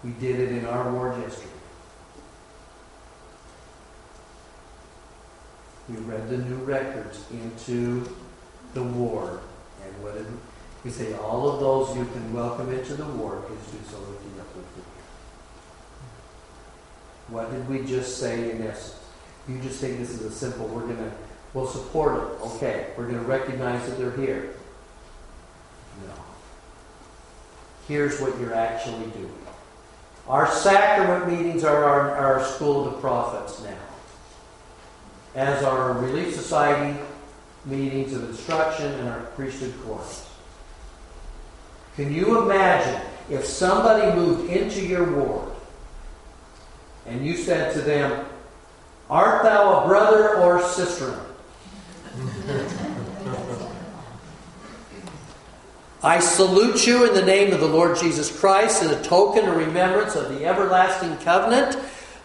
We 0.04 0.10
did 0.20 0.38
it 0.38 0.52
in 0.52 0.66
our 0.66 0.92
ward 0.92 1.20
yesterday. 1.20 1.57
We 5.88 5.96
read 5.96 6.28
the 6.28 6.38
new 6.38 6.56
records 6.56 7.24
into 7.30 8.08
the 8.74 8.82
ward. 8.82 9.40
And 9.84 10.02
what 10.02 10.14
did 10.14 10.26
we 10.84 10.90
say? 10.90 11.14
All 11.14 11.48
of 11.48 11.60
those 11.60 11.96
you 11.96 12.04
can 12.04 12.32
welcome 12.32 12.72
into 12.72 12.94
the 12.94 13.06
ward, 13.06 13.46
please 13.46 13.72
do 13.72 13.78
so 13.90 13.98
with 14.00 14.20
the 14.22 14.40
uplifted 14.40 14.84
What 17.28 17.50
did 17.50 17.68
we 17.68 17.84
just 17.86 18.18
say 18.18 18.50
in 18.50 18.62
essence? 18.62 18.96
You 19.48 19.58
just 19.60 19.80
think 19.80 19.98
this 19.98 20.10
is 20.10 20.22
a 20.22 20.30
simple, 20.30 20.66
we're 20.68 20.82
going 20.82 20.98
to, 20.98 21.10
we'll 21.54 21.66
support 21.66 22.16
it. 22.16 22.42
Okay, 22.42 22.88
we're 22.98 23.06
going 23.06 23.18
to 23.18 23.24
recognize 23.24 23.88
that 23.88 23.96
they're 23.96 24.16
here. 24.16 24.54
No. 26.06 26.12
Here's 27.86 28.20
what 28.20 28.38
you're 28.38 28.54
actually 28.54 29.06
doing. 29.12 29.32
Our 30.28 30.50
sacrament 30.50 31.32
meetings 31.32 31.64
are 31.64 31.82
our, 31.82 32.10
our 32.10 32.44
school 32.44 32.86
of 32.86 32.92
the 32.92 33.00
prophets 33.00 33.62
now. 33.62 33.87
As 35.38 35.62
our 35.62 35.92
Relief 35.92 36.34
Society 36.34 36.98
meetings 37.64 38.12
of 38.12 38.28
instruction 38.28 38.92
and 38.94 39.08
our 39.08 39.20
priesthood 39.36 39.72
quorums. 39.84 40.26
Can 41.94 42.12
you 42.12 42.42
imagine 42.42 43.00
if 43.30 43.44
somebody 43.44 44.16
moved 44.16 44.50
into 44.50 44.84
your 44.84 45.08
ward 45.08 45.52
and 47.06 47.24
you 47.24 47.36
said 47.36 47.72
to 47.74 47.80
them, 47.82 48.26
Art 49.08 49.44
thou 49.44 49.84
a 49.84 49.86
brother 49.86 50.38
or 50.38 50.60
sister? 50.60 51.20
I 56.02 56.18
salute 56.18 56.84
you 56.84 57.06
in 57.06 57.14
the 57.14 57.24
name 57.24 57.52
of 57.52 57.60
the 57.60 57.68
Lord 57.68 57.96
Jesus 57.96 58.36
Christ 58.40 58.82
in 58.82 58.90
a 58.90 59.00
token 59.04 59.48
of 59.48 59.56
remembrance 59.56 60.16
of 60.16 60.30
the 60.30 60.46
everlasting 60.46 61.16
covenant, 61.18 61.76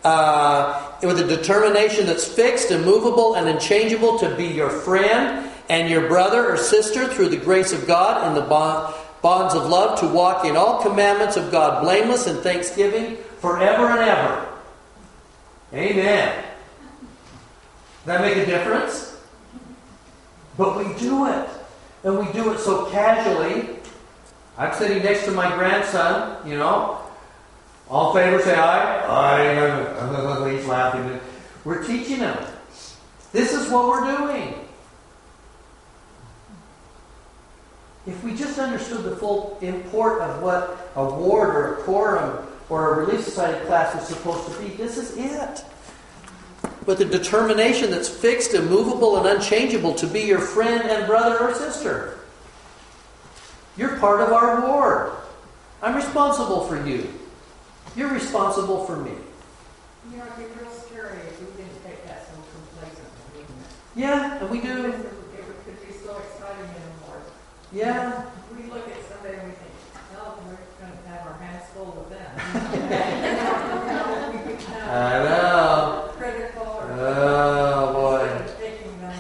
uh, 0.04 0.92
with 1.02 1.20
a 1.20 1.28
determination 1.28 2.06
that's 2.06 2.28
fixed, 2.28 2.72
immovable, 2.72 3.36
and 3.36 3.48
unchangeable 3.48 4.20
to 4.20 4.36
be 4.36 4.46
your 4.46 4.70
friend 4.70 5.50
and 5.70 5.90
your 5.90 6.08
brother 6.08 6.52
or 6.52 6.58
sister 6.58 7.08
through 7.08 7.30
the 7.30 7.38
grace 7.38 7.72
of 7.72 7.88
God 7.88 8.28
in 8.28 8.34
the 8.34 8.48
bond, 8.48 8.94
bonds 9.22 9.56
of 9.56 9.68
love, 9.68 10.00
to 10.00 10.08
walk 10.08 10.46
in 10.46 10.58
all 10.58 10.82
commandments 10.82 11.38
of 11.38 11.52
God 11.52 11.82
blameless 11.84 12.28
in 12.28 12.38
thanksgiving 12.38 13.18
forever 13.40 13.88
and 13.88 14.02
ever. 14.02 14.50
Amen. 15.74 16.44
That 18.06 18.22
make 18.22 18.38
a 18.38 18.46
difference? 18.46 19.18
But 20.58 20.78
we 20.78 20.94
do 21.00 21.28
it. 21.28 21.50
And 22.04 22.20
we 22.20 22.32
do 22.34 22.52
it 22.52 22.60
so 22.60 22.90
casually. 22.92 23.70
I'm 24.58 24.74
sitting 24.74 25.02
next 25.02 25.26
to 25.26 25.32
my 25.32 25.56
grandson, 25.56 26.48
you 26.48 26.58
know. 26.58 27.03
All 27.90 28.16
in 28.16 28.24
favor 28.24 28.42
say 28.44 28.56
aye. 28.56 29.06
Aye. 29.08 30.52
He's 30.52 30.66
laughing. 30.66 31.20
We're 31.66 31.84
teaching 31.84 32.18
him. 32.18 32.38
This 33.32 33.54
is 33.54 33.72
what 33.72 33.88
we're 33.88 34.18
doing. 34.18 34.54
If 38.06 38.22
we 38.24 38.36
just 38.36 38.60
understood 38.60 39.04
the 39.04 39.16
full 39.16 39.58
import 39.62 40.22
of 40.22 40.42
what 40.42 40.92
a 40.96 41.06
ward 41.06 41.56
or 41.56 41.74
a 41.76 41.84
quorum 41.84 42.48
or 42.70 42.94
a 42.94 43.06
Relief 43.06 43.24
Society 43.24 43.66
class 43.66 44.02
is 44.02 44.08
supposed 44.16 44.52
to 44.52 44.60
be, 44.62 44.70
this 44.76 44.98
is 44.98 45.16
it. 45.18 45.64
With 46.86 47.00
a 47.00 47.06
determination 47.06 47.92
that's 47.92 48.10
fixed, 48.10 48.54
immovable, 48.54 49.18
and 49.18 49.26
unchangeable 49.26 49.94
to 49.96 50.08
be 50.08 50.22
your 50.22 50.40
friend 50.40 50.90
and 50.90 51.08
brother 51.08 51.40
or 51.40 51.54
sister. 51.54 52.20
You're 53.78 53.98
part 54.00 54.20
of 54.20 54.34
our 54.34 54.68
ward. 54.68 55.14
I'm 55.82 55.96
responsible 55.96 56.68
for 56.68 56.86
you. 56.86 57.12
You're 57.96 58.10
responsible 58.10 58.86
for 58.86 58.98
me. 58.98 59.12
You 60.12 60.18
know, 60.18 60.26
it'd 60.26 60.38
be 60.38 60.46
real 60.60 60.72
scary 60.72 61.20
if 61.28 61.40
we 61.40 61.46
didn't 61.62 61.84
take 61.86 62.06
that 62.08 62.26
so 62.26 62.34
complacently, 62.52 63.38
wouldn't 63.38 63.50
it? 63.50 63.68
Yeah, 63.96 64.40
and 64.40 64.50
we 64.50 64.60
do. 64.62 64.88
It 64.88 64.96
could 65.66 65.80
be 65.88 65.94
so 65.94 66.18
exciting 66.18 66.66
anymore. 66.66 67.22
Yeah. 67.72 68.26
We 68.58 68.64
look 68.72 68.88
at 68.90 68.98
somebody 69.06 69.36
and 69.36 69.48
we 69.48 69.54
think, 69.54 69.72
oh, 70.18 70.40
we're 70.48 70.58
gonna 70.82 70.98
have 71.08 71.28
our 71.28 71.38
hands 71.38 71.66
full 71.74 71.92
with 71.92 72.10
them. 72.10 72.32
I 74.90 75.24
know. 75.24 76.10
Critical. 76.18 76.66
Oh, 76.66 77.94
boy. 77.94 78.28
instead 78.42 78.50
of 78.50 78.60
Taking 78.60 79.02
them. 79.02 79.20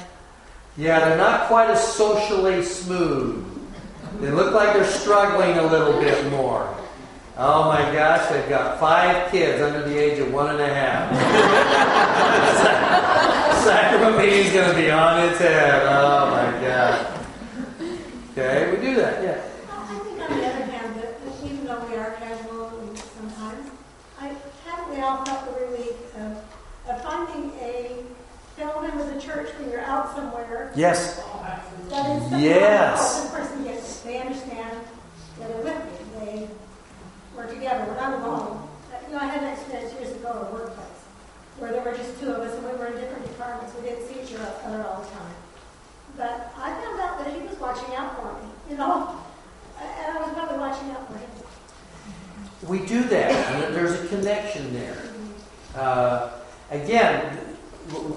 Yeah, 0.77 0.99
they're 0.99 1.17
not 1.17 1.47
quite 1.47 1.69
as 1.69 1.93
socially 1.93 2.63
smooth. 2.63 3.45
They 4.19 4.31
look 4.31 4.53
like 4.53 4.73
they're 4.73 4.85
struggling 4.85 5.57
a 5.59 5.63
little 5.67 5.99
bit 6.01 6.31
more. 6.31 6.75
Oh 7.35 7.65
my 7.67 7.81
gosh, 7.93 8.29
they've 8.29 8.47
got 8.47 8.79
five 8.79 9.31
kids 9.31 9.59
under 9.61 9.81
the 9.87 9.97
age 9.97 10.19
of 10.19 10.31
one 10.31 10.51
and 10.51 10.61
a 10.61 10.71
half. 10.73 11.09
Sacrament 13.63 14.17
meeting's 14.17 14.53
going 14.53 14.69
to 14.69 14.75
be 14.77 14.91
on 14.91 15.27
its 15.29 15.39
head. 15.39 15.81
Oh 15.87 16.29
my 16.29 16.51
God. 16.61 17.07
Okay, 18.31 18.69
we 18.71 18.77
do 18.85 18.95
that, 18.97 19.23
yeah. 19.23 19.41
I 19.71 19.99
think 19.99 20.21
on 20.21 20.37
the 20.37 20.45
other 20.45 20.65
hand, 20.65 20.95
that 21.01 21.15
even 21.43 21.65
though 21.65 21.83
we 21.89 21.95
are 21.95 22.11
casual 22.11 22.69
sometimes, 23.17 23.71
I 24.19 24.35
haven't 24.65 24.95
we 24.95 25.01
all 25.01 25.25
felt 25.25 25.45
the 25.45 25.65
relief 25.65 26.15
of, 26.17 26.37
of 26.89 27.01
finding 27.03 27.51
a 27.59 28.03
fellow 28.57 28.81
member 28.81 29.03
of 29.03 29.13
the 29.13 29.19
church 29.21 29.49
when 29.59 29.69
you're 29.71 29.81
out 29.81 30.13
somewhere. 30.15 30.71
Yes. 30.75 31.17
That 31.89 32.21
is 32.21 32.31
Yes. 32.41 33.21
help 33.21 33.31
the 33.31 33.37
person 33.39 33.63
gets, 33.63 33.99
they 34.01 34.19
understand 34.19 34.77
that 35.39 35.47
they're 35.49 35.63
with 35.63 35.85
me, 35.85 35.91
they, 36.25 36.47
we're 37.35 37.47
together, 37.47 37.85
we're 37.87 37.95
not 37.95 38.13
alone. 38.19 38.67
Uh, 38.91 38.95
You 39.07 39.13
know, 39.15 39.21
I 39.21 39.25
had 39.25 39.43
an 39.43 39.53
experience 39.53 39.93
years 39.93 40.11
ago 40.15 40.29
at 40.29 40.49
a 40.49 40.53
workplace 40.53 40.87
where 41.59 41.71
there 41.71 41.82
were 41.93 42.03
just 42.03 42.19
two 42.19 42.31
of 42.31 42.41
us 42.41 42.55
and 42.55 42.65
we 42.65 42.71
were 42.71 42.87
in 42.87 42.99
different 42.99 43.25
departments, 43.25 43.73
we 43.75 43.87
didn't 43.87 44.07
see 44.07 44.21
each 44.21 44.39
other 44.39 44.83
all 44.83 45.01
the 45.01 45.09
time. 45.09 45.35
But 46.17 46.53
I 46.57 46.73
found 46.81 46.99
out 46.99 47.23
that 47.23 47.33
he 47.33 47.47
was 47.47 47.57
watching 47.59 47.95
out 47.95 48.15
for 48.15 48.33
me, 48.41 48.49
you 48.69 48.77
know, 48.77 49.19
and 49.79 50.17
I 50.17 50.21
was 50.21 50.33
probably 50.33 50.57
watching 50.57 50.89
out 50.91 51.07
for 51.07 51.17
him. 51.17 51.29
We 52.67 52.85
do 52.85 53.03
that, 53.03 53.31
and 53.31 53.75
there's 53.75 53.99
a 53.99 54.07
connection 54.07 54.73
there. 54.73 54.97
Uh, 55.75 56.31
again, 56.71 57.37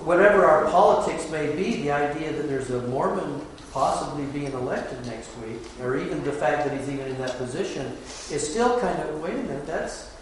whatever 0.05 0.45
our 0.45 0.71
politics 0.71 1.29
may 1.31 1.55
be, 1.55 1.83
the 1.83 1.91
idea 1.91 2.33
that 2.33 2.49
there's 2.49 2.71
a 2.71 2.83
Mormon 2.83 3.41
possibly 3.73 4.25
being 4.27 4.53
elected 4.53 5.05
next 5.07 5.37
week, 5.39 5.61
or 5.83 5.97
even 5.97 6.23
the 6.23 6.33
fact 6.33 6.65
that 6.67 6.79
he's 6.79 6.89
even 6.89 7.09
in 7.09 7.19
that 7.19 7.37
position, 7.39 7.87
is 8.31 8.49
still 8.49 8.79
kind 8.79 8.99
of, 9.03 9.21
wait 9.21 9.35
a 9.35 9.39
minute, 9.39 9.67
that's 9.67 10.15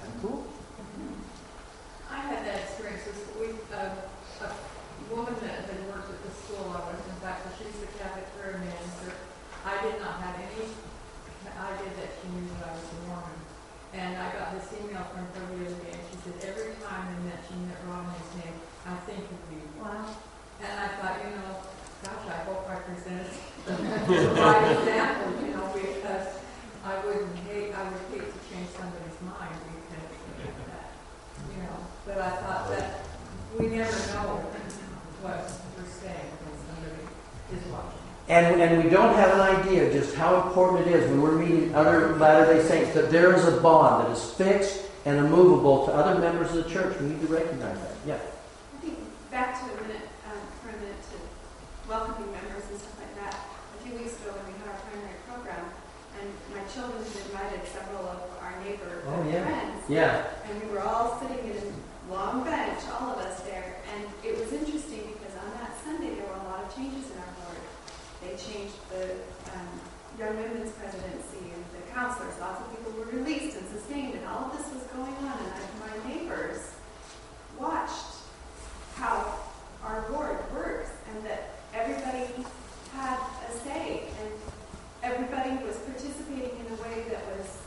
kind 0.00 0.14
of 0.14 0.22
cool. 0.22 0.46
Had 2.24 2.40
that 2.48 2.64
experience 2.64 3.04
with 3.04 3.68
a 3.76 4.00
woman 5.12 5.36
that 5.44 5.68
had 5.68 5.80
worked 5.92 6.08
at 6.08 6.20
the 6.24 6.32
school 6.32 6.72
I 6.72 6.80
was, 6.88 6.96
in 7.04 7.20
fact, 7.20 7.44
she's 7.60 7.76
the 7.84 7.90
cafeteria 8.00 8.64
manager. 8.64 9.12
I 9.60 9.76
did 9.84 10.00
not 10.00 10.24
have 10.24 10.40
any 10.40 10.72
idea 11.44 11.92
that 12.00 12.10
she 12.16 12.26
knew 12.32 12.48
that 12.56 12.72
I 12.72 12.80
was 12.80 12.88
a 12.88 12.98
Mormon. 13.12 13.38
And 13.92 14.16
I 14.16 14.32
got 14.32 14.56
this 14.56 14.72
email 14.72 15.04
from 15.12 15.28
her 15.36 15.44
the 15.52 15.68
other 15.68 15.78
day, 15.84 16.00
and 16.00 16.04
she 16.08 16.16
said, 16.24 16.36
every 16.48 16.74
time 16.80 17.12
they 17.12 17.28
mention 17.28 17.68
that 17.68 17.84
Romney's 17.86 18.32
name, 18.40 18.56
I 18.88 18.96
think 19.04 19.28
of 19.28 19.44
you. 19.52 19.60
Wow. 19.78 20.16
And 20.64 20.74
I 20.80 20.88
thought, 20.96 21.20
you 21.22 21.30
know, 21.36 21.60
gosh, 22.02 22.24
I 22.24 22.40
hope 22.48 22.64
I 22.66 22.76
presented 22.88 23.36
the 23.68 23.76
right 24.40 24.64
example, 24.80 25.28
you 25.44 25.52
know, 25.52 25.68
because 25.76 26.40
I 26.84 27.04
wouldn't 27.04 27.36
hate, 27.44 27.76
I 27.76 27.84
would 27.84 28.00
hate 28.10 28.26
to 28.32 28.40
change 28.48 28.72
somebody's 28.72 29.20
mind 29.22 29.60
because 29.60 30.08
of 30.42 30.56
that, 30.72 30.88
you 31.52 31.62
know. 31.62 31.78
But 32.04 32.18
I 32.18 32.30
thought 32.42 32.68
that 32.68 33.00
we 33.58 33.68
never 33.68 33.96
know 34.12 34.44
what 35.22 35.40
we're 35.78 35.88
saying 35.88 36.28
when 36.44 36.54
somebody 36.68 37.08
is 37.54 37.64
watching. 37.72 38.04
And, 38.34 38.60
and 38.60 38.82
we 38.82 38.90
don't 38.90 39.14
have 39.14 39.30
an 39.38 39.40
idea 39.40 39.92
just 39.92 40.12
how 40.16 40.42
important 40.42 40.88
it 40.88 40.90
is 40.92 41.08
when 41.08 41.22
we're 41.22 41.38
meeting 41.38 41.72
other 41.72 42.16
Latter 42.16 42.52
day 42.52 42.66
Saints 42.66 42.92
that 42.94 43.12
there 43.12 43.32
is 43.32 43.46
a 43.46 43.60
bond 43.60 44.04
that 44.04 44.10
is 44.10 44.24
fixed 44.34 44.82
and 45.06 45.18
immovable 45.18 45.86
to 45.86 45.92
other 45.94 46.18
members 46.18 46.50
of 46.50 46.64
the 46.64 46.68
church. 46.68 46.98
We 46.98 47.10
need 47.14 47.20
to 47.20 47.28
recognize 47.28 47.78
that. 47.78 47.94
Yeah. 48.04 48.18
I 48.18 48.76
think 48.82 48.98
back 49.30 49.54
to 49.62 49.70
a 49.70 49.76
minute, 49.86 50.08
um, 50.26 50.40
for 50.58 50.74
a 50.74 50.78
minute 50.82 50.98
to 51.14 51.16
welcoming 51.88 52.26
members 52.34 52.66
and 52.74 52.78
stuff 52.82 52.98
like 52.98 53.14
that. 53.22 53.38
A 53.38 53.78
few 53.86 53.94
weeks 54.02 54.18
ago 54.18 54.34
when 54.34 54.50
we 54.50 54.58
had 54.58 54.66
our 54.74 54.80
primary 54.82 55.18
program, 55.30 55.64
and 56.18 56.26
my 56.50 56.64
children 56.74 57.06
had 57.06 57.22
invited 57.30 57.62
several 57.70 58.02
of 58.18 58.18
our 58.42 58.58
neighbor 58.66 58.98
Oh, 59.14 59.22
yeah. 59.30 59.46
friends. 59.46 59.78
Yeah. 59.86 60.26
And 60.50 60.58
we 60.58 60.74
were 60.74 60.82
all 60.82 61.22
sitting 61.22 61.38
in 61.38 61.54
a 61.54 61.70
long 62.10 62.42
bench, 62.42 62.82
all 62.98 63.14
of 63.14 63.22
us 63.22 63.46
there, 63.46 63.78
and 63.94 64.02
it 64.26 64.34
was 64.42 64.50
interesting 64.50 65.06
because 65.14 65.38
on 65.38 65.54
that 65.62 65.70
Sunday 65.86 66.18
there 66.18 66.26
were 66.26 66.42
a 66.42 66.50
lot 66.50 66.66
of 66.66 66.74
changes 66.74 67.06
in 67.14 67.18
our 67.22 67.30
board. 67.46 67.62
They 68.24 68.40
changed 68.40 68.72
the 68.88 69.20
um, 69.52 69.68
young 70.16 70.32
women's 70.40 70.72
presidency 70.80 71.44
and 71.52 71.60
the 71.76 71.84
counselors. 71.92 72.32
Lots 72.40 72.64
of 72.64 72.72
people 72.72 72.96
were 72.96 73.12
released 73.12 73.58
and 73.60 73.68
sustained, 73.68 74.14
and 74.14 74.24
all 74.24 74.48
of 74.48 74.56
this 74.56 74.64
was 74.72 74.82
going 74.96 75.12
on. 75.28 75.36
And 75.44 75.52
I, 75.52 75.60
my 75.84 76.08
neighbors 76.08 76.72
watched 77.60 78.16
how 78.96 79.28
our 79.84 80.08
board 80.08 80.38
works 80.54 80.88
and 81.12 81.22
that 81.26 81.50
everybody 81.74 82.24
had 82.94 83.18
a 83.46 83.52
say 83.58 84.04
and 84.22 84.32
everybody 85.02 85.62
was 85.66 85.76
participating 85.84 86.56
in 86.64 86.66
a 86.72 86.80
way 86.80 87.04
that 87.10 87.20
was 87.36 87.58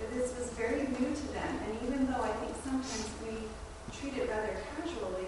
that 0.00 0.12
this 0.12 0.36
was 0.38 0.50
very 0.50 0.82
new 1.00 1.08
to 1.14 1.26
them. 1.32 1.58
And 1.64 1.88
even 1.88 2.06
though 2.06 2.20
I 2.20 2.32
think 2.44 2.52
sometimes 2.64 3.08
we 3.24 3.32
treat 3.96 4.20
it 4.22 4.28
rather 4.28 4.56
casually, 4.76 5.26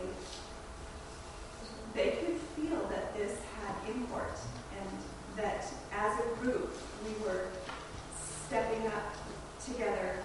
they 1.94 2.10
could 2.20 2.36
feel 2.56 2.80
that 2.88 3.14
this 3.16 3.38
had 3.60 3.74
import 3.94 4.32
and 4.80 4.88
that 5.36 5.64
as 5.92 6.18
a 6.20 6.36
group 6.42 6.72
we 7.04 7.24
were 7.24 7.48
stepping 8.46 8.86
up 8.88 9.14
together. 9.64 10.16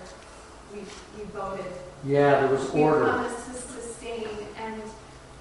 We, 0.73 0.79
we 1.17 1.23
voted 1.33 1.65
Yeah, 2.07 2.39
there 2.39 2.49
was 2.49 2.69
order. 2.69 3.03
promise 3.03 3.45
to 3.47 3.53
sustain, 3.53 4.29
and, 4.57 4.81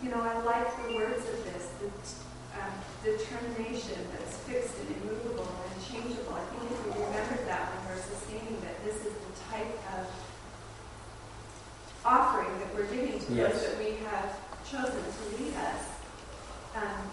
you 0.03 0.11
know, 0.11 0.21
I 0.21 0.43
like 0.43 0.67
the 0.89 0.97
words 0.97 1.23
of 1.29 1.45
this, 1.45 1.71
the 1.79 1.87
um, 2.59 2.73
determination 3.05 3.99
that's 4.13 4.37
fixed 4.39 4.75
and 4.81 4.97
immovable 5.03 5.47
and 5.47 5.85
changeable. 5.87 6.35
I 6.35 6.43
think 6.51 6.71
if 6.73 6.85
we 6.87 6.91
remember 7.05 7.39
that 7.47 7.71
when 7.71 7.95
we're 7.95 8.03
sustaining, 8.03 8.59
that 8.63 8.85
this 8.85 8.97
is 8.97 9.13
the 9.15 9.33
type 9.49 9.79
of 9.97 10.07
offering 12.05 12.51
that 12.59 12.75
we're 12.75 12.87
giving 12.91 13.19
to 13.21 13.33
Yes. 13.33 13.53
those 13.53 13.63
that 13.71 13.79
we 13.79 13.97
have 14.11 14.37
chosen 14.69 14.91
to 15.07 15.43
lead 15.43 15.55
us, 15.55 15.83
um, 16.75 17.11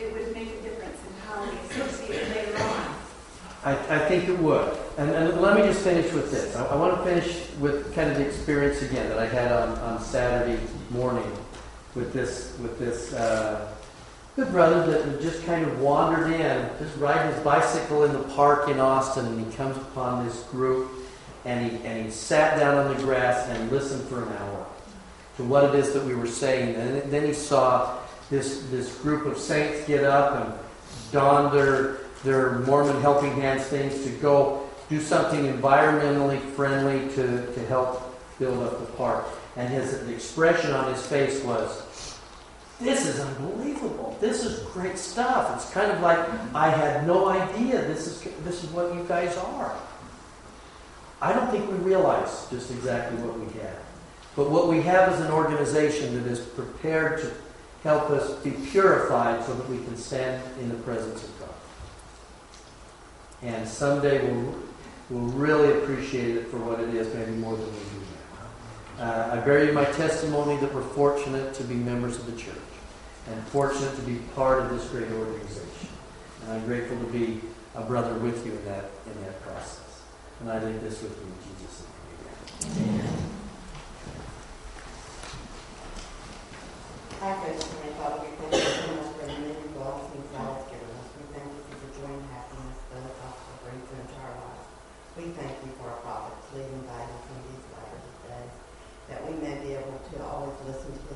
it 0.00 0.12
would 0.14 0.32
make 0.34 0.48
a 0.48 0.62
difference 0.62 0.98
in 1.06 1.12
how 1.28 1.44
we 1.44 1.56
associate 1.70 2.28
later 2.34 2.56
on. 2.56 2.94
I, 3.64 3.72
I 3.96 3.98
think 4.08 4.28
it 4.30 4.38
would. 4.38 4.76
And, 4.98 5.10
and 5.10 5.40
let 5.40 5.56
me 5.56 5.62
just 5.62 5.82
finish 5.82 6.12
with 6.12 6.30
this. 6.30 6.54
I, 6.54 6.66
I 6.66 6.76
want 6.76 6.96
to 6.98 7.02
finish 7.02 7.48
with 7.58 7.94
kind 7.94 8.10
of 8.10 8.18
the 8.18 8.26
experience 8.26 8.82
again 8.82 9.08
that 9.08 9.18
I 9.18 9.26
had 9.26 9.50
on, 9.50 9.70
on 9.78 10.00
Saturday 10.00 10.60
morning 10.90 11.30
with 11.94 12.12
this 12.12 12.56
with 12.60 12.78
this 12.78 13.12
uh, 13.14 13.74
good 14.36 14.50
brother 14.50 14.86
that 14.90 15.20
just 15.22 15.44
kind 15.44 15.64
of 15.64 15.80
wandered 15.80 16.32
in, 16.32 16.68
just 16.78 16.96
riding 16.98 17.32
his 17.32 17.42
bicycle 17.42 18.04
in 18.04 18.12
the 18.12 18.22
park 18.34 18.68
in 18.68 18.80
Austin, 18.80 19.26
and 19.26 19.46
he 19.46 19.56
comes 19.56 19.76
upon 19.78 20.26
this 20.26 20.42
group, 20.44 20.90
and 21.44 21.70
he 21.70 21.86
and 21.86 22.04
he 22.04 22.10
sat 22.10 22.58
down 22.58 22.76
on 22.76 22.94
the 22.94 23.02
grass 23.02 23.48
and 23.48 23.70
listened 23.70 24.06
for 24.08 24.22
an 24.22 24.32
hour 24.36 24.66
to 25.36 25.44
what 25.44 25.64
it 25.64 25.74
is 25.74 25.94
that 25.94 26.04
we 26.04 26.14
were 26.14 26.26
saying, 26.26 26.74
and 26.76 27.10
then 27.10 27.26
he 27.26 27.32
saw 27.32 27.98
this 28.30 28.66
this 28.70 28.94
group 28.98 29.24
of 29.24 29.38
saints 29.38 29.86
get 29.86 30.04
up 30.04 30.44
and 30.44 30.54
don 31.12 31.54
their 31.54 31.98
their 32.24 32.58
Mormon 32.60 33.00
Helping 33.00 33.32
Hands 33.32 33.62
things 33.64 34.04
to 34.04 34.10
go 34.10 34.61
do 34.92 35.00
something 35.00 35.46
environmentally 35.46 36.38
friendly 36.50 37.08
to, 37.14 37.50
to 37.54 37.66
help 37.66 38.14
build 38.38 38.62
up 38.62 38.78
the 38.78 38.92
park. 38.92 39.24
And 39.56 39.72
his 39.72 40.06
expression 40.08 40.72
on 40.72 40.92
his 40.92 41.04
face 41.06 41.42
was, 41.44 42.18
This 42.78 43.06
is 43.06 43.18
unbelievable. 43.20 44.18
This 44.20 44.44
is 44.44 44.60
great 44.68 44.98
stuff. 44.98 45.56
It's 45.56 45.72
kind 45.72 45.90
of 45.90 46.00
like 46.00 46.18
I 46.54 46.68
had 46.68 47.06
no 47.06 47.28
idea 47.28 47.82
this 47.82 48.06
is 48.06 48.22
this 48.44 48.62
is 48.64 48.70
what 48.70 48.94
you 48.94 49.04
guys 49.08 49.36
are. 49.38 49.74
I 51.22 51.32
don't 51.32 51.50
think 51.50 51.70
we 51.70 51.76
realize 51.78 52.46
just 52.50 52.70
exactly 52.70 53.16
what 53.22 53.38
we 53.38 53.46
have. 53.60 53.78
But 54.36 54.50
what 54.50 54.68
we 54.68 54.82
have 54.82 55.12
is 55.12 55.20
an 55.20 55.30
organization 55.30 56.22
that 56.22 56.30
is 56.30 56.40
prepared 56.40 57.20
to 57.20 57.30
help 57.82 58.10
us 58.10 58.32
be 58.42 58.50
purified 58.50 59.44
so 59.44 59.54
that 59.54 59.68
we 59.68 59.78
can 59.78 59.96
stand 59.96 60.42
in 60.60 60.68
the 60.68 60.74
presence 60.76 61.22
of 61.22 61.40
God. 61.40 61.48
And 63.42 63.68
someday 63.68 64.30
we'll, 64.30 64.54
will 65.12 65.28
really 65.28 65.78
appreciate 65.82 66.36
it 66.36 66.48
for 66.48 66.56
what 66.56 66.80
it 66.80 66.94
is, 66.94 67.14
maybe 67.14 67.32
more 67.32 67.56
than 67.56 67.66
we 67.66 67.72
do 67.72 68.00
now. 68.98 69.04
Uh, 69.04 69.36
I 69.36 69.44
bear 69.44 69.64
you 69.64 69.72
my 69.72 69.84
testimony 69.84 70.56
that 70.56 70.74
we're 70.74 70.82
fortunate 70.82 71.52
to 71.54 71.64
be 71.64 71.74
members 71.74 72.16
of 72.16 72.26
the 72.26 72.32
church 72.40 72.56
and 73.28 73.42
fortunate 73.48 73.94
to 73.96 74.02
be 74.02 74.16
part 74.34 74.62
of 74.62 74.70
this 74.70 74.88
great 74.88 75.10
organization. 75.12 75.88
And 76.42 76.52
I'm 76.52 76.64
grateful 76.64 76.98
to 76.98 77.06
be 77.12 77.40
a 77.74 77.82
brother 77.82 78.14
with 78.14 78.44
you 78.46 78.52
in 78.52 78.64
that, 78.64 78.90
in 79.06 79.24
that 79.24 79.40
process. 79.42 80.02
And 80.40 80.50
I 80.50 80.64
leave 80.64 80.80
this 80.80 81.02
with 81.02 81.16
you 81.18 81.26
in 81.26 81.34
Jesus' 81.58 81.84
name. 82.74 82.88
Amen. 82.88 83.04
Amen. 83.04 83.28
I 87.22 87.52
Father, 87.92 88.22
we 88.22 88.50
thank 88.50 88.88
you 88.90 89.01
We 95.22 95.30
thank 95.38 95.54
you 95.62 95.70
for 95.78 95.86
our 95.86 96.02
prophets 96.02 96.50
leading 96.50 96.82
and 96.82 96.82
in 97.30 97.38
these 97.46 97.62
latter 97.70 98.02
that 99.06 99.22
we 99.22 99.38
may 99.38 99.54
be 99.62 99.70
able 99.78 100.02
to 100.10 100.18
always 100.18 100.58
listen 100.66 100.90
to 100.98 101.11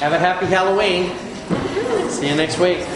Have 0.00 0.14
a 0.14 0.18
happy 0.18 0.46
Halloween. 0.46 1.14
See 2.08 2.26
you 2.26 2.34
next 2.34 2.58
week. 2.58 2.86